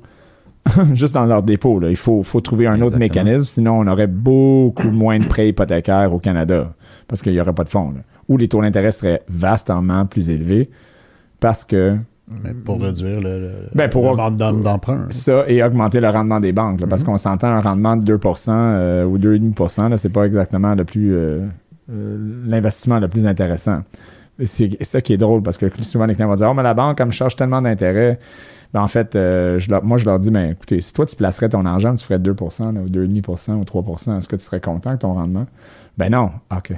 juste 0.93 1.15
dans 1.15 1.25
leur 1.25 1.43
dépôt. 1.43 1.81
là. 1.81 1.89
Il 1.91 1.97
faut, 1.97 2.23
faut 2.23 2.41
trouver 2.41 2.67
un 2.67 2.81
autre 2.83 2.99
mécanisme, 2.99 3.45
sinon 3.47 3.81
on 3.81 3.87
aurait 3.87 4.07
beaucoup 4.07 4.91
moins 4.91 5.19
de 5.19 5.27
prêts 5.27 5.49
hypothécaires 5.49 6.13
au 6.13 6.19
Canada 6.19 6.73
parce 7.09 7.23
qu'il 7.23 7.33
n'y 7.33 7.41
aurait 7.41 7.55
pas 7.55 7.65
de 7.65 7.71
fonds. 7.71 7.91
là. 7.93 8.01
Ou 8.29 8.37
les 8.37 8.49
taux 8.49 8.61
d'intérêt 8.63 8.93
seraient 8.93 9.23
vastement 9.29 10.05
plus 10.07 10.31
élevés 10.31 10.69
parce 11.41 11.65
que 11.65 11.97
Mais 12.29 12.53
pour 12.53 12.81
réduire 12.83 13.21
le, 13.21 13.41
le, 13.41 13.51
Ben, 13.75 13.89
pour- 13.89 14.11
le 14.15 14.63
d'emprunt. 14.63 15.07
ça 15.11 15.45
et 15.49 15.63
augmenter 15.63 16.01
le 16.01 16.09
rendement 16.11 16.41
des 16.41 16.53
banques. 16.53 16.81
là, 16.81 16.87
Parce 16.87 17.03
qu'on 17.05 17.17
s'entend 17.17 17.49
un 17.49 17.61
rendement 17.63 17.97
de 17.97 18.05
2% 18.05 18.51
euh, 18.51 19.05
ou 19.05 19.19
2,5% 19.19 19.89
là, 19.89 19.97
c'est 19.97 20.11
pas 20.13 20.25
exactement 20.25 20.75
le 20.75 20.85
plus 20.85 21.15
euh, 21.15 21.47
euh, 21.91 22.43
l'investissement 22.47 22.99
le 22.99 23.09
plus 23.09 23.27
intéressant. 23.27 23.81
C'est 24.45 24.77
ça 24.85 25.01
qui 25.01 25.15
est 25.15 25.17
drôle 25.17 25.43
parce 25.43 25.57
que 25.59 25.67
souvent 25.83 26.05
les 26.07 26.15
clients 26.15 26.29
vont 26.29 26.35
dire 26.35 26.49
Oh, 26.51 26.55
mais 26.55 26.63
la 26.63 26.75
banque, 26.75 27.01
elle 27.01 27.07
me 27.07 27.13
charge 27.13 27.35
tellement 27.35 27.63
d'intérêt. 27.63 28.19
Ben, 28.75 28.83
en 28.83 28.89
fait, 28.89 29.17
euh, 29.17 29.59
je 29.59 29.71
leur- 29.71 29.83
moi, 29.83 29.97
je 29.97 30.05
leur 30.05 30.19
dis 30.19 30.31
ben, 30.31 30.51
écoutez, 30.51 30.81
si 30.83 30.93
toi, 30.93 31.07
tu 31.07 31.17
placerais 31.17 31.49
ton 31.49 31.65
argent, 31.65 31.97
tu 31.97 32.05
ferais 32.05 32.19
2 32.19 32.33
là, 32.61 32.81
ou 32.83 32.89
2,5% 32.91 33.55
ou 33.55 33.65
3% 33.65 34.19
est-ce 34.19 34.29
que 34.29 34.37
tu 34.37 34.43
serais 34.45 34.61
content 34.61 34.91
avec 34.91 35.01
ton 35.01 35.15
rendement 35.15 35.47
Ben 35.97 36.11
non. 36.13 36.31
OK. 36.55 36.73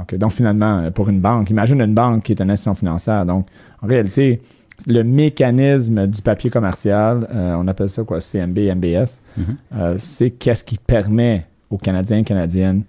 OK. 0.00 0.14
Donc, 0.16 0.32
finalement, 0.32 0.90
pour 0.92 1.08
une 1.08 1.20
banque, 1.20 1.50
imagine 1.50 1.80
une 1.80 1.94
banque 1.94 2.22
qui 2.24 2.32
est 2.32 2.40
une 2.40 2.50
institution 2.50 2.74
financière. 2.74 3.26
Donc, 3.26 3.46
en 3.82 3.86
réalité, 3.86 4.40
le 4.86 5.02
mécanisme 5.02 6.06
du 6.06 6.22
papier 6.22 6.48
commercial, 6.50 7.28
euh, 7.30 7.54
on 7.58 7.66
appelle 7.68 7.88
ça 7.88 8.02
quoi, 8.04 8.20
CMB, 8.20 8.58
MBS, 8.74 9.20
Mhm. 9.36 9.56
euh, 9.76 9.94
c'est 9.98 10.30
qu'est-ce 10.30 10.64
qui 10.64 10.78
permet 10.78 11.46
aux 11.70 11.78
Canadiens, 11.78 12.22
Canadiennes, 12.22 12.82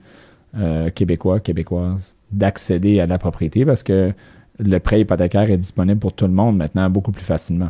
euh, 0.57 0.89
Québécois, 0.91 1.39
Québécoises 1.39 2.15
d'accéder 2.31 2.99
à 2.99 3.05
la 3.05 3.17
propriété 3.17 3.65
parce 3.65 3.83
que 3.83 4.11
le 4.59 4.77
prêt 4.79 5.01
hypothécaire 5.01 5.49
est 5.51 5.57
disponible 5.57 5.99
pour 5.99 6.13
tout 6.13 6.25
le 6.25 6.31
monde 6.33 6.57
maintenant 6.57 6.89
beaucoup 6.89 7.11
plus 7.11 7.23
facilement. 7.25 7.69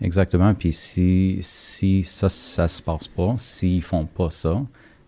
Exactement. 0.00 0.52
Puis 0.54 0.72
si, 0.72 1.38
si 1.42 2.02
ça, 2.02 2.28
ça 2.28 2.68
se 2.68 2.82
passe 2.82 3.06
pas, 3.08 3.34
s'ils 3.38 3.82
font 3.82 4.06
pas 4.06 4.28
ça, 4.30 4.60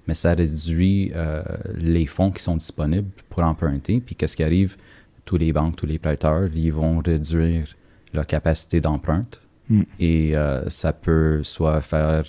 mais 0.07 0.15
ça 0.15 0.35
réduit 0.35 1.13
euh, 1.15 1.43
les 1.79 2.07
fonds 2.07 2.31
qui 2.31 2.43
sont 2.43 2.57
disponibles 2.57 3.09
pour 3.31 3.43
emprunter. 3.43 4.01
Puis 4.01 4.15
qu'est-ce 4.15 4.37
qui 4.37 4.43
arrive? 4.45 4.77
Tous 5.25 5.37
les 5.39 5.53
banques, 5.53 5.77
tous 5.77 5.87
les 5.87 5.99
prêteurs, 5.99 6.49
ils 6.55 6.73
vont 6.73 6.99
réduire 6.99 7.67
leur 8.13 8.27
capacité 8.27 8.81
d'empreinte. 8.81 9.41
Mm. 9.71 9.83
Et 9.99 10.37
euh, 10.37 10.69
ça 10.69 10.93
peut 10.93 11.43
soit 11.43 11.81
faire, 11.81 12.25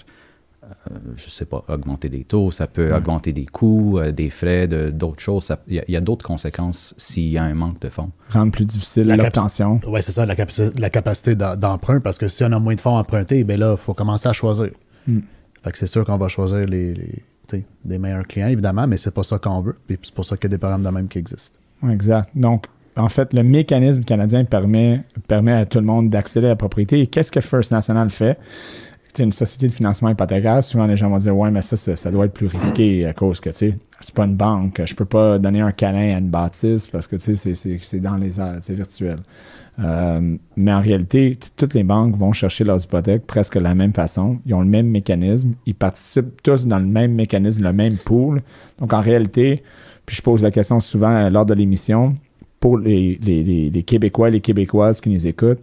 euh, 0.64 0.68
je 1.18 1.30
sais 1.30 1.44
pas, 1.44 1.66
augmenter 1.68 2.08
des 2.08 2.24
taux, 2.24 2.50
ça 2.52 2.66
peut 2.68 2.96
augmenter 2.96 3.34
des 3.34 3.46
coûts, 3.46 4.00
euh, 4.00 4.12
des 4.14 4.30
frais, 4.30 4.68
de- 4.70 4.90
d'autres 4.90 5.20
choses. 5.22 5.52
Il 5.68 5.74
y 5.76 5.80
a, 5.80 5.84
il 5.90 5.94
y 5.94 5.98
a 5.98 6.02
d'autres 6.02 6.26
conséquences 6.26 6.96
s'il 6.98 7.28
y 7.30 7.38
a 7.38 7.44
un 7.44 7.54
manque 7.54 7.82
de 7.82 7.90
fonds. 7.90 8.12
Rendre 8.30 8.54
plus 8.54 8.64
difficile 8.66 9.08
La 9.08 9.18
l'obtention. 9.18 9.82
Oui, 9.88 10.02
c'est 10.02 10.14
ça, 10.14 10.26
la, 10.26 10.36
la 10.80 10.90
capacité 10.90 11.36
d'em- 11.36 11.58
d'emprunt, 11.58 12.00
parce 12.00 12.18
que 12.18 12.30
si 12.30 12.46
on 12.46 12.52
a 12.54 12.60
moins 12.60 12.76
de 12.76 12.82
fonds 12.82 12.98
empruntés, 12.98 13.44
ben 13.44 13.60
là, 13.60 13.74
il 13.78 13.78
faut 13.78 13.94
commencer 13.94 14.30
à 14.30 14.34
choisir. 14.34 14.70
Mm. 15.06 15.20
Fait 15.66 15.72
que 15.74 15.78
c'est 15.78 15.88
sûr 15.88 16.06
qu'on 16.06 16.18
va 16.18 16.30
choisir 16.30 16.60
les, 16.66 16.94
des 17.84 17.98
meilleurs 17.98 18.28
clients, 18.28 18.48
évidemment, 18.48 18.88
mais 18.88 18.98
c'est 18.98 19.12
pas 19.14 19.24
ça 19.24 19.38
qu'on 19.38 19.62
veut. 19.62 19.76
Puis 19.88 19.98
c'est 20.02 20.14
pour 20.14 20.26
ça 20.26 20.36
qu'il 20.38 20.46
y 20.46 20.54
a 20.54 20.56
des 20.56 20.58
programmes 20.58 20.84
de 20.84 20.90
même 20.90 21.08
qui 21.08 21.18
existent. 21.20 21.58
Exact. 21.90 22.30
Donc, 22.36 22.66
en 22.96 23.10
fait, 23.10 23.34
le 23.34 23.44
mécanisme 23.44 24.04
canadien 24.04 24.46
permet, 24.46 25.04
permet 25.28 25.54
à 25.54 25.66
tout 25.66 25.80
le 25.80 25.86
monde 25.86 26.10
d'accéder 26.10 26.48
à 26.48 26.52
la 26.52 26.56
propriété. 26.56 27.02
Et 27.02 27.08
qu'est-ce 27.08 27.32
que 27.32 27.42
First 27.42 27.72
National 27.72 28.10
fait? 28.10 28.38
Sais, 29.14 29.24
une 29.24 29.32
société 29.32 29.68
de 29.70 29.72
financement 29.74 30.10
hypothécaire, 30.10 30.62
souvent 30.62 30.86
les 30.88 30.98
gens 30.98 31.10
vont 31.10 31.18
dire 31.18 31.38
Ouais, 31.38 31.50
mais 31.50 31.62
ça, 31.62 31.78
ça, 31.78 32.12
doit 32.12 32.26
être 32.26 32.34
plus 32.34 32.48
risqué 32.48 33.06
à 33.06 33.14
cause 33.14 33.40
que, 33.40 33.50
tu 33.50 33.56
sais, 33.56 33.78
c'est 34.02 34.14
pas 34.14 34.26
une 34.26 34.36
banque. 34.36 34.82
Je 34.84 34.94
peux 34.94 35.06
pas 35.06 35.40
donner 35.40 35.62
un 35.62 35.72
câlin 35.72 36.16
à 36.16 36.18
une 36.20 36.28
bâtisse 36.30 36.88
parce 36.88 37.08
que, 37.08 37.16
tu 37.16 37.22
sais, 37.22 37.36
c'est- 37.38 37.54
c'est- 37.54 37.80
c'est 37.82 38.00
dans 38.02 38.18
les 38.18 38.42
airs, 38.42 38.58
c'est 38.60 38.74
virtuel. 38.74 39.20
Euh, 39.84 40.38
mais 40.56 40.74
en 40.74 40.80
réalité, 40.82 41.38
toutes 41.58 41.74
les 41.74 41.84
banques 41.84 42.16
vont 42.16 42.32
chercher 42.32 42.64
leurs 42.64 42.82
hypothèques 42.84 43.26
presque 43.28 43.58
de 43.58 43.64
la 43.64 43.76
même 43.76 43.94
façon. 43.94 44.38
Ils 44.46 44.54
ont 44.54 44.62
le 44.62 44.68
même 44.68 44.88
mécanisme. 44.88 45.54
Ils 45.66 45.76
participent 45.76 46.42
tous 46.44 46.66
dans 46.66 46.80
le 46.80 46.86
même 46.86 47.14
mécanisme, 47.14 47.64
le 47.64 47.74
même 47.74 47.98
pool. 47.98 48.42
Donc, 48.80 48.94
en 48.94 49.02
réalité, 49.02 49.64
puis 50.06 50.16
je 50.16 50.22
pose 50.22 50.44
la 50.44 50.52
question 50.52 50.80
souvent 50.80 51.12
euh, 51.12 51.30
lors 51.30 51.46
de 51.46 51.54
l'émission, 51.54 52.16
pour 52.60 52.78
les- 52.78 53.20
les- 53.22 53.70
les 53.70 53.84
Québécois 53.84 54.30
et 54.30 54.32
les 54.32 54.42
Québécoises 54.42 55.02
qui 55.02 55.10
nous 55.10 55.28
écoutent, 55.28 55.60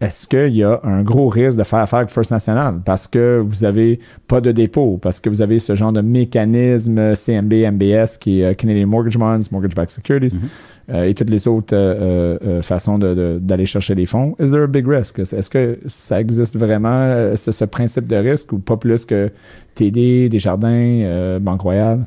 est-ce 0.00 0.28
qu'il 0.28 0.54
y 0.56 0.62
a 0.62 0.78
un 0.84 1.02
gros 1.02 1.28
risque 1.28 1.56
de 1.58 1.64
faire 1.64 1.78
affaire 1.78 2.00
avec 2.00 2.10
First 2.10 2.30
National? 2.30 2.80
Parce 2.84 3.06
que 3.06 3.42
vous 3.46 3.62
n'avez 3.62 3.98
pas 4.28 4.40
de 4.42 4.52
dépôt, 4.52 4.98
parce 5.00 5.20
que 5.20 5.30
vous 5.30 5.40
avez 5.40 5.58
ce 5.58 5.74
genre 5.74 5.92
de 5.92 6.02
mécanisme 6.02 7.14
CMB, 7.14 7.52
MBS 7.72 8.18
qui 8.20 8.40
est 8.40 8.44
euh, 8.44 8.52
Canadian 8.54 8.86
Mortgage 8.88 9.16
Bonds, 9.16 9.40
Mortgage 9.50 9.74
Backed 9.74 9.90
Securities 9.90 10.36
Mhm. 10.36 10.48
euh, 10.94 11.04
et 11.04 11.14
toutes 11.14 11.30
les 11.30 11.48
autres 11.48 11.74
euh, 11.74 11.94
euh, 11.94 12.38
euh, 12.46 12.62
façons 12.62 12.98
de- 12.98 13.14
de- 13.14 13.38
d'aller 13.40 13.64
chercher 13.66 13.94
les 13.94 14.04
fonds? 14.06 14.36
Is 14.38 14.50
there 14.50 14.64
a 14.64 14.66
big 14.66 14.86
risk? 14.86 15.18
Est-ce 15.18 15.34
est-ce 15.34 15.48
que 15.50 15.78
ça 15.86 16.20
existe 16.20 16.56
vraiment, 16.58 16.88
euh, 17.00 17.36
ce, 17.36 17.64
principe 17.64 18.06
de 18.06 18.16
risque 18.16 18.52
ou 18.52 18.58
pas 18.58 18.76
plus 18.76 19.04
que 19.06 19.30
TD, 19.74 20.28
Desjardins, 20.28 20.68
euh, 21.04 21.38
Banque 21.38 21.62
Royale? 21.62 22.04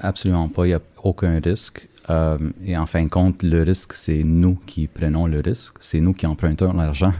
Absolument 0.00 0.48
pas, 0.48 0.64
il 0.66 0.68
n'y 0.70 0.74
a 0.74 0.80
aucun 1.04 1.38
risque. 1.42 1.86
Euh, 2.10 2.38
et 2.66 2.76
en 2.76 2.86
fin 2.86 3.04
de 3.04 3.08
compte, 3.08 3.42
le 3.42 3.62
risque, 3.62 3.92
c'est 3.94 4.22
nous 4.24 4.56
qui 4.66 4.86
prenons 4.88 5.26
le 5.26 5.40
risque, 5.40 5.76
c'est 5.80 6.00
nous 6.00 6.12
qui 6.12 6.26
empruntons 6.26 6.72
l'argent. 6.72 7.12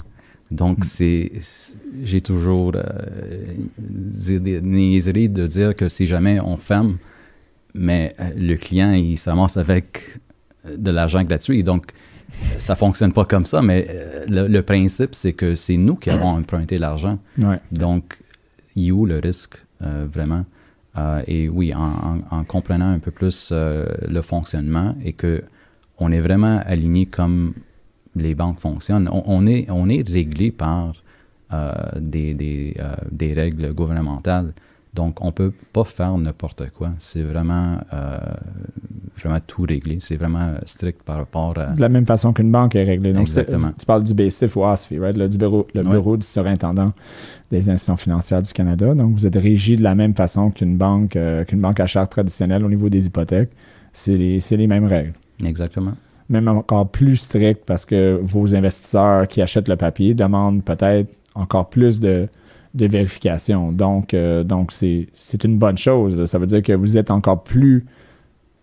Donc, 0.50 0.84
c'est, 0.84 1.30
c'est- 1.40 1.78
j'ai 2.02 2.20
toujours 2.20 2.72
euh, 2.74 3.54
des 3.78 4.60
niaiseries 4.60 5.28
de 5.28 5.46
dire 5.46 5.74
que 5.76 5.88
si 5.88 6.06
jamais 6.06 6.40
on 6.40 6.56
ferme, 6.56 6.96
mais 7.74 8.14
euh, 8.18 8.30
le 8.36 8.56
client, 8.56 8.92
il 8.92 9.16
s'amasse 9.16 9.56
avec 9.56 10.18
euh, 10.66 10.76
de 10.76 10.90
l'argent 10.90 11.22
gratuit. 11.22 11.62
Donc, 11.62 11.86
ça 12.58 12.74
fonctionne 12.74 13.12
pas 13.12 13.24
comme 13.24 13.46
ça, 13.46 13.60
mais 13.62 13.86
le, 14.28 14.46
le 14.48 14.62
principe, 14.62 15.14
c'est 15.14 15.32
que 15.32 15.54
c'est 15.54 15.76
nous 15.76 15.96
qui 15.96 16.10
avons 16.10 16.28
emprunté 16.40 16.78
l'argent. 16.78 17.18
Ouais. 17.38 17.58
Donc, 17.72 18.04
il 18.76 18.88
est 18.88 18.90
où 18.92 19.04
le 19.06 19.18
risque, 19.18 19.54
euh, 19.82 20.06
vraiment? 20.12 20.44
Euh, 20.98 21.22
et 21.26 21.48
oui, 21.48 21.72
en, 21.74 21.80
en- 22.30 22.36
en 22.38 22.44
comprenant 22.44 22.90
un 22.90 22.98
peu 22.98 23.10
plus 23.12 23.50
euh, 23.52 23.86
le 24.08 24.22
fonctionnement 24.22 24.94
et 25.04 25.12
que 25.12 25.42
on 25.98 26.10
est 26.10 26.20
vraiment 26.20 26.60
aligné 26.66 27.06
comme 27.06 27.52
les 28.16 28.34
banques 28.34 28.58
fonctionnent, 28.60 29.08
on, 29.12 29.46
est, 29.46 29.70
on 29.70 29.88
est 29.88 30.08
réglé 30.08 30.50
par 30.50 30.94
euh, 31.52 31.72
des, 32.00 32.34
des, 32.34 32.74
des 33.12 33.32
règles 33.34 33.72
gouvernementales. 33.72 34.52
Donc, 34.94 35.22
on 35.22 35.26
ne 35.26 35.30
peut 35.30 35.52
pas 35.72 35.84
faire 35.84 36.16
n'importe 36.18 36.68
quoi. 36.70 36.90
C'est 36.98 37.22
vraiment, 37.22 37.78
euh, 37.92 38.18
vraiment 39.16 39.38
tout 39.46 39.62
réglé. 39.62 39.98
C'est 40.00 40.16
vraiment 40.16 40.54
strict 40.66 41.02
par 41.04 41.18
rapport 41.18 41.56
à... 41.58 41.66
De 41.66 41.80
la 41.80 41.88
même 41.88 42.06
façon 42.06 42.32
qu'une 42.32 42.50
banque 42.50 42.74
est 42.74 42.82
réglée. 42.82 43.12
Donc, 43.12 43.22
Exactement. 43.22 43.70
tu 43.78 43.86
parles 43.86 44.02
du 44.02 44.14
BSIF 44.14 44.56
ou 44.56 44.64
OSFI, 44.64 44.98
right? 44.98 45.16
le, 45.16 45.28
du 45.28 45.38
bureau, 45.38 45.64
le 45.74 45.82
Ouais. 45.82 45.90
bureau 45.92 46.16
du 46.16 46.26
surintendant 46.26 46.92
des 47.50 47.70
institutions 47.70 47.96
financières 47.96 48.42
du 48.42 48.52
Canada. 48.52 48.94
Donc, 48.94 49.12
vous 49.14 49.26
êtes 49.28 49.36
régi 49.36 49.76
de 49.76 49.82
la 49.84 49.94
même 49.94 50.14
façon 50.14 50.50
qu'une 50.50 50.76
banque, 50.76 51.14
euh, 51.14 51.44
qu'une 51.44 51.60
banque 51.60 51.78
à 51.78 51.86
charte 51.86 52.10
traditionnelle 52.10 52.64
au 52.64 52.68
niveau 52.68 52.88
des 52.88 53.06
hypothèques. 53.06 53.50
C'est 53.92 54.16
les, 54.16 54.40
c'est 54.40 54.56
les 54.56 54.66
mêmes 54.66 54.86
règles. 54.86 55.12
Exactement. 55.44 55.92
Même 56.28 56.48
encore 56.48 56.88
plus 56.88 57.16
strict 57.16 57.62
parce 57.64 57.84
que 57.84 58.18
vos 58.22 58.54
investisseurs 58.56 59.28
qui 59.28 59.40
achètent 59.40 59.68
le 59.68 59.76
papier 59.76 60.14
demandent 60.14 60.64
peut-être 60.64 61.10
encore 61.36 61.68
plus 61.70 62.00
de, 62.00 62.28
de 62.74 62.86
vérification. 62.86 63.72
Donc, 63.72 64.14
euh, 64.14 64.44
donc 64.44 64.72
c'est, 64.72 65.08
c'est 65.12 65.44
une 65.44 65.58
bonne 65.58 65.78
chose. 65.78 66.24
Ça 66.24 66.38
veut 66.38 66.46
dire 66.46 66.62
que 66.62 66.72
vous 66.72 66.98
êtes 66.98 67.10
encore 67.10 67.42
plus 67.42 67.84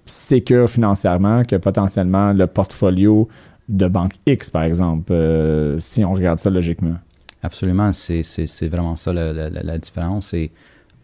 sécure 0.06 0.70
financièrement 0.70 1.44
que 1.44 1.58
potentiellement 1.58 2.32
le 2.32 2.48
portfolio 2.48 3.28
de 3.68 3.88
banque 3.88 4.14
X, 4.26 4.50
par 4.50 4.64
exemple, 4.64 5.12
euh, 5.12 5.78
si 5.80 6.06
on 6.06 6.14
regarde 6.14 6.40
ça 6.40 6.50
logiquement. 6.50 6.96
Absolument, 7.44 7.92
c'est, 7.92 8.24
c'est, 8.24 8.48
c'est 8.48 8.70
vraiment 8.70 8.96
ça 8.96 9.12
la, 9.12 9.50
la, 9.50 9.78
différence. 9.78 10.34
Et 10.34 10.52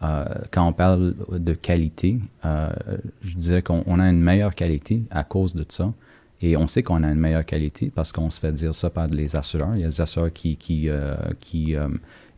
euh, 0.01 0.24
quand 0.51 0.66
on 0.66 0.74
parle 0.74 1.14
de 1.32 1.54
qualité, 1.54 2.20
je 2.43 3.36
dirais 3.36 3.62
qu'on 3.62 3.99
a 3.99 4.10
une 4.10 4.22
meilleure 4.22 4.56
qualité 4.56 5.04
à 5.12 5.24
cause 5.24 5.54
de 5.54 5.66
ça. 5.68 5.93
Et 6.41 6.58
on 6.58 6.68
sait 6.68 6.84
qu'on 6.84 7.04
a 7.04 7.10
une 7.10 7.20
meilleure 7.20 7.45
qualité 7.45 7.91
parce 7.93 8.12
qu'on 8.12 8.30
se 8.30 8.39
fait 8.39 8.51
dire 8.51 8.74
ça 8.74 8.89
par 8.89 9.08
les 9.08 9.36
assureurs. 9.36 9.76
Il 9.76 9.82
y 9.82 9.86
a 9.86 9.88
des 9.88 10.01
assureurs 10.01 10.34
qui, 10.34 10.58
qui 10.58 10.89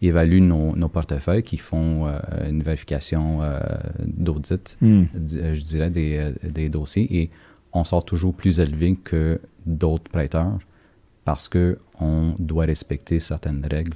évaluent 0.02 0.42
nos, 0.42 0.76
nos, 0.76 0.90
portefeuilles, 0.90 1.44
qui 1.44 1.58
font 1.58 2.08
une 2.48 2.62
vérification 2.62 3.40
d'audit, 4.06 4.78
mm. 4.82 5.04
je 5.14 5.62
dirais, 5.62 5.90
des, 5.90 6.32
des, 6.44 6.70
dossiers. 6.70 7.08
Et 7.18 7.30
on 7.74 7.84
sort 7.84 8.06
toujours 8.06 8.34
plus 8.34 8.60
élevé 8.60 8.96
que 8.96 9.40
d'autres 9.66 10.12
prêteurs 10.12 10.60
parce 11.24 11.50
qu'on 11.50 12.36
doit 12.40 12.66
respecter 12.66 13.20
certaines 13.20 13.66
règles 13.70 13.96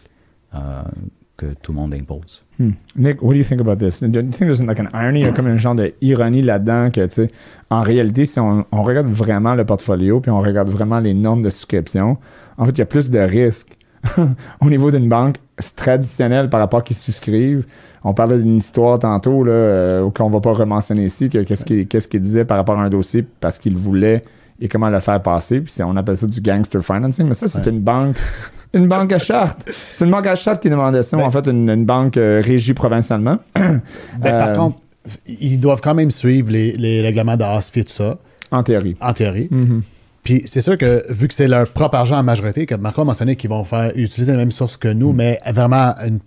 que 1.40 1.54
tout 1.62 1.72
le 1.72 1.78
monde 1.78 1.94
impose. 1.94 2.44
Hmm. 2.60 2.72
Nick, 2.98 3.22
what 3.22 3.32
do 3.32 3.38
you 3.38 3.44
think 3.44 3.62
about 3.62 3.78
this? 3.78 4.02
Do 4.02 4.08
you 4.08 4.30
think 4.30 4.50
there's 4.50 4.62
like 4.62 4.80
an 4.80 4.90
irony, 4.94 5.32
comme 5.34 5.48
un 5.48 5.58
genre 5.58 5.76
d'ironie 5.76 6.42
là-dedans 6.42 6.92
que, 6.92 7.02
tu 7.02 7.10
sais, 7.10 7.32
en 7.70 7.82
réalité, 7.82 8.26
si 8.26 8.40
on, 8.40 8.66
regarde 8.72 9.08
vraiment 9.08 9.56
le 9.56 9.66
portfolio 9.66 10.20
puis 10.20 10.32
on 10.32 10.42
regarde 10.42 10.70
vraiment 10.70 11.00
les 11.00 11.14
normes 11.14 11.42
de 11.42 11.50
souscription, 11.50 12.18
en 12.58 12.66
fait, 12.66 12.72
il 12.74 12.80
y 12.80 12.82
a 12.82 12.86
plus 12.86 13.10
de 13.10 13.20
risques 13.20 13.78
au 14.62 14.70
niveau 14.70 14.92
d'une 14.92 15.10
banque 15.10 15.36
traditionnelle 15.76 16.50
par 16.50 16.60
rapport 16.60 16.80
à 16.80 16.84
qui 16.84 16.94
souscrivent. 16.94 17.66
On 18.04 18.14
parlait 18.14 18.38
d'une 18.38 18.58
histoire 18.58 18.98
tantôt, 19.00 19.44
là, 19.44 19.52
euh, 19.52 20.10
qu'on 20.12 20.30
va 20.30 20.40
pas 20.40 20.54
rementionner 20.54 21.06
ici, 21.06 21.30
que 21.30 21.40
qu'est-ce 21.40 21.66
qu'il 21.66 21.88
qu'est-ce 21.88 22.08
disait 22.18 22.46
par 22.46 22.58
rapport 22.58 22.80
à 22.80 22.84
un 22.84 22.90
dossier 22.90 23.26
parce 23.42 23.60
qu'il 23.60 23.76
voulait 23.76 24.24
et 24.62 24.68
comment 24.68 24.90
le 24.90 25.00
faire 25.00 25.22
passer. 25.22 25.60
Puis 25.62 25.74
on 25.84 25.96
appelle 25.98 26.18
ça 26.18 26.28
du 26.28 26.42
gangster 26.42 26.84
financing, 26.84 27.28
mais 27.28 27.34
ça, 27.34 27.48
c'est 27.48 27.66
une 27.68 27.82
banque 27.82 28.16
une 28.74 28.88
banque 28.88 29.12
à 29.14 29.18
charte. 29.18 29.70
C'est 29.72 30.06
une 30.06 30.12
banque 30.12 30.28
à 30.28 30.36
charte 30.36 30.62
qui 30.62 30.70
demandait 30.70 31.04
ça, 31.04 31.18
ben- 31.18 31.24
en 31.24 31.32
fait, 31.32 31.48
une, 31.48 31.86
banque 31.86 32.18
euh, 32.18 32.42
régie 32.44 32.74
provincialement. 32.74 33.40
ben, 33.56 33.82
par 34.22 34.50
euh, 34.50 34.56
contre, 34.56 34.78
ils 35.28 35.60
doivent 35.60 35.82
quand 35.82 35.96
même 35.96 36.12
suivre 36.12 36.52
les, 36.52 36.74
les 36.74 37.02
règlements 37.02 37.38
de 37.38 37.44
et 37.80 37.84
tout 37.84 37.92
ça. 37.92 38.18
En 38.52 38.64
théorie. 38.64 38.96
En 39.02 39.14
théorie. 39.14 39.50
Mm-hmm. 39.52 39.82
Puis 40.30 40.44
c'est 40.46 40.62
sûr 40.62 40.78
que 40.78 41.12
vu 41.12 41.28
que 41.28 41.34
c'est 41.34 41.48
leur 41.48 41.68
propre 41.70 41.96
argent 41.96 42.16
en 42.20 42.22
majorité, 42.22 42.68
comme 42.68 42.82
Marco 42.82 43.02
a 43.02 43.04
mentionné 43.04 43.36
qu'ils 43.36 43.50
vont 43.50 43.64
faire 43.64 43.92
utiliser 43.96 44.34
la 44.34 44.38
même 44.38 44.52
source 44.52 44.78
que 44.78 44.88
nous, 44.88 45.12
mm. 45.12 45.16
mais 45.16 45.40
vraiment 45.48 45.96
une, 46.06 46.20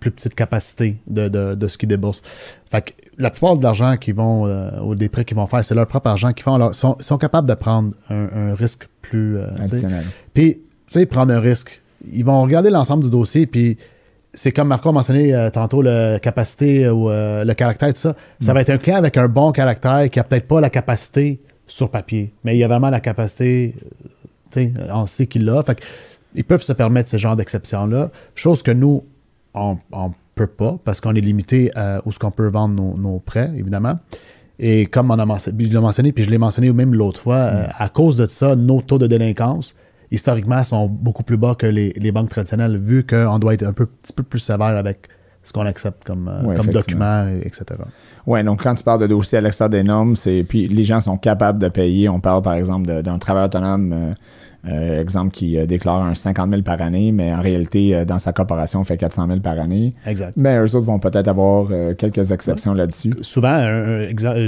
plus 0.00 0.10
petite 0.10 0.34
capacité 0.34 0.96
de, 1.06 1.28
de, 1.28 1.54
de 1.54 1.68
ce 1.68 1.76
qu'ils 1.76 1.90
déboursent. 1.90 2.22
Fait 2.70 2.80
que 2.80 2.92
la 3.18 3.28
plupart 3.28 3.58
de 3.58 3.62
l'argent 3.62 3.98
qu'ils 3.98 4.14
vont, 4.14 4.46
euh, 4.46 4.80
ou 4.80 4.94
des 4.94 5.10
prêts 5.10 5.26
qu'ils 5.26 5.36
vont 5.36 5.46
faire, 5.46 5.62
c'est 5.62 5.74
leur 5.74 5.86
propre 5.86 6.08
argent 6.08 6.32
qu'ils 6.32 6.42
font. 6.42 6.54
Alors, 6.54 6.74
sont, 6.74 6.96
sont 7.00 7.18
capables 7.18 7.46
de 7.46 7.52
prendre 7.52 7.92
un, 8.08 8.54
risque 8.54 8.88
plus. 9.02 9.38
Additionnel. 9.58 10.06
Puis, 10.32 10.54
tu 10.54 10.62
sais, 10.88 11.04
prendre 11.04 11.34
un 11.34 11.40
risque 11.40 11.82
ils 12.10 12.24
vont 12.24 12.40
regarder 12.40 12.70
l'ensemble 12.70 13.04
du 13.04 13.10
dossier, 13.10 13.46
puis 13.46 13.76
c'est 14.32 14.52
comme 14.52 14.68
Marco 14.68 14.88
a 14.88 14.92
mentionné 14.92 15.34
euh, 15.34 15.50
tantôt, 15.50 15.82
la 15.82 16.18
capacité 16.18 16.88
ou 16.88 17.10
euh, 17.10 17.44
le 17.44 17.52
caractère, 17.52 17.92
tout 17.92 18.00
ça. 18.00 18.16
Ça 18.40 18.52
mm. 18.52 18.54
va 18.54 18.60
être 18.62 18.70
un 18.70 18.78
client 18.78 18.96
avec 18.96 19.18
un 19.18 19.28
bon 19.28 19.52
caractère 19.52 20.08
qui 20.08 20.18
a 20.18 20.24
peut-être 20.24 20.48
pas 20.48 20.62
la 20.62 20.70
capacité 20.70 21.42
sur 21.70 21.90
papier, 21.90 22.32
mais 22.44 22.56
il 22.56 22.64
a 22.64 22.68
vraiment 22.68 22.90
la 22.90 23.00
capacité, 23.00 23.74
euh, 24.56 24.68
on 24.92 25.06
sait 25.06 25.26
qu'il 25.26 25.44
l'a. 25.44 25.62
Fait 25.62 25.80
ils 26.34 26.44
peuvent 26.44 26.62
se 26.62 26.72
permettre 26.72 27.08
ce 27.08 27.16
genre 27.16 27.34
d'exception-là, 27.36 28.10
chose 28.34 28.62
que 28.62 28.70
nous, 28.70 29.04
on 29.54 29.78
ne 29.92 30.08
peut 30.34 30.46
pas 30.46 30.78
parce 30.84 31.00
qu'on 31.00 31.14
est 31.14 31.20
limité 31.20 31.70
à 31.74 32.02
où 32.04 32.12
ce 32.12 32.18
qu'on 32.18 32.30
peut 32.30 32.48
vendre 32.48 32.74
nos, 32.96 33.18
prêts, 33.18 33.50
évidemment. 33.56 33.98
Et 34.58 34.86
comme 34.86 35.10
on 35.10 35.18
a 35.18 35.26
mentionné, 35.26 36.12
puis 36.12 36.24
je 36.24 36.30
l'ai 36.30 36.38
mentionné 36.38 36.72
même 36.72 36.94
l'autre 36.94 37.20
fois, 37.20 37.50
mm. 37.50 37.68
à 37.78 37.88
cause 37.88 38.16
de 38.16 38.26
ça, 38.26 38.54
nos 38.54 38.80
taux 38.80 38.98
de 38.98 39.06
délinquance 39.06 39.74
historiquement, 40.10 40.62
sont 40.64 40.88
beaucoup 40.88 41.22
plus 41.22 41.36
bas 41.36 41.54
que 41.54 41.66
les, 41.66 42.12
banques 42.12 42.30
traditionnelles, 42.30 42.76
vu 42.76 43.04
qu'on 43.06 43.38
doit 43.38 43.54
être 43.54 43.62
un 43.62 43.72
peu, 43.72 43.86
petit 43.86 44.12
peu 44.12 44.22
plus 44.22 44.40
sévère 44.40 44.76
avec 44.76 45.08
ce 45.42 45.52
qu'on 45.52 45.66
accepte 45.66 46.04
comme, 46.04 46.28
euh, 46.28 46.54
comme 46.54 46.66
document, 46.66 47.26
etc. 47.42 47.64
Oui, 48.26 48.44
donc 48.44 48.62
quand 48.62 48.74
tu 48.74 48.84
parles 48.84 49.00
de 49.00 49.06
dossiers 49.06 49.38
à 49.38 49.40
l'extérieur 49.40 49.70
des 49.70 49.82
normes, 49.82 50.16
c'est 50.16 50.44
puis 50.48 50.68
les 50.68 50.82
gens 50.82 51.00
sont 51.00 51.16
capables 51.16 51.58
de 51.58 51.68
payer. 51.68 52.08
On 52.08 52.20
parle 52.20 52.42
par 52.42 52.54
exemple 52.54 53.02
d'un 53.02 53.18
travailleur 53.18 53.46
autonome, 53.46 53.92
euh, 53.92 54.12
euh, 54.68 55.00
exemple 55.00 55.32
qui 55.32 55.56
déclare 55.66 56.02
un 56.02 56.14
50 56.14 56.50
000 56.50 56.62
par 56.62 56.82
année, 56.82 57.12
mais 57.12 57.32
en 57.32 57.40
réalité, 57.40 58.04
dans 58.04 58.18
sa 58.18 58.32
corporation, 58.32 58.84
fait 58.84 58.98
400 58.98 59.26
000 59.26 59.40
par 59.40 59.58
année. 59.58 59.94
Exact. 60.04 60.34
Mais 60.36 60.58
eux 60.58 60.76
autres 60.76 60.86
vont 60.86 60.98
peut-être 60.98 61.28
avoir 61.28 61.68
quelques 61.96 62.30
exceptions 62.30 62.74
là-dessus. 62.74 63.14
Souvent, 63.22 63.64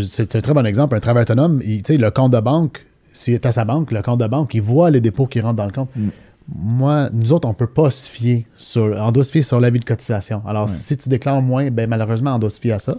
c'est 0.03 0.36
un 0.36 0.40
très 0.40 0.53
bon 0.53 0.66
exemple, 0.66 0.97
un 0.97 1.01
travailleur 1.01 1.22
autonome, 1.22 1.62
il, 1.64 1.82
le 2.01 2.11
compte 2.11 2.32
de 2.32 2.40
banque 2.40 2.84
s'il 3.12 3.34
est 3.34 3.47
à 3.47 3.53
sa 3.53 3.64
banque, 3.64 3.93
le 3.93 4.03
compte 4.03 4.20
de 4.20 4.26
banque, 4.26 4.55
il 4.55 4.62
voit 4.62 4.90
les 4.90 5.01
dépôts 5.01 5.26
qui 5.26 5.40
rentrent 5.40 5.57
dans 5.57 5.66
le 5.66 5.72
compte. 5.72 5.90
Mm. 5.95 6.09
Moi, 6.49 7.09
nous 7.12 7.32
autres, 7.32 7.47
on 7.47 7.53
ne 7.53 7.57
peut 7.57 7.66
pas 7.66 7.90
se 7.90 8.09
fier 8.09 8.47
sur. 8.55 8.82
On 8.99 9.12
doit 9.12 9.24
se 9.24 9.32
fier 9.32 9.43
sur 9.43 9.61
l'avis 9.61 9.80
de 9.80 9.84
cotisation. 9.84 10.43
Alors, 10.47 10.68
si 10.68 10.97
tu 10.97 11.09
déclares 11.09 11.43
moins, 11.43 11.70
ben, 11.70 11.88
malheureusement, 11.88 12.34
on 12.34 12.38
doit 12.38 12.51
se 12.51 12.61
fier 12.61 12.72
à 12.72 12.78
ça. 12.78 12.97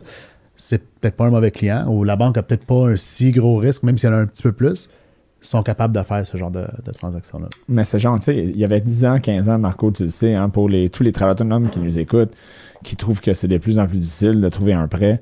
C'est 0.56 0.84
peut-être 1.00 1.16
pas 1.16 1.26
un 1.26 1.32
mauvais 1.32 1.52
client 1.52 1.88
ou 1.90 2.04
la 2.04 2.16
banque 2.16 2.38
a 2.38 2.44
peut-être 2.44 2.66
pas 2.66 2.88
un 2.90 2.96
si 2.96 3.32
gros 3.32 3.58
risque, 3.58 3.84
même 3.84 3.98
si 3.98 4.06
elle 4.06 4.14
a 4.14 4.18
un 4.18 4.28
petit 4.28 4.44
peu 4.44 4.52
plus 4.52 4.88
sont 5.46 5.64
capables 5.64 5.96
de 5.96 6.02
faire 6.02 6.26
ce 6.26 6.38
genre 6.38 6.52
de, 6.52 6.66
de 6.86 6.92
transaction-là. 6.92 7.50
Mais 7.68 7.84
c'est 7.84 8.00
genre, 8.00 8.18
tu 8.20 8.26
sais, 8.26 8.38
il 8.38 8.58
y 8.58 8.64
avait 8.64 8.82
10 8.82 9.06
ans, 9.06 9.20
15 9.20 9.50
ans, 9.50 9.60
Marco, 9.60 9.92
tu 9.92 10.04
le 10.04 10.10
sais, 10.10 10.34
hein, 10.34 10.50
pour 10.50 10.70
les, 10.70 10.90
tous 10.90 11.04
les 11.04 11.12
travailleurs 11.12 11.36
autonomes 11.36 11.70
qui 11.70 11.80
nous 11.80 12.00
écoutent, 12.00 12.34
qui 12.84 12.96
trouvent 12.96 13.22
que 13.22 13.34
c'est 13.34 13.48
de 13.48 13.58
plus 13.58 13.80
en 13.80 13.88
plus 13.88 13.98
difficile 13.98 14.42
de 14.42 14.50
trouver 14.50 14.74
un 14.74 14.88
prêt. 14.88 15.22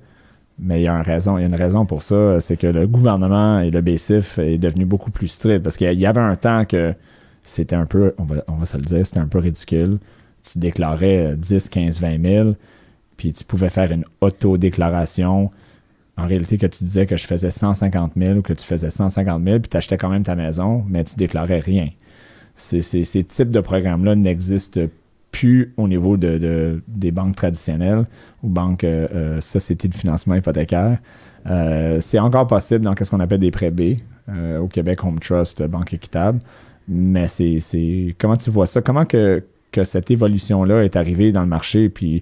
Mais 0.59 0.81
il 0.81 0.83
y 0.83 0.87
a 0.87 0.93
une 0.93 1.01
raison, 1.01 1.37
il 1.37 1.41
y 1.41 1.43
a 1.43 1.47
une 1.47 1.55
raison 1.55 1.85
pour 1.85 2.03
ça, 2.03 2.39
c'est 2.39 2.57
que 2.57 2.67
le 2.67 2.85
gouvernement 2.85 3.61
et 3.61 3.71
le 3.71 3.81
BCIF 3.81 4.37
est 4.37 4.57
devenu 4.57 4.85
beaucoup 4.85 5.09
plus 5.09 5.27
strict 5.27 5.63
parce 5.63 5.75
qu'il 5.75 5.99
y 5.99 6.05
avait 6.05 6.21
un 6.21 6.35
temps 6.35 6.65
que 6.65 6.93
c'était 7.43 7.75
un 7.75 7.85
peu, 7.85 8.13
on 8.17 8.23
va, 8.23 8.43
on 8.47 8.55
va 8.55 8.65
se 8.65 8.77
le 8.77 8.83
dire, 8.83 9.05
c'était 9.05 9.19
un 9.19 9.27
peu 9.27 9.39
ridicule. 9.39 9.99
Tu 10.43 10.59
déclarais 10.59 11.35
10, 11.37 11.69
15, 11.69 11.99
20 11.99 12.21
000, 12.21 12.55
puis 13.17 13.31
tu 13.31 13.43
pouvais 13.43 13.69
faire 13.69 13.91
une 13.91 14.05
auto-déclaration. 14.21 15.51
En 16.17 16.27
réalité, 16.27 16.57
que 16.57 16.67
tu 16.67 16.83
disais 16.83 17.05
que 17.05 17.17
je 17.17 17.25
faisais 17.25 17.51
150 17.51 18.13
000 18.17 18.37
ou 18.37 18.41
que 18.41 18.53
tu 18.53 18.65
faisais 18.65 18.89
150 18.89 19.43
000, 19.43 19.59
puis 19.59 19.69
tu 19.69 19.77
achetais 19.77 19.97
quand 19.97 20.09
même 20.09 20.23
ta 20.23 20.35
maison, 20.35 20.83
mais 20.87 21.03
tu 21.03 21.15
déclarais 21.15 21.59
rien. 21.59 21.89
ces 22.55 23.23
types 23.23 23.51
de 23.51 23.59
programmes-là 23.59 24.15
n'existent 24.15 24.81
plus 25.31 25.73
au 25.77 25.87
niveau 25.87 26.17
de, 26.17 26.81
des 26.87 27.11
banques 27.11 27.35
traditionnelles 27.35 28.05
ou 28.43 28.49
banques 28.49 28.83
euh, 28.83 29.07
euh, 29.13 29.41
sociétés 29.41 29.87
de 29.87 29.95
financement 29.95 30.35
hypothécaire. 30.35 30.99
Euh, 31.47 31.99
c'est 32.01 32.19
encore 32.19 32.47
possible 32.47 32.85
dans 32.85 32.93
ce 33.01 33.09
qu'on 33.09 33.19
appelle 33.19 33.39
des 33.39 33.51
prêts 33.51 33.71
B 33.71 33.97
au 34.61 34.67
Québec 34.67 35.03
Home 35.03 35.19
Trust, 35.19 35.61
Banque 35.63 35.93
Équitable. 35.93 36.39
Mais 36.93 37.27
c'est 37.27 38.15
comment 38.19 38.35
tu 38.35 38.49
vois 38.49 38.65
ça? 38.65 38.81
Comment 38.81 39.05
que, 39.05 39.43
que 39.71 39.83
cette 39.85 40.11
évolution-là 40.11 40.83
est 40.83 40.97
arrivée 40.97 41.31
dans 41.31 41.41
le 41.41 41.47
marché? 41.47 41.87
Puis, 41.87 42.21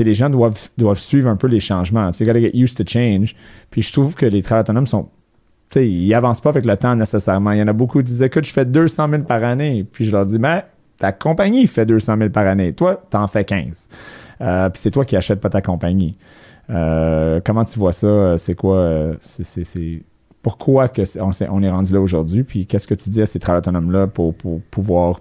les 0.00 0.14
gens 0.14 0.28
doivent, 0.28 0.68
doivent 0.76 0.98
suivre 0.98 1.28
un 1.28 1.36
peu 1.36 1.46
les 1.46 1.60
changements. 1.60 2.10
Tu 2.10 2.24
gotta 2.24 2.40
get 2.40 2.56
used 2.56 2.76
to 2.76 2.84
change. 2.84 3.36
Puis, 3.70 3.82
je 3.82 3.92
trouve 3.92 4.14
que 4.14 4.26
les 4.26 4.42
travailleurs 4.42 4.64
autonomes 4.64 4.86
sont 4.86 5.08
ils 5.76 6.14
avancent 6.14 6.40
pas 6.40 6.50
avec 6.50 6.64
le 6.64 6.76
temps 6.76 6.96
nécessairement. 6.96 7.52
Il 7.52 7.58
y 7.58 7.62
en 7.62 7.68
a 7.68 7.72
beaucoup 7.72 7.98
qui 7.98 8.04
disaient, 8.04 8.26
écoute, 8.26 8.44
je 8.44 8.52
fais 8.52 8.64
200 8.64 9.08
000 9.10 9.22
par 9.22 9.44
année. 9.44 9.84
Puis 9.90 10.04
je 10.04 10.12
leur 10.12 10.26
dis, 10.26 10.38
mais 10.38 10.64
ta 10.98 11.12
compagnie 11.12 11.66
fait 11.66 11.86
200 11.86 12.16
000 12.16 12.30
par 12.30 12.46
année. 12.46 12.72
Toi, 12.72 13.02
tu 13.10 13.16
en 13.16 13.26
fais 13.26 13.44
15. 13.44 13.88
Euh, 14.40 14.68
puis 14.70 14.80
c'est 14.80 14.90
toi 14.90 15.04
qui 15.04 15.16
achètes 15.16 15.40
pas 15.40 15.50
ta 15.50 15.60
compagnie. 15.60 16.16
Euh, 16.70 17.40
comment 17.44 17.64
tu 17.64 17.78
vois 17.78 17.92
ça? 17.92 18.36
C'est 18.38 18.54
quoi? 18.54 18.76
Euh, 18.76 19.14
c'est, 19.20 20.02
pourquoi 20.48 20.88
que 20.88 21.02
on, 21.20 21.30
est, 21.30 21.48
on, 21.48 21.62
est, 21.62 21.70
rendu 21.70 21.92
là 21.92 22.00
aujourd'hui? 22.00 22.44
Puis 22.44 22.66
qu'est-ce 22.66 22.86
que 22.86 22.94
tu 22.94 23.10
dis 23.10 23.20
à 23.20 23.26
ces 23.26 23.38
travailleurs 23.38 23.62
autonomes-là 23.62 24.06
pour, 24.06 24.34
pour, 24.34 24.60
pouvoir 24.62 25.20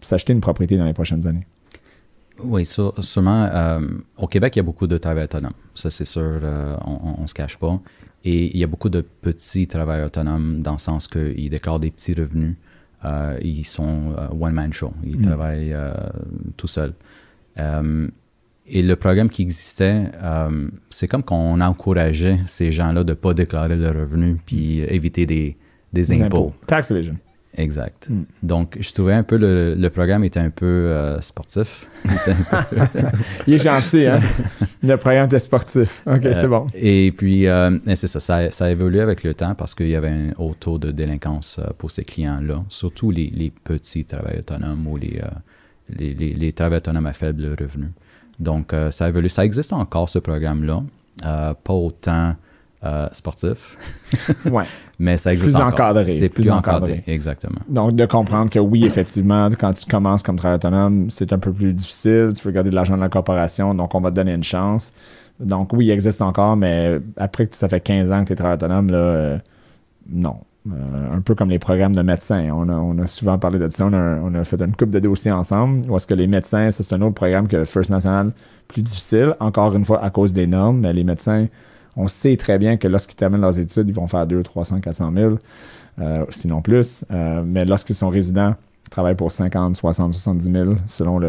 s'acheter 0.00 0.32
une 0.32 0.40
propriété 0.40 0.76
dans 0.76 0.84
les 0.84 0.92
prochaines 0.92 1.26
années? 1.26 1.46
Oui, 2.42 2.66
sûrement. 2.66 3.80
au 4.18 4.26
Québec, 4.26 4.56
il 4.56 4.58
y 4.58 4.60
a 4.60 4.62
beaucoup 4.62 4.86
de 4.86 4.98
travailleurs 4.98 5.24
autonomes. 5.24 5.54
Ça, 5.74 5.88
c'est 5.88 6.04
sûr, 6.04 6.40
on 6.84 7.22
ne 7.22 7.26
se 7.26 7.32
cache 7.32 7.56
pas. 7.56 7.80
Et 8.24 8.54
il 8.54 8.58
y 8.58 8.64
a 8.64 8.66
beaucoup 8.66 8.90
de 8.90 9.00
petits 9.00 9.66
travailleurs 9.66 10.08
autonomes 10.08 10.60
dans 10.60 10.72
le 10.72 10.78
sens 10.78 11.08
qu'ils 11.08 11.48
déclarent 11.48 11.80
des 11.80 11.90
petits 11.90 12.12
revenus 12.12 12.56
euh, 13.04 13.38
ils 13.42 13.64
sont 13.64 14.14
euh, 14.16 14.28
one-man 14.40 14.72
show. 14.72 14.92
Ils 15.04 15.18
mm. 15.18 15.22
travaillent 15.22 15.72
euh, 15.72 15.92
tout 16.56 16.66
seuls. 16.66 16.94
Et 18.68 18.82
le 18.82 18.96
programme 18.96 19.28
qui 19.28 19.42
existait, 19.42 20.04
c'est 20.90 21.08
comme 21.08 21.22
qu'on 21.22 21.60
encourageait 21.60 22.38
ces 22.46 22.72
gens-là 22.72 23.04
de 23.04 23.10
ne 23.10 23.14
pas 23.14 23.34
déclarer 23.34 23.76
leurs 23.76 23.94
revenus 23.94 24.38
puis 24.44 24.80
éviter 24.80 25.26
des, 25.26 25.56
des, 25.92 26.22
impôts. 26.22 26.52
Tax 26.66 26.90
evasion. 26.90 27.16
Exact. 27.56 28.08
Mm. 28.10 28.22
Donc, 28.42 28.76
je 28.78 28.92
trouvais 28.92 29.14
un 29.14 29.22
peu 29.22 29.38
le, 29.38 29.74
le 29.74 29.90
programme 29.90 30.24
était 30.24 30.40
un 30.40 30.50
peu 30.50 30.66
euh, 30.66 31.20
sportif. 31.20 31.86
Il, 33.46 33.54
est 33.54 33.58
gentil, 33.58 34.06
hein? 34.06 34.20
le 34.82 34.96
programme 34.96 35.26
était 35.26 35.38
sportif. 35.38 36.02
OK, 36.06 36.20
c'est 36.22 36.44
euh, 36.44 36.48
bon. 36.48 36.66
Et 36.74 37.12
puis, 37.16 37.46
euh, 37.46 37.78
c'est 37.94 38.06
ça, 38.06 38.20
ça, 38.50 38.64
a 38.64 38.70
évolué 38.70 39.00
avec 39.00 39.22
le 39.22 39.34
temps 39.34 39.54
parce 39.54 39.74
qu'il 39.74 39.88
y 39.88 39.96
avait 39.96 40.08
un 40.08 40.30
haut 40.38 40.54
taux 40.58 40.78
de 40.78 40.90
délinquance 40.90 41.60
pour 41.78 41.90
ces 41.90 42.04
clients-là, 42.04 42.62
surtout 42.68 43.10
les, 43.10 43.28
les, 43.28 43.50
petits 43.50 44.04
travailleurs 44.04 44.40
autonomes 44.40 44.86
ou 44.86 44.96
les, 44.96 45.20
les, 45.88 46.14
les, 46.14 46.52
travailleurs 46.52 46.78
autonomes 46.78 47.06
à 47.06 47.12
faible 47.12 47.54
revenu. 47.58 47.86
Donc, 48.38 48.72
euh, 48.72 48.90
ça 48.90 49.06
a 49.06 49.08
évolué. 49.08 49.28
Ça 49.28 49.44
existe 49.44 49.72
encore, 49.72 50.08
ce 50.08 50.18
programme-là. 50.18 50.82
Euh, 51.24 51.54
pas 51.64 51.72
autant 51.72 52.34
euh, 52.84 53.08
sportif. 53.12 53.76
ouais. 54.44 54.64
Mais 54.98 55.16
ça 55.16 55.32
existe 55.32 55.52
plus 55.52 55.56
encore. 55.56 55.88
encadré. 55.88 56.10
C'est 56.10 56.28
plus, 56.28 56.50
encadré. 56.50 57.02
Exactement. 57.06 57.60
Donc, 57.68 57.96
de 57.96 58.06
comprendre 58.06 58.50
que 58.50 58.58
oui, 58.58 58.84
effectivement, 58.84 59.48
quand 59.58 59.72
tu 59.72 59.86
commences 59.86 60.22
comme 60.22 60.36
travailleur 60.36 60.58
autonome, 60.58 61.10
c'est 61.10 61.32
un 61.32 61.38
peu 61.38 61.52
plus 61.52 61.72
difficile. 61.72 62.32
Tu 62.36 62.44
veux 62.44 62.52
garder 62.52 62.70
de 62.70 62.74
l'argent 62.74 62.96
dans 62.96 63.02
la 63.02 63.08
corporation, 63.08 63.74
donc 63.74 63.94
on 63.94 64.00
va 64.00 64.10
te 64.10 64.16
donner 64.16 64.34
une 64.34 64.44
chance. 64.44 64.92
Donc, 65.40 65.72
oui, 65.72 65.86
il 65.86 65.90
existe 65.90 66.22
encore, 66.22 66.56
mais 66.56 66.98
après 67.16 67.46
que 67.46 67.56
ça 67.56 67.68
fait 67.68 67.80
15 67.80 68.12
ans 68.12 68.22
que 68.22 68.28
tu 68.28 68.32
es 68.34 68.36
travailleur 68.36 68.58
autonome, 68.58 68.90
là, 68.90 68.98
euh, 68.98 69.38
non. 70.08 70.36
Euh, 70.72 71.16
un 71.16 71.20
peu 71.20 71.34
comme 71.34 71.50
les 71.50 71.58
programmes 71.58 71.94
de 71.94 72.02
médecins. 72.02 72.48
On 72.50 72.98
a, 72.98 73.06
souvent 73.06 73.38
parlé 73.38 73.58
de 73.58 73.68
ça. 73.70 73.86
On 73.86 74.34
a, 74.34 74.44
fait 74.44 74.60
une 74.60 74.74
coupe 74.74 74.90
de 74.90 74.98
dossiers 74.98 75.30
ensemble. 75.30 75.88
Où 75.88 75.96
est-ce 75.96 76.06
que 76.06 76.14
les 76.14 76.26
médecins, 76.26 76.70
c'est 76.70 76.92
un 76.92 77.00
autre 77.02 77.14
programme 77.14 77.46
que 77.46 77.64
First 77.64 77.90
National, 77.90 78.32
plus 78.66 78.82
difficile, 78.82 79.36
encore 79.38 79.74
une 79.76 79.84
fois, 79.84 80.02
à 80.02 80.10
cause 80.10 80.32
des 80.32 80.46
normes. 80.46 80.80
Mais 80.80 80.92
les 80.92 81.04
médecins, 81.04 81.46
on 81.96 82.08
sait 82.08 82.36
très 82.36 82.58
bien 82.58 82.76
que 82.76 82.88
lorsqu'ils 82.88 83.16
terminent 83.16 83.42
leurs 83.42 83.58
études, 83.58 83.88
ils 83.88 83.94
vont 83.94 84.06
faire 84.06 84.26
200, 84.26 84.42
300, 84.42 84.80
400 84.80 85.12
000, 85.14 85.34
euh, 86.00 86.24
sinon 86.30 86.60
plus. 86.62 87.04
Euh, 87.10 87.42
mais 87.44 87.64
lorsqu'ils 87.64 87.94
sont 87.94 88.08
résidents, 88.08 88.54
ils 88.86 88.90
travaillent 88.90 89.14
pour 89.14 89.32
50, 89.32 89.76
60, 89.76 90.14
70 90.14 90.52
000 90.52 90.74
selon 90.86 91.20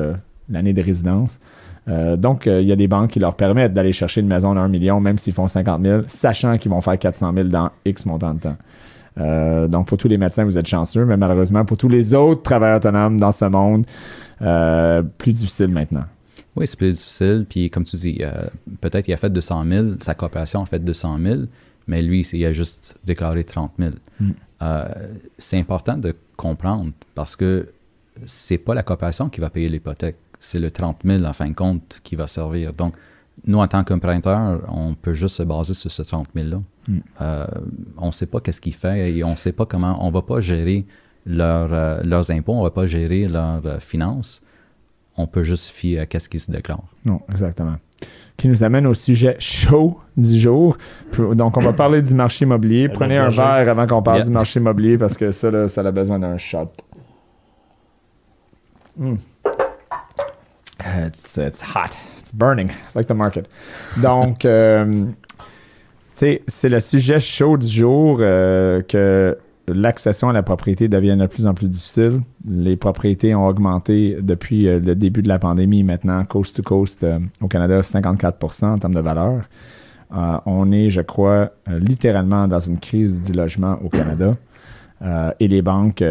l'année 0.49 0.73
de 0.73 0.81
résidence. 0.81 1.39
Euh, 1.87 2.17
donc, 2.17 2.47
il 2.47 2.65
y 2.65 2.71
a 2.71 2.75
des 2.75 2.87
banques 2.87 3.11
qui 3.11 3.19
leur 3.19 3.35
permettent 3.35 3.71
d'aller 3.71 3.93
chercher 3.93 4.21
une 4.21 4.27
maison 4.27 4.55
d'un 4.55 4.67
million, 4.67 4.99
même 4.99 5.17
s'ils 5.17 5.33
font 5.33 5.47
50 5.47 5.83
000, 5.83 6.01
sachant 6.07 6.57
qu'ils 6.57 6.71
vont 6.71 6.81
faire 6.81 6.99
400 6.99 7.33
000 7.33 7.47
dans 7.47 7.69
X 7.85 8.05
montant 8.05 8.33
de 8.33 8.39
temps. 8.39 8.57
Euh, 9.17 9.67
donc, 9.67 9.87
pour 9.87 9.97
tous 9.97 10.07
les 10.07 10.17
médecins, 10.17 10.43
vous 10.43 10.57
êtes 10.57 10.67
chanceux, 10.67 11.05
mais 11.05 11.17
malheureusement, 11.17 11.65
pour 11.65 11.77
tous 11.77 11.89
les 11.89 12.13
autres 12.13 12.43
travailleurs 12.43 12.77
autonomes 12.77 13.19
dans 13.19 13.31
ce 13.31 13.45
monde, 13.45 13.85
euh, 14.41 15.01
plus 15.01 15.33
difficile 15.33 15.69
maintenant. 15.69 16.05
Oui, 16.55 16.67
c'est 16.67 16.77
plus 16.77 16.97
difficile. 16.97 17.45
Puis, 17.47 17.69
comme 17.69 17.83
tu 17.83 17.95
dis, 17.95 18.17
euh, 18.21 18.31
peut-être 18.81 19.05
qu'il 19.05 19.13
a 19.13 19.17
fait 19.17 19.29
200 19.29 19.63
000, 19.69 19.87
sa 20.01 20.15
coopération 20.15 20.63
a 20.63 20.65
fait 20.65 20.79
200 20.79 21.19
000, 21.21 21.41
mais 21.87 22.01
lui, 22.01 22.21
il 22.21 22.45
a 22.45 22.51
juste 22.51 22.95
déclaré 23.05 23.43
30 23.43 23.71
000. 23.77 23.91
Mm. 24.19 24.29
Euh, 24.63 24.85
c'est 25.37 25.59
important 25.59 25.97
de 25.97 26.15
comprendre 26.35 26.91
parce 27.13 27.35
que 27.35 27.69
c'est 28.25 28.57
pas 28.57 28.73
la 28.73 28.81
coopération 28.81 29.29
qui 29.29 29.39
va 29.39 29.51
payer 29.51 29.69
l'hypothèque, 29.69 30.15
c'est 30.39 30.59
le 30.59 30.71
30 30.71 31.01
000 31.05 31.23
en 31.25 31.33
fin 31.33 31.47
de 31.47 31.55
compte 31.55 32.01
qui 32.03 32.15
va 32.15 32.25
servir. 32.25 32.71
Donc, 32.71 32.95
nous, 33.45 33.59
en 33.59 33.67
tant 33.67 33.83
qu'emprunteur, 33.83 34.61
on 34.69 34.93
peut 34.93 35.13
juste 35.13 35.35
se 35.37 35.43
baser 35.43 35.73
sur 35.73 35.91
ce 35.91 36.01
30 36.01 36.27
000-là. 36.35 36.61
Mm. 36.87 36.97
Euh, 37.21 37.45
on 37.97 38.07
ne 38.07 38.11
sait 38.11 38.25
pas 38.25 38.39
qu'est-ce 38.39 38.61
qu'il 38.61 38.73
fait 38.73 39.11
et 39.13 39.23
on 39.23 39.31
ne 39.31 39.35
sait 39.35 39.51
pas 39.51 39.65
comment, 39.65 39.97
on 40.03 40.07
ne 40.07 40.13
va 40.13 40.21
pas 40.21 40.39
gérer 40.39 40.85
leur, 41.25 41.69
euh, 41.71 42.01
leurs 42.03 42.31
impôts, 42.31 42.53
on 42.53 42.59
ne 42.59 42.63
va 42.63 42.71
pas 42.71 42.85
gérer 42.85 43.27
leurs 43.27 43.65
euh, 43.65 43.79
finances. 43.79 44.41
On 45.15 45.27
peut 45.27 45.43
juste 45.43 45.69
fier 45.69 45.99
à 45.99 46.05
qu'est-ce 46.05 46.29
qui 46.29 46.39
se 46.39 46.51
déclare. 46.51 46.83
Non, 47.05 47.21
exactement. 47.29 47.75
Qui 48.37 48.47
nous 48.47 48.63
amène 48.63 48.85
au 48.85 48.93
sujet 48.93 49.35
chaud 49.39 49.99
du 50.15 50.37
jour. 50.37 50.77
Donc, 51.17 51.57
on 51.57 51.61
va 51.61 51.73
parler 51.83 52.03
du 52.03 52.13
marché 52.13 52.45
immobilier. 52.45 52.87
Prenez 52.87 53.17
un 53.17 53.29
verre 53.29 53.67
avant 53.69 53.87
qu'on 53.87 54.03
parle 54.03 54.17
Yeah. 54.17 54.25
du 54.25 54.31
marché 54.31 54.59
immobilier 54.59 54.97
parce 54.97 55.17
que 55.17 55.31
ça, 55.31 55.49
là, 55.49 55.67
ça 55.67 55.81
a 55.81 55.91
besoin 55.91 56.19
d'un 56.19 56.37
shot. 56.37 56.71
Mm. 58.95 59.15
It's, 60.85 61.37
it's 61.37 61.63
hot. 61.63 61.97
It's 62.27 62.35
burning, 62.35 62.71
like 62.93 63.07
the 63.07 63.13
market. 63.13 63.47
Donc, 64.01 64.43
euh, 64.43 65.05
c'est 66.13 66.69
le 66.69 66.81
sujet 66.81 67.21
chaud 67.21 67.55
du 67.55 67.67
jour 67.67 68.17
euh, 68.19 68.81
que 68.81 69.37
l'accession 69.69 70.27
à 70.27 70.33
la 70.33 70.43
propriété 70.43 70.89
devient 70.89 71.15
de 71.17 71.25
plus 71.25 71.47
en 71.47 71.53
plus 71.53 71.69
difficile. 71.69 72.19
Les 72.45 72.75
propriétés 72.75 73.33
ont 73.33 73.47
augmenté 73.47 74.17
depuis 74.19 74.67
euh, 74.67 74.81
le 74.81 74.93
début 74.95 75.21
de 75.21 75.29
la 75.29 75.39
pandémie. 75.39 75.83
Maintenant, 75.83 76.25
coast 76.25 76.57
to 76.57 76.63
coast, 76.63 77.05
au 77.39 77.47
Canada, 77.47 77.79
54% 77.79 78.65
en 78.65 78.77
termes 78.77 78.95
de 78.95 78.99
valeur. 78.99 79.43
On 80.45 80.71
est, 80.73 80.89
je 80.89 81.01
crois, 81.01 81.51
littéralement 81.67 82.49
dans 82.49 82.59
une 82.59 82.79
crise 82.79 83.21
du 83.21 83.31
logement 83.31 83.77
au 83.83 83.89
Canada. 83.89 84.35
Et 85.39 85.47
les 85.49 85.61
banques 85.61 86.01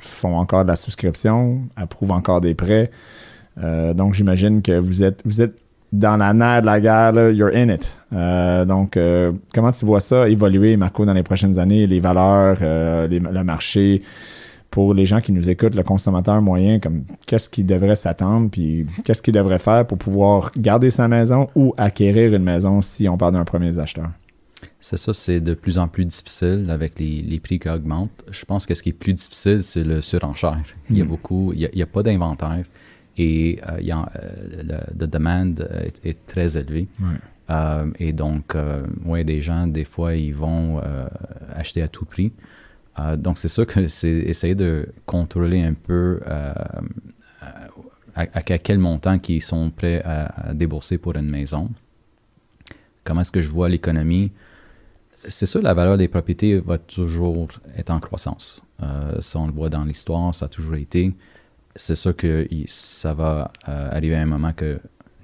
font 0.00 0.36
encore 0.36 0.64
de 0.64 0.68
la 0.68 0.74
souscription, 0.74 1.62
approuvent 1.76 2.10
encore 2.10 2.40
des 2.40 2.54
prêts. 2.54 2.90
Euh, 3.62 3.94
donc, 3.94 4.14
j'imagine 4.14 4.62
que 4.62 4.72
vous 4.78 5.02
êtes, 5.02 5.20
vous 5.24 5.42
êtes 5.42 5.56
dans 5.92 6.16
la 6.16 6.32
nerf 6.34 6.60
de 6.60 6.66
la 6.66 6.80
guerre, 6.80 7.12
là, 7.12 7.30
you're 7.30 7.50
in 7.54 7.68
it. 7.70 7.90
Euh, 8.12 8.64
donc, 8.64 8.96
euh, 8.96 9.32
comment 9.54 9.72
tu 9.72 9.84
vois 9.86 10.00
ça 10.00 10.28
évoluer, 10.28 10.76
Marco, 10.76 11.04
dans 11.06 11.14
les 11.14 11.22
prochaines 11.22 11.58
années, 11.58 11.86
les 11.86 11.98
valeurs, 12.00 12.58
euh, 12.62 13.06
les- 13.08 13.20
le 13.20 13.42
marché, 13.44 14.02
pour 14.70 14.92
les 14.92 15.06
gens 15.06 15.20
qui 15.22 15.32
nous 15.32 15.48
écoutent, 15.48 15.74
le 15.74 15.82
consommateur 15.82 16.42
moyen, 16.42 16.78
comme 16.78 17.04
qu'est-ce 17.26 17.48
qu'il 17.48 17.64
devrait 17.64 17.96
s'attendre, 17.96 18.50
puis 18.50 18.86
qu'est-ce 19.02 19.22
qu'il 19.22 19.32
devrait 19.32 19.58
faire 19.58 19.86
pour 19.86 19.96
pouvoir 19.96 20.50
garder 20.58 20.90
sa 20.90 21.08
maison 21.08 21.48
ou 21.56 21.72
acquérir 21.78 22.34
une 22.34 22.42
maison 22.42 22.82
si 22.82 23.08
on 23.08 23.16
parle 23.16 23.32
d'un 23.32 23.44
premier 23.46 23.78
acheteur? 23.78 24.10
C'est 24.80 24.98
ça, 24.98 25.14
c'est 25.14 25.40
de 25.40 25.54
plus 25.54 25.78
en 25.78 25.88
plus 25.88 26.04
difficile 26.04 26.66
avec 26.68 26.98
les, 27.00 27.22
les 27.26 27.40
prix 27.40 27.58
qui 27.58 27.68
augmentent. 27.70 28.24
Je 28.30 28.44
pense 28.44 28.66
que 28.66 28.74
ce 28.74 28.82
qui 28.82 28.90
est 28.90 28.92
plus 28.92 29.14
difficile, 29.14 29.62
c'est 29.62 29.84
le 29.84 30.02
surenchère. 30.02 30.58
Il 30.90 30.98
y 30.98 31.00
a 31.00 31.04
Mm. 31.04 31.08
beaucoup, 31.08 31.52
il 31.54 31.60
y 31.60 31.64
a, 31.64 31.68
il 31.72 31.78
y 31.78 31.82
a 31.82 31.86
pas 31.86 32.02
d'inventaire 32.02 32.62
et 33.18 33.60
euh, 33.68 33.76
il 33.80 33.86
y 33.86 33.90
a, 33.90 34.08
euh, 34.16 34.80
la 34.98 35.06
demande 35.06 35.68
est, 35.84 36.06
est 36.06 36.26
très 36.26 36.56
élevée. 36.56 36.86
Ouais. 37.00 37.06
Euh, 37.50 37.90
et 37.98 38.12
donc, 38.12 38.54
euh, 38.54 38.82
ouais, 39.04 39.24
des 39.24 39.40
gens, 39.40 39.66
des 39.66 39.84
fois, 39.84 40.14
ils 40.14 40.34
vont 40.34 40.80
euh, 40.80 41.06
acheter 41.54 41.82
à 41.82 41.88
tout 41.88 42.04
prix. 42.04 42.32
Euh, 42.98 43.16
donc, 43.16 43.38
c'est 43.38 43.48
sûr 43.48 43.66
que 43.66 43.88
c'est 43.98 44.10
essayer 44.10 44.54
de 44.54 44.88
contrôler 45.06 45.62
un 45.62 45.74
peu 45.74 46.20
euh, 46.26 46.52
à, 48.14 48.26
à 48.32 48.42
quel 48.42 48.78
montant 48.78 49.18
qu'ils 49.18 49.42
sont 49.42 49.70
prêts 49.70 50.02
à, 50.04 50.48
à 50.50 50.54
débourser 50.54 50.98
pour 50.98 51.16
une 51.16 51.28
maison. 51.30 51.70
Comment 53.04 53.22
est-ce 53.22 53.32
que 53.32 53.40
je 53.40 53.48
vois 53.48 53.68
l'économie? 53.68 54.30
C'est 55.26 55.46
sûr, 55.46 55.62
la 55.62 55.74
valeur 55.74 55.96
des 55.96 56.08
propriétés 56.08 56.58
va 56.60 56.78
toujours 56.78 57.48
être 57.76 57.90
en 57.90 57.98
croissance. 57.98 58.62
Euh, 58.82 59.20
ça, 59.20 59.38
on 59.38 59.46
le 59.46 59.52
voit 59.52 59.68
dans 59.68 59.84
l'histoire, 59.84 60.34
ça 60.34 60.46
a 60.46 60.48
toujours 60.48 60.76
été. 60.76 61.12
C'est 61.78 61.94
sûr 61.94 62.14
que 62.14 62.46
ça 62.66 63.14
va 63.14 63.50
euh, 63.68 63.90
arriver 63.92 64.16
à 64.16 64.20
un 64.20 64.26
moment 64.26 64.52
que 64.52 64.80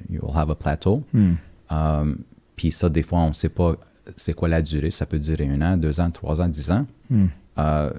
you 0.09 0.21
will 0.23 0.37
have 0.37 0.51
a 0.51 0.55
plateau. 0.55 1.03
Hmm. 1.13 1.35
Euh, 1.73 2.15
Puis 2.57 2.73
ça, 2.73 2.89
des 2.89 3.03
fois, 3.03 3.21
on 3.21 3.29
ne 3.29 3.33
sait 3.33 3.49
pas 3.49 3.77
c'est 4.17 4.35
quoi 4.35 4.49
la 4.49 4.63
durée. 4.63 4.91
Ça 4.91 5.07
peut 5.07 5.19
durer 5.19 5.49
un 5.49 5.61
an, 5.63 5.77
deux 5.77 6.01
ans, 6.01 6.11
trois 6.11 6.41
ans, 6.41 6.49
dix 6.49 6.71
ans. 6.71 6.87
Hmm. 7.11 7.27
Euh, 7.59 7.91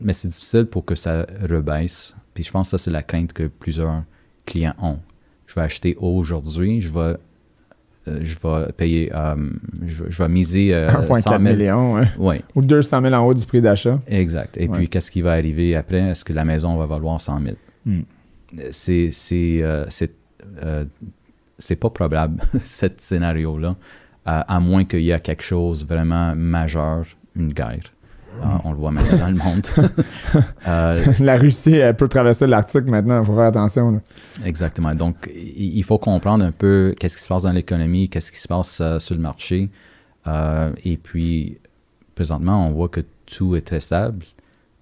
mais 0.00 0.12
c'est 0.12 0.28
difficile 0.28 0.66
pour 0.66 0.84
que 0.84 0.94
ça 0.94 1.26
rebaisse. 1.42 2.14
Puis 2.34 2.44
je 2.44 2.50
pense 2.50 2.68
que 2.68 2.76
ça, 2.76 2.84
c'est 2.84 2.90
la 2.90 3.02
crainte 3.02 3.32
que 3.32 3.44
plusieurs 3.44 4.04
clients 4.44 4.74
ont. 4.80 4.98
Je 5.46 5.54
vais 5.54 5.62
acheter 5.62 5.96
aujourd'hui, 5.98 6.80
je 6.80 6.92
vais, 6.92 7.16
je 8.22 8.36
vais 8.38 8.72
payer, 8.72 9.10
euh, 9.14 9.34
je, 9.84 10.04
vais- 10.04 10.10
je 10.10 10.22
vais 10.22 10.28
miser 10.28 10.74
euh, 10.74 10.88
100 10.90 11.00
1,4 11.14 11.42
000. 11.42 11.56
million, 11.56 11.94
ouais. 11.94 12.04
Oui, 12.18 12.36
ou 12.54 12.62
200 12.62 13.02
000 13.02 13.14
en 13.14 13.26
haut 13.26 13.34
du 13.34 13.44
prix 13.46 13.60
d'achat. 13.60 14.00
exact. 14.06 14.56
Et 14.58 14.68
Ouais. 14.68 14.76
puis, 14.78 14.88
qu'est-ce 14.88 15.10
qui 15.10 15.22
va 15.22 15.32
arriver 15.32 15.74
après? 15.76 15.98
Est-ce 16.00 16.24
que 16.24 16.32
la 16.32 16.44
maison 16.44 16.76
va 16.76 16.86
valoir 16.86 17.20
100 17.20 17.40
000? 17.42 17.56
Hmm. 17.86 18.00
C'est 18.70 19.10
c'est 19.12 19.58
euh, 19.62 19.86
euh, 20.62 20.84
c'est 21.58 21.76
pas 21.76 21.90
probable, 21.90 22.40
ce 22.64 22.86
scénario-là, 22.96 23.76
à, 24.24 24.54
à 24.56 24.60
moins 24.60 24.84
qu'il 24.84 25.00
y 25.02 25.10
ait 25.10 25.20
quelque 25.20 25.42
chose 25.42 25.84
vraiment 25.86 26.34
majeur, 26.36 27.04
une 27.34 27.52
guerre. 27.52 27.92
Euh, 28.42 28.46
on 28.64 28.70
le 28.72 28.76
voit 28.76 28.90
maintenant 28.90 29.18
dans 29.18 29.28
le 29.28 29.34
monde. 29.36 29.66
Euh, 30.68 31.04
La 31.20 31.36
Russie, 31.36 31.76
elle 31.76 31.96
peut 31.96 32.08
traverser 32.08 32.46
l'Arctique 32.46 32.84
maintenant, 32.86 33.20
il 33.20 33.24
faut 33.26 33.34
faire 33.34 33.44
attention. 33.44 33.92
là. 33.92 33.98
Exactement. 34.44 34.94
Donc, 34.94 35.30
il 35.34 35.82
faut 35.84 35.98
comprendre 35.98 36.44
un 36.44 36.50
peu 36.52 36.94
qu'est-ce 36.98 37.16
qui 37.16 37.22
se 37.22 37.28
passe 37.28 37.44
dans 37.44 37.52
l'économie, 37.52 38.08
qu'est-ce 38.08 38.30
qui 38.32 38.38
se 38.38 38.48
passe 38.48 38.80
euh, 38.80 38.98
sur 38.98 39.14
le 39.14 39.20
marché. 39.22 39.70
Euh, 40.26 40.72
et 40.84 40.96
puis, 40.96 41.58
présentement, 42.14 42.66
on 42.66 42.72
voit 42.72 42.88
que 42.88 43.00
tout 43.26 43.56
est 43.56 43.62
très 43.66 43.80
stable, 43.80 44.24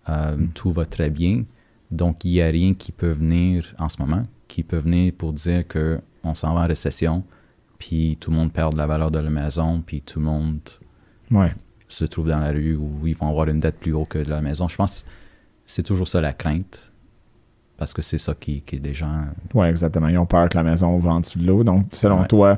Mm. 0.06 0.48
tout 0.54 0.70
va 0.70 0.84
très 0.84 1.08
bien. 1.08 1.44
Donc, 1.90 2.24
il 2.26 2.32
n'y 2.32 2.42
a 2.42 2.46
rien 2.48 2.74
qui 2.74 2.92
peut 2.92 3.10
venir 3.12 3.74
en 3.78 3.88
ce 3.88 4.00
moment, 4.02 4.26
qui 4.48 4.62
peut 4.62 4.76
venir 4.76 5.12
pour 5.16 5.32
dire 5.32 5.64
qu'on 5.66 6.34
s'en 6.34 6.52
va 6.54 6.60
en 6.62 6.66
récession, 6.66 7.24
puis 7.78 8.18
tout 8.20 8.30
le 8.30 8.36
monde 8.36 8.52
perd 8.52 8.72
de 8.74 8.78
la 8.78 8.86
valeur 8.86 9.10
de 9.10 9.18
la 9.18 9.30
maison, 9.30 9.82
puis 9.84 10.02
tout 10.02 10.18
le 10.18 10.26
monde 10.26 10.58
Ouais. 11.30 11.52
Se 11.88 12.04
trouve 12.04 12.28
dans 12.28 12.40
la 12.40 12.50
rue 12.50 12.76
où 12.76 13.06
ils 13.06 13.16
vont 13.16 13.28
avoir 13.28 13.48
une 13.48 13.58
dette 13.58 13.78
plus 13.78 13.92
haute 13.92 14.08
que 14.08 14.18
de 14.18 14.30
la 14.30 14.40
maison. 14.40 14.68
Je 14.68 14.76
pense 14.76 15.02
que 15.02 15.08
c'est 15.66 15.82
toujours 15.82 16.08
ça 16.08 16.20
la 16.20 16.32
crainte, 16.32 16.90
parce 17.76 17.92
que 17.92 18.02
c'est 18.02 18.18
ça 18.18 18.34
qui, 18.38 18.62
qui 18.62 18.76
est 18.76 18.80
des 18.80 18.94
gens 18.94 19.24
Oui, 19.52 19.66
exactement. 19.66 20.08
Ils 20.08 20.18
ont 20.18 20.26
peur 20.26 20.48
que 20.48 20.56
la 20.56 20.62
maison 20.64 20.96
va 20.98 21.12
en 21.12 21.20
dessous 21.20 21.38
de 21.38 21.46
l'eau. 21.46 21.64
Donc, 21.64 21.86
selon 21.92 22.20
Ouais. 22.22 22.26
toi, 22.26 22.56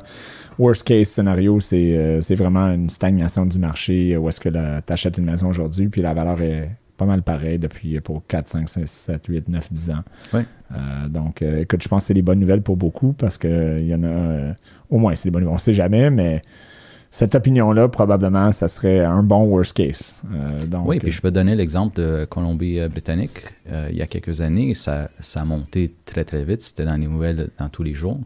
worst 0.59 0.83
case 0.83 1.07
scénario, 1.09 1.59
c'est 1.59 1.97
euh, 1.97 2.21
c'est 2.21 2.35
vraiment 2.35 2.67
une 2.71 2.89
stagnation 2.89 3.45
du 3.45 3.59
marché 3.59 4.15
où 4.17 4.27
est-ce 4.29 4.39
que 4.39 4.49
tu 4.49 4.93
achètes 4.93 5.17
une 5.17 5.25
maison 5.25 5.47
aujourd'hui, 5.49 5.87
puis 5.87 6.01
la 6.01 6.13
valeur 6.13 6.41
est 6.41 6.69
pas 6.97 7.05
mal 7.05 7.21
pareille 7.21 7.59
depuis 7.59 7.97
euh, 7.97 8.01
pour 8.01 8.25
4, 8.27 8.47
5, 8.47 8.67
6, 8.69 8.85
7, 8.85 9.25
8, 9.27 9.49
9, 9.49 9.71
10 9.71 9.89
ans. 9.91 10.03
Euh, 10.35 11.07
donc, 11.09 11.41
euh, 11.41 11.61
écoute, 11.61 11.81
je 11.83 11.87
pense 11.87 12.03
que 12.03 12.07
c'est 12.07 12.13
des 12.15 12.21
bonnes 12.23 12.39
nouvelles 12.39 12.61
pour 12.63 12.75
beaucoup 12.75 13.13
parce 13.13 13.37
qu'il 13.37 13.85
y 13.87 13.93
en 13.93 14.03
a, 14.03 14.07
euh, 14.07 14.53
au 14.89 14.97
moins, 14.97 15.13
c'est 15.15 15.29
des 15.29 15.31
bonnes 15.31 15.43
nouvelles. 15.43 15.51
On 15.53 15.55
ne 15.57 15.59
sait 15.61 15.73
jamais, 15.73 16.09
mais 16.09 16.41
cette 17.11 17.35
opinion-là, 17.35 17.87
probablement, 17.87 18.51
ça 18.51 18.67
serait 18.67 18.99
un 19.03 19.23
bon 19.23 19.43
worst 19.45 19.73
case. 19.73 20.13
Euh, 20.33 20.65
donc, 20.65 20.87
Oui, 20.87 20.99
puis 20.99 21.11
je 21.11 21.21
peux 21.21 21.31
donner 21.31 21.55
l'exemple 21.55 21.99
de 21.99 22.25
Colombie-Britannique. 22.25 23.43
Euh, 23.71 23.87
il 23.91 23.97
y 23.97 24.01
a 24.01 24.07
quelques 24.07 24.41
années, 24.41 24.73
ça, 24.75 25.09
ça 25.19 25.41
a 25.41 25.45
monté 25.45 25.93
très, 26.05 26.23
très 26.25 26.43
vite. 26.43 26.61
C'était 26.61 26.85
dans 26.85 26.97
les 26.97 27.07
nouvelles 27.07 27.49
dans 27.59 27.69
tous 27.69 27.83
les 27.83 27.93
jours. 27.93 28.19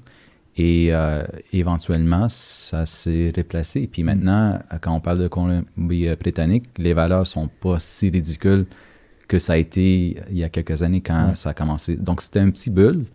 Et 0.58 0.90
euh, 0.92 1.24
éventuellement, 1.54 2.28
ça 2.28 2.86
s'est 2.86 3.32
replacé. 3.36 3.88
Puis 3.88 4.04
maintenant, 4.04 4.60
quand 4.82 4.94
on 4.94 5.00
parle 5.00 5.20
de 5.20 5.28
Colombie-Britannique, 5.30 6.66
les 6.78 6.94
valeurs 6.94 7.26
sont 7.28 7.48
pas 7.48 7.78
si 7.80 8.10
ridicules 8.10 8.66
que 9.28 9.40
ça 9.40 9.54
a 9.54 9.58
été 9.58 10.18
il 10.30 10.38
y 10.38 10.44
a 10.44 10.50
quelques 10.50 10.84
années 10.84 11.02
quand 11.02 11.36
ça 11.36 11.52
a 11.52 11.54
commencé. 11.54 11.96
Donc, 11.96 12.22
c'était 12.22 12.40
un 12.40 12.50
petit 12.50 12.70
bulle, 12.70 13.06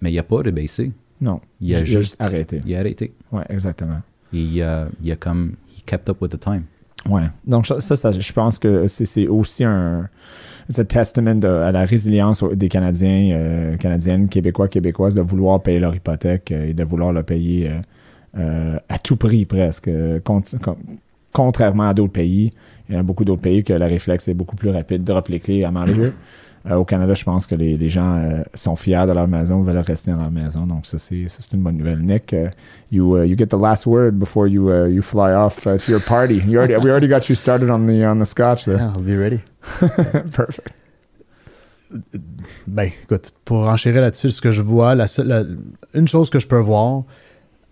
mais 0.00 0.12
il 0.12 0.16
n'a 0.16 0.22
pas 0.22 0.36
rebaissé. 0.36 0.92
Non. 1.20 1.40
Il 1.60 1.74
a 1.74 1.82
Ju- 1.84 2.00
juste 2.00 2.22
arrêté. 2.22 2.62
Il 2.64 2.74
a 2.76 2.78
arrêté. 2.78 3.12
Ouais, 3.32 3.44
exactement. 3.48 4.00
Il 4.32 4.62
a, 4.62 4.88
il 5.02 5.10
a 5.12 5.16
comme, 5.16 5.52
he 5.76 5.82
kept 5.84 6.08
up 6.08 6.20
with 6.20 6.30
the 6.32 6.38
time. 6.40 6.62
Ouais. 7.08 7.28
Donc, 7.46 7.66
ça, 7.66 7.80
ça, 7.80 8.10
je 8.12 8.32
pense 8.32 8.58
que 8.58 8.86
c'est 8.86 9.26
aussi 9.26 9.64
un. 9.64 10.08
C'est 10.68 10.86
testament 10.86 11.40
à 11.42 11.72
la 11.72 11.84
résilience 11.84 12.44
des 12.44 12.68
Canadiens, 12.68 13.30
euh, 13.32 13.76
Canadiennes, 13.76 14.28
Québécois, 14.28 14.68
Québécoises 14.68 15.14
de 15.16 15.22
vouloir 15.22 15.60
payer 15.60 15.80
leur 15.80 15.94
hypothèque 15.96 16.52
euh, 16.52 16.68
et 16.68 16.74
de 16.74 16.84
vouloir 16.84 17.12
le 17.12 17.24
payer 17.24 17.70
euh, 17.70 17.80
euh, 18.38 18.78
à 18.88 18.98
tout 18.98 19.16
prix 19.16 19.46
presque. 19.46 19.88
euh, 19.88 20.20
cont- 20.20 20.42
con- 20.62 20.76
contrairement 21.32 21.88
à 21.88 21.94
d'autres 21.94 22.12
pays. 22.12 22.52
Il 22.88 22.94
y 22.94 22.98
a 22.98 23.02
beaucoup 23.02 23.24
d'autres 23.24 23.40
pays 23.40 23.64
que 23.64 23.72
le 23.72 23.84
réflexe 23.86 24.28
est 24.28 24.34
beaucoup 24.34 24.54
plus 24.54 24.70
rapide. 24.70 25.02
Drop 25.02 25.26
les 25.28 25.40
clés 25.40 25.64
à 25.64 25.70
Mario. 25.72 26.12
Euh, 26.68 26.74
au 26.74 26.84
Canada, 26.84 27.14
je 27.14 27.24
pense 27.24 27.46
que 27.46 27.54
les, 27.54 27.78
les 27.78 27.88
gens 27.88 28.16
euh, 28.18 28.42
sont 28.54 28.76
fiers 28.76 29.06
de 29.06 29.12
leur 29.12 29.26
maison, 29.26 29.62
veulent 29.62 29.78
rester 29.78 30.10
dans 30.10 30.18
leur 30.18 30.30
maison. 30.30 30.66
Donc, 30.66 30.84
ça, 30.84 30.98
c'est 30.98 31.26
une 31.54 31.62
bonne 31.62 31.78
nouvelle. 31.78 32.00
Nick, 32.02 32.32
uh, 32.34 32.50
you, 32.92 33.16
uh, 33.16 33.24
you 33.26 33.34
get 33.34 33.46
the 33.46 33.58
last 33.58 33.86
word 33.86 34.18
before 34.18 34.46
you, 34.46 34.68
uh, 34.70 34.86
you 34.86 35.00
fly 35.00 35.32
off 35.32 35.66
uh, 35.66 35.78
to 35.78 35.90
your 35.90 36.02
party. 36.02 36.34
You 36.46 36.58
already, 36.58 36.74
we 36.76 36.90
already 36.90 37.08
got 37.08 37.28
you 37.30 37.34
started 37.34 37.70
on 37.70 37.86
the, 37.86 38.04
on 38.04 38.18
the 38.18 38.26
scotch 38.26 38.66
there. 38.66 38.76
Yeah, 38.76 38.92
I'll 38.94 39.02
be 39.02 39.16
ready. 39.16 39.40
Perfect. 40.32 40.72
Ben, 42.66 42.84
écoute, 43.04 43.32
pour 43.44 43.66
enchérir 43.66 44.02
là-dessus, 44.02 44.30
ce 44.30 44.40
que 44.40 44.50
je 44.50 44.62
vois, 44.62 44.94
la 44.94 45.06
seule- 45.06 45.26
la- 45.26 45.42
une 45.94 46.06
chose 46.06 46.30
que 46.30 46.38
je 46.38 46.46
peux 46.46 46.58
voir, 46.60 47.02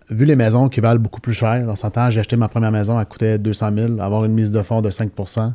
vu 0.09 0.25
les 0.25 0.35
maisons 0.35 0.67
qui 0.67 0.81
valent 0.81 0.99
beaucoup 0.99 1.21
plus 1.21 1.33
cher, 1.33 1.61
dans 1.65 1.75
son 1.75 1.89
temps, 1.91 2.09
j'ai 2.09 2.19
acheté 2.19 2.35
ma 2.35 2.49
première 2.49 2.71
maison, 2.71 2.99
elle 2.99 3.05
coûtait 3.05 3.37
200 3.37 3.69
000, 3.77 3.99
avoir 4.01 4.25
une 4.25 4.33
mise 4.33 4.51
de 4.51 4.61
fonds 4.61 4.81
de 4.81 4.89
5% 4.89 5.53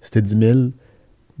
c'était 0.00 0.22
10 0.22 0.38
000. 0.38 0.58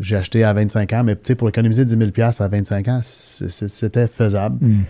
J'ai 0.00 0.16
acheté 0.16 0.44
à 0.44 0.52
25 0.54 0.92
ans, 0.94 1.04
mais 1.04 1.14
tu 1.14 1.20
sais, 1.24 1.34
pour 1.34 1.48
économiser 1.48 1.84
10 1.84 1.96
000 1.96 2.10
à 2.40 2.48
25 2.48 2.88
ans, 2.88 3.00
c'était 3.02 4.06
faisable. 4.06 4.56
Mm. 4.64 4.80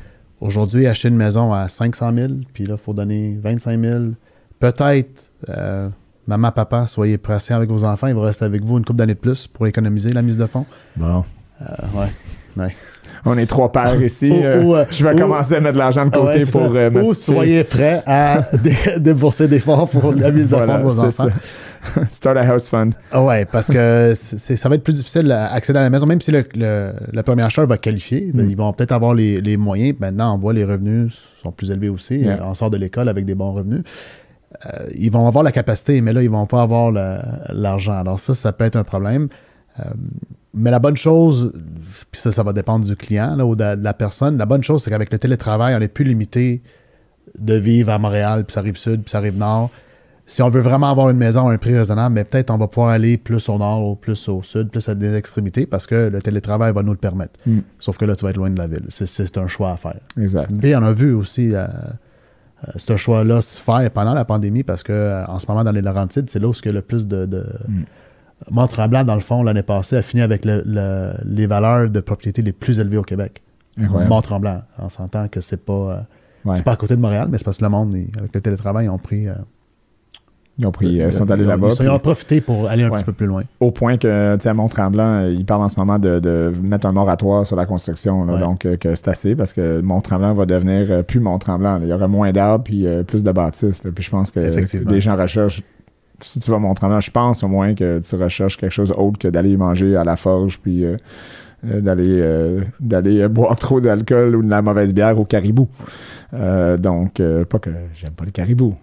Aujourd'hui, 0.40 0.86
acheter 0.86 1.08
une 1.08 1.16
maison 1.16 1.52
à 1.52 1.68
500 1.68 2.12
000, 2.16 2.32
puis 2.54 2.64
là, 2.64 2.76
il 2.78 2.82
faut 2.82 2.92
donner 2.94 3.36
25 3.42 3.80
000. 3.80 3.98
Peut-être, 4.58 5.32
euh, 5.48 5.88
maman, 6.26 6.52
papa, 6.52 6.86
soyez 6.86 7.18
patients 7.18 7.56
avec 7.56 7.68
vos 7.70 7.84
enfants, 7.84 8.06
ils 8.06 8.14
vont 8.14 8.20
rester 8.22 8.44
avec 8.44 8.62
vous 8.62 8.78
une 8.78 8.84
couple 8.84 8.98
d'années 8.98 9.14
de 9.14 9.18
plus 9.18 9.46
pour 9.46 9.66
économiser 9.66 10.12
la 10.12 10.22
mise 10.22 10.38
de 10.38 10.46
fonds. 10.46 10.66
Bon. 10.96 11.24
Euh, 11.60 11.66
ouais. 12.56 12.74
On 13.26 13.36
est 13.36 13.46
trois 13.46 13.70
pères 13.70 14.02
ici. 14.02 14.30
Ou- 14.30 14.34
euh, 14.44 14.62
ou, 14.62 14.74
euh, 14.76 14.84
je 14.90 15.04
vais 15.04 15.12
ou- 15.12 15.18
commencer 15.18 15.56
à 15.56 15.60
mettre 15.60 15.74
de 15.74 15.78
l'argent 15.78 16.04
de 16.06 16.10
Ah 16.14 16.18
côté 16.18 16.44
ouais, 16.44 16.90
pour 16.90 17.04
Ou 17.08 17.14
soyez 17.14 17.64
prêts 17.64 18.02
à 18.06 18.46
dé- 18.62 18.76
débourser 18.98 19.46
des 19.48 19.60
fonds 19.60 19.86
pour 19.86 20.12
la 20.12 20.30
mise 20.30 20.48
de 20.48 20.56
Voilà, 20.56 20.74
fonds 20.80 20.88
de 20.88 20.92
vos 20.92 21.00
enfants. 21.00 21.24
ça. 21.24 21.30
Start 22.10 22.36
a 22.36 22.42
house 22.42 22.66
fund. 22.68 22.92
Ah 23.10 23.24
ouais, 23.24 23.44
parce 23.46 23.68
que 23.68 24.12
ça 24.14 24.68
va 24.68 24.74
être 24.74 24.82
plus 24.84 24.92
difficile 24.92 25.26
d'accéder 25.28 25.78
à 25.78 25.82
la 25.82 25.90
maison, 25.90 26.06
même 26.06 26.20
si 26.20 26.30
le, 26.30 26.44
le, 26.54 26.92
le 27.12 27.22
premier 27.22 27.42
acheteur 27.42 27.66
va 27.66 27.78
qualifier, 27.78 28.30
ben, 28.34 28.46
Mm. 28.46 28.50
ils 28.50 28.56
vont 28.56 28.72
peut-être 28.72 28.92
avoir 28.92 29.14
les, 29.14 29.40
les 29.40 29.56
moyens. 29.56 29.96
Maintenant, 29.98 30.34
on 30.34 30.38
voit 30.38 30.52
les 30.52 30.64
revenus 30.64 31.18
sont 31.42 31.52
plus 31.52 31.70
élevés 31.70 31.88
aussi. 31.88 32.18
Yeah. 32.18 32.46
On 32.46 32.54
sort 32.54 32.70
de 32.70 32.76
l'école 32.76 33.08
avec 33.08 33.24
des 33.24 33.34
bons 33.34 33.52
revenus. 33.52 33.82
Euh, 34.66 34.88
ils 34.94 35.10
vont 35.10 35.26
avoir 35.26 35.42
la 35.44 35.52
capacité, 35.52 36.00
mais 36.02 36.12
là, 36.12 36.22
ils 36.22 36.28
vont 36.30 36.44
pas 36.46 36.60
avoir 36.62 36.90
l'argent. 37.50 37.98
Alors 37.98 38.20
ça, 38.20 38.34
ça 38.34 38.52
peut 38.52 38.64
être 38.64 38.76
un 38.76 38.84
problème. 38.84 39.28
Euh, 39.78 39.84
mais 40.52 40.70
la 40.70 40.80
bonne 40.80 40.96
chose, 40.96 41.52
puis 42.10 42.20
ça, 42.20 42.32
ça 42.32 42.42
va 42.42 42.52
dépendre 42.52 42.84
du 42.84 42.96
client 42.96 43.36
là, 43.36 43.46
ou 43.46 43.54
de, 43.56 43.76
de 43.76 43.84
la 43.84 43.94
personne. 43.94 44.36
La 44.36 44.46
bonne 44.46 44.62
chose, 44.64 44.82
c'est 44.82 44.90
qu'avec 44.90 45.12
le 45.12 45.18
télétravail, 45.18 45.74
on 45.74 45.78
n'est 45.78 45.88
plus 45.88 46.04
limité 46.04 46.60
de 47.38 47.54
vivre 47.54 47.90
à 47.92 47.98
Montréal, 47.98 48.44
puis 48.44 48.52
ça 48.52 48.60
arrive 48.60 48.76
sud, 48.76 49.02
puis 49.02 49.10
ça 49.10 49.18
arrive 49.18 49.38
nord. 49.38 49.70
Si 50.30 50.42
on 50.42 50.48
veut 50.48 50.60
vraiment 50.60 50.88
avoir 50.90 51.10
une 51.10 51.16
maison 51.16 51.48
à 51.48 51.52
un 51.52 51.58
prix 51.58 51.76
raisonnable, 51.76 52.14
mais 52.14 52.22
peut-être 52.24 52.50
on 52.50 52.56
va 52.56 52.68
pouvoir 52.68 52.90
aller 52.90 53.18
plus 53.18 53.48
au 53.48 53.58
nord 53.58 53.96
plus 53.98 54.28
au 54.28 54.42
sud, 54.44 54.68
plus 54.70 54.88
à 54.88 54.94
des 54.94 55.14
extrémités, 55.14 55.66
parce 55.66 55.88
que 55.88 56.08
le 56.08 56.22
télétravail 56.22 56.72
va 56.72 56.84
nous 56.84 56.92
le 56.92 56.98
permettre. 56.98 57.40
Mm. 57.46 57.58
Sauf 57.80 57.98
que 57.98 58.04
là, 58.04 58.14
tu 58.14 58.24
vas 58.24 58.30
être 58.30 58.36
loin 58.36 58.48
de 58.50 58.58
la 58.58 58.68
ville. 58.68 58.84
C'est- 58.90 59.36
un 59.38 59.46
choix 59.48 59.72
à 59.72 59.76
faire. 59.76 59.96
Exact. 60.16 60.52
Puis 60.56 60.74
on 60.76 60.82
a 60.84 60.92
vu 60.92 61.12
aussi 61.14 61.52
euh, 61.54 61.64
euh, 61.66 62.70
ce 62.76 62.96
choix-là 62.96 63.40
se 63.40 63.60
faire 63.60 63.90
pendant 63.90 64.14
la 64.14 64.24
pandémie 64.24 64.62
parce 64.62 64.82
que 64.84 64.92
euh, 64.92 65.24
en 65.26 65.38
ce 65.40 65.46
moment, 65.48 65.64
dans 65.64 65.72
les 65.72 65.82
Laurentides, 65.82 66.30
c'est 66.30 66.38
là 66.38 66.46
où 66.48 66.52
il 66.52 66.66
y 66.66 66.68
a 66.68 66.72
le 66.72 66.82
plus 66.82 67.06
de. 67.08 67.26
de... 67.26 67.44
Mm. 67.68 67.82
Mont-Tremblant, 68.52 69.02
dans 69.04 69.16
le 69.16 69.20
fond, 69.20 69.42
l'année 69.42 69.62
passée, 69.64 69.96
a 69.96 70.02
fini 70.02 70.22
avec 70.22 70.44
le- 70.44 70.62
le- 70.64 71.12
les 71.24 71.46
valeurs 71.48 71.90
de 71.90 72.00
propriété 72.00 72.40
les 72.42 72.52
plus 72.52 72.78
élevées 72.78 72.96
au 72.98 73.02
Québec. 73.02 73.42
Mont-Tremblant. 74.08 74.62
On 74.78 74.88
s'entend 74.88 75.26
que 75.28 75.40
c'est 75.40 75.64
pas. 75.64 75.72
euh, 75.72 76.00
Ouais. 76.44 76.54
C'est 76.56 76.62
pas 76.64 76.72
à 76.72 76.76
côté 76.76 76.96
de 76.96 77.00
Montréal, 77.02 77.28
mais 77.30 77.36
c'est 77.36 77.44
parce 77.44 77.58
que 77.58 77.64
le 77.64 77.68
monde, 77.70 77.94
avec 78.16 78.32
le 78.34 78.40
télétravail, 78.40 78.86
ils 78.86 78.88
ont 78.90 78.96
pris. 78.98 79.28
euh, 79.28 79.34
Ils 80.58 80.66
ont 80.66 80.72
pris, 80.72 81.00
euh, 81.00 81.06
ils 81.06 81.12
sont 81.12 81.30
allés 81.30 81.44
là-bas. 81.44 81.68
Ils, 81.80 81.88
ont 81.88 81.98
profité 81.98 82.42
pour 82.42 82.68
aller 82.68 82.82
un 82.82 82.90
Ouais. 82.90 82.96
petit 82.96 83.04
peu 83.04 83.12
plus 83.14 83.26
loin. 83.26 83.44
au 83.60 83.70
point 83.70 83.96
que, 83.96 84.34
tu 84.34 84.42
sais, 84.42 84.48
à 84.50 84.52
Mont-Tremblant, 84.54 85.20
euh, 85.22 85.30
ils 85.32 85.46
parlent 85.46 85.62
en 85.62 85.68
ce 85.70 85.78
moment 85.80 85.98
de, 85.98 86.18
de 86.18 86.52
mettre 86.62 86.84
un 86.86 86.92
moratoire 86.92 87.46
sur 87.46 87.56
la 87.56 87.64
construction. 87.64 88.24
là. 88.26 88.34
Ouais. 88.34 88.40
donc, 88.40 88.66
euh, 88.66 88.76
que 88.76 88.94
c'est 88.94 89.08
assez 89.08 89.34
parce 89.34 89.54
que 89.54 89.80
Mont-Tremblant 89.80 90.34
va 90.34 90.44
devenir 90.44 90.86
euh, 90.90 91.02
plus 91.02 91.20
Mont-Tremblant. 91.20 91.78
Il 91.82 91.88
y 91.88 91.92
aura 91.94 92.08
moins 92.08 92.30
d'arbres 92.32 92.64
puis 92.64 92.86
euh, 92.86 93.02
plus 93.04 93.24
de 93.24 93.32
bâtisses. 93.32 93.84
là. 93.84 93.90
Puis 93.94 94.04
je 94.04 94.10
pense 94.10 94.30
que 94.30 94.40
les 94.40 95.00
gens 95.00 95.16
recherchent. 95.16 95.62
Si 96.20 96.40
tu 96.40 96.50
vas 96.50 96.58
à 96.58 96.60
Mont-Tremblant, 96.60 97.00
je 97.00 97.10
pense 97.10 97.42
au 97.42 97.48
moins 97.48 97.74
que 97.74 98.00
tu 98.00 98.16
recherches 98.16 98.58
quelque 98.58 98.72
chose 98.72 98.92
autre 98.94 99.18
que 99.18 99.28
d'aller 99.28 99.56
manger 99.56 99.96
à 99.96 100.04
la 100.04 100.16
forge 100.16 100.58
puis 100.62 100.84
d'aller 101.62 102.04
euh, 102.08 102.62
d'aller 102.80 103.28
boire 103.28 103.54
trop 103.56 103.80
d'alcool 103.80 104.36
ou 104.36 104.42
de 104.42 104.50
la 104.50 104.60
mauvaise 104.62 104.92
bière 104.92 105.18
au 105.18 105.24
caribou. 105.24 105.68
Euh, 106.34 106.76
donc, 106.76 107.20
euh, 107.20 107.44
pas 107.44 107.58
que 107.58 107.70
j'aime 107.94 108.12
pas 108.12 108.24
le 108.24 108.30
caribou. 108.30 108.74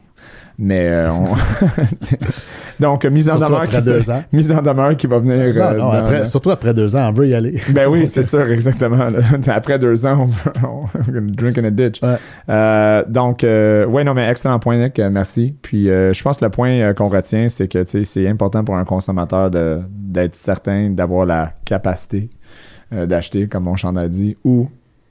Mais 0.60 0.88
euh, 0.90 1.12
on... 1.12 1.36
donc 2.80 3.06
mise 3.06 3.30
en 3.30 3.34
Surtout 3.38 3.46
demeure 3.46 3.62
après 3.64 3.78
qui 3.78 3.84
se- 3.84 3.90
deux 3.92 4.10
ans. 4.10 4.24
mise 4.34 4.52
en 4.52 4.62
demeure 4.62 4.98
qui 4.98 5.06
va 5.08 5.20
venir 5.20 5.36
Non, 5.38 5.62
euh, 5.62 5.72
non, 5.74 5.78
dans 5.78 5.92
après- 5.92 6.20
le- 6.22 6.26
Surtout 6.26 6.50
après 6.50 6.74
deux 6.74 6.96
ans, 6.96 7.10
on 7.10 7.12
veut 7.14 7.28
y 7.28 7.36
aller. 7.36 7.62
ben 7.74 7.88
oui, 7.88 8.08
c'est 8.08 8.24
sûr, 8.24 8.50
exactement. 8.52 9.10
là. 9.10 9.20
Après 9.50 9.78
deux 9.78 10.06
ans, 10.06 10.22
on 10.22 10.26
va 10.26 10.68
on 10.68 10.86
drink 11.22 11.58
in 11.60 11.64
a 11.66 11.70
ditch. 11.70 12.02
Ouais. 12.02 12.16
Euh, 12.50 13.04
donc, 13.08 13.44
euh, 13.44 13.86
ouais, 13.86 14.04
non, 14.04 14.14
mais 14.14 14.28
excellent 14.30 14.58
point, 14.60 14.78
Nick. 14.78 14.98
euh, 15.00 15.10
merci. 15.12 15.56
Puis, 15.62 15.90
euh, 15.90 16.12
je 16.14 16.24
pense 16.24 16.40
que 16.40 16.46
le 16.46 16.52
point 16.52 16.72
euh, 16.72 16.94
qu'on 16.94 17.08
retient, 17.10 17.50
c'est 17.50 17.68
que 17.68 17.84
c'est 17.86 18.28
important 18.28 18.64
pour 18.64 18.78
un 18.78 18.84
consommateur 18.86 19.52
d'être 19.52 20.36
certain 20.36 20.90
d'avoir 20.90 21.26
la 21.26 21.52
capacité 21.66 22.30
euh, 22.94 23.06
d'acheter, 23.06 23.48
comme 23.48 23.66
mon 23.66 23.76
chandail 23.76 24.06
a 24.06 24.10
dit, 24.10 24.38
ou 24.44 24.70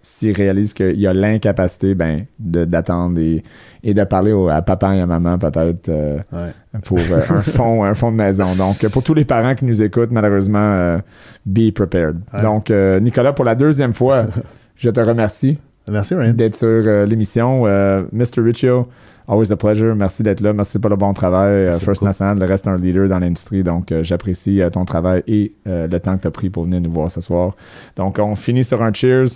s'il 0.08 0.32
réalise 0.36 0.72
qu'il 0.72 1.00
y 1.00 1.06
a 1.08 1.12
l'incapacité, 1.12 1.96
ben, 1.96 2.26
d'attendre 2.38 3.18
et, 3.18 3.42
et 3.82 3.92
de 3.92 4.04
parler 4.04 4.30
au- 4.30 4.48
à 4.48 4.62
papa 4.62 4.94
et 4.94 5.00
à 5.00 5.06
maman, 5.06 5.36
peut-être. 5.36 5.88
euh, 5.88 6.18
Ouais. 6.32 6.52
pour 6.84 6.98
euh, 6.98 7.20
un 7.30 7.42
fond 7.42 7.82
un 7.84 7.94
fond 7.94 8.12
de 8.12 8.16
maison. 8.16 8.54
Donc, 8.54 8.86
pour 8.88 9.02
tous 9.02 9.14
les 9.14 9.24
parents 9.24 9.54
qui 9.56 9.64
nous 9.64 9.82
écoutent, 9.82 10.12
malheureusement, 10.12 10.58
euh, 10.60 10.98
be 11.44 11.72
prepared. 11.72 12.18
Ouais. 12.32 12.42
Donc, 12.42 12.70
Nicolas, 13.02 13.32
pour 13.32 13.44
la 13.44 13.56
deuxième 13.56 13.92
fois, 13.94 14.26
je 14.76 14.90
te 14.90 15.00
remercie 15.00 15.58
Merci, 15.88 16.14
d'être 16.34 16.56
sur 16.56 16.68
l'émission. 17.06 17.64
Mr. 18.12 18.42
Riccio, 18.44 18.88
always 19.28 19.52
a 19.52 19.56
pleasure. 19.56 19.94
Merci 19.94 20.22
d'être 20.24 20.40
là. 20.40 20.52
Merci 20.52 20.78
pour 20.80 20.90
le 20.90 20.96
bon 20.96 21.12
travail. 21.12 21.64
Merci 21.66 21.84
First 21.84 22.00
beaucoup. 22.00 22.06
National, 22.08 22.38
le 22.40 22.44
reste 22.46 22.66
un 22.66 22.76
leader 22.76 23.08
dans 23.08 23.20
l'industrie. 23.20 23.62
Donc, 23.62 23.92
euh, 23.92 24.02
j'apprécie 24.02 24.60
euh, 24.60 24.68
ton 24.70 24.84
travail 24.84 25.22
et 25.28 25.52
euh, 25.68 25.86
le 25.86 26.00
temps 26.00 26.16
que 26.16 26.22
tu 26.22 26.28
as 26.28 26.32
pris 26.32 26.50
pour 26.50 26.64
venir 26.64 26.80
nous 26.80 26.90
voir 26.90 27.10
ce 27.10 27.20
soir. 27.20 27.54
Donc, 27.96 28.18
on 28.18 28.34
finit 28.34 28.64
sur 28.64 28.82
un 28.82 28.92
cheers. 28.92 29.26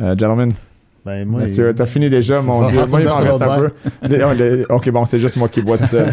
Euh, 0.00 0.14
gentlemen, 0.18 0.52
Ben, 1.04 1.26
moi, 1.28 1.42
Monsieur, 1.42 1.70
il- 1.70 1.74
t'as 1.74 1.86
fini 1.86 2.08
déjà, 2.10 2.40
mon 2.42 2.64
Dieu. 2.68 2.80
Moi, 2.86 3.00
il 3.00 3.06
ça 3.06 3.10
m'en 3.10 3.16
reste 3.20 3.42
un 3.42 3.58
peu. 3.58 4.64
Ok, 4.70 4.90
bon, 4.90 5.04
c'est 5.04 5.18
juste 5.18 5.36
moi 5.36 5.48
qui 5.48 5.60
bois 5.62 5.78
tout 5.78 5.84
ça. 5.86 6.06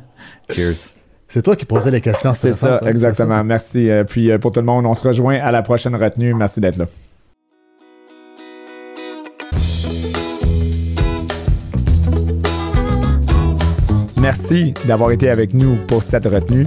Cheers. 0.50 0.94
C'est 1.28 1.42
toi 1.42 1.56
qui 1.56 1.64
posais 1.64 1.90
les 1.90 2.00
questions. 2.00 2.32
C'est 2.34 2.52
ça, 2.52 2.76
hein, 2.82 2.86
exactement. 2.86 3.42
Merci. 3.42 3.90
Euh, 3.90 4.04
puis 4.04 4.30
euh, 4.30 4.38
pour 4.38 4.52
tout 4.52 4.60
le 4.60 4.66
monde, 4.66 4.86
on 4.86 4.94
se 4.94 5.06
rejoint 5.06 5.36
à 5.40 5.50
la 5.50 5.62
prochaine 5.62 5.96
retenue. 5.96 6.32
Merci 6.34 6.60
d'être 6.60 6.76
là. 6.76 6.86
Merci 14.20 14.74
d'avoir 14.86 15.12
été 15.12 15.28
avec 15.28 15.54
nous 15.54 15.76
pour 15.88 16.02
cette 16.02 16.24
retenue. 16.26 16.66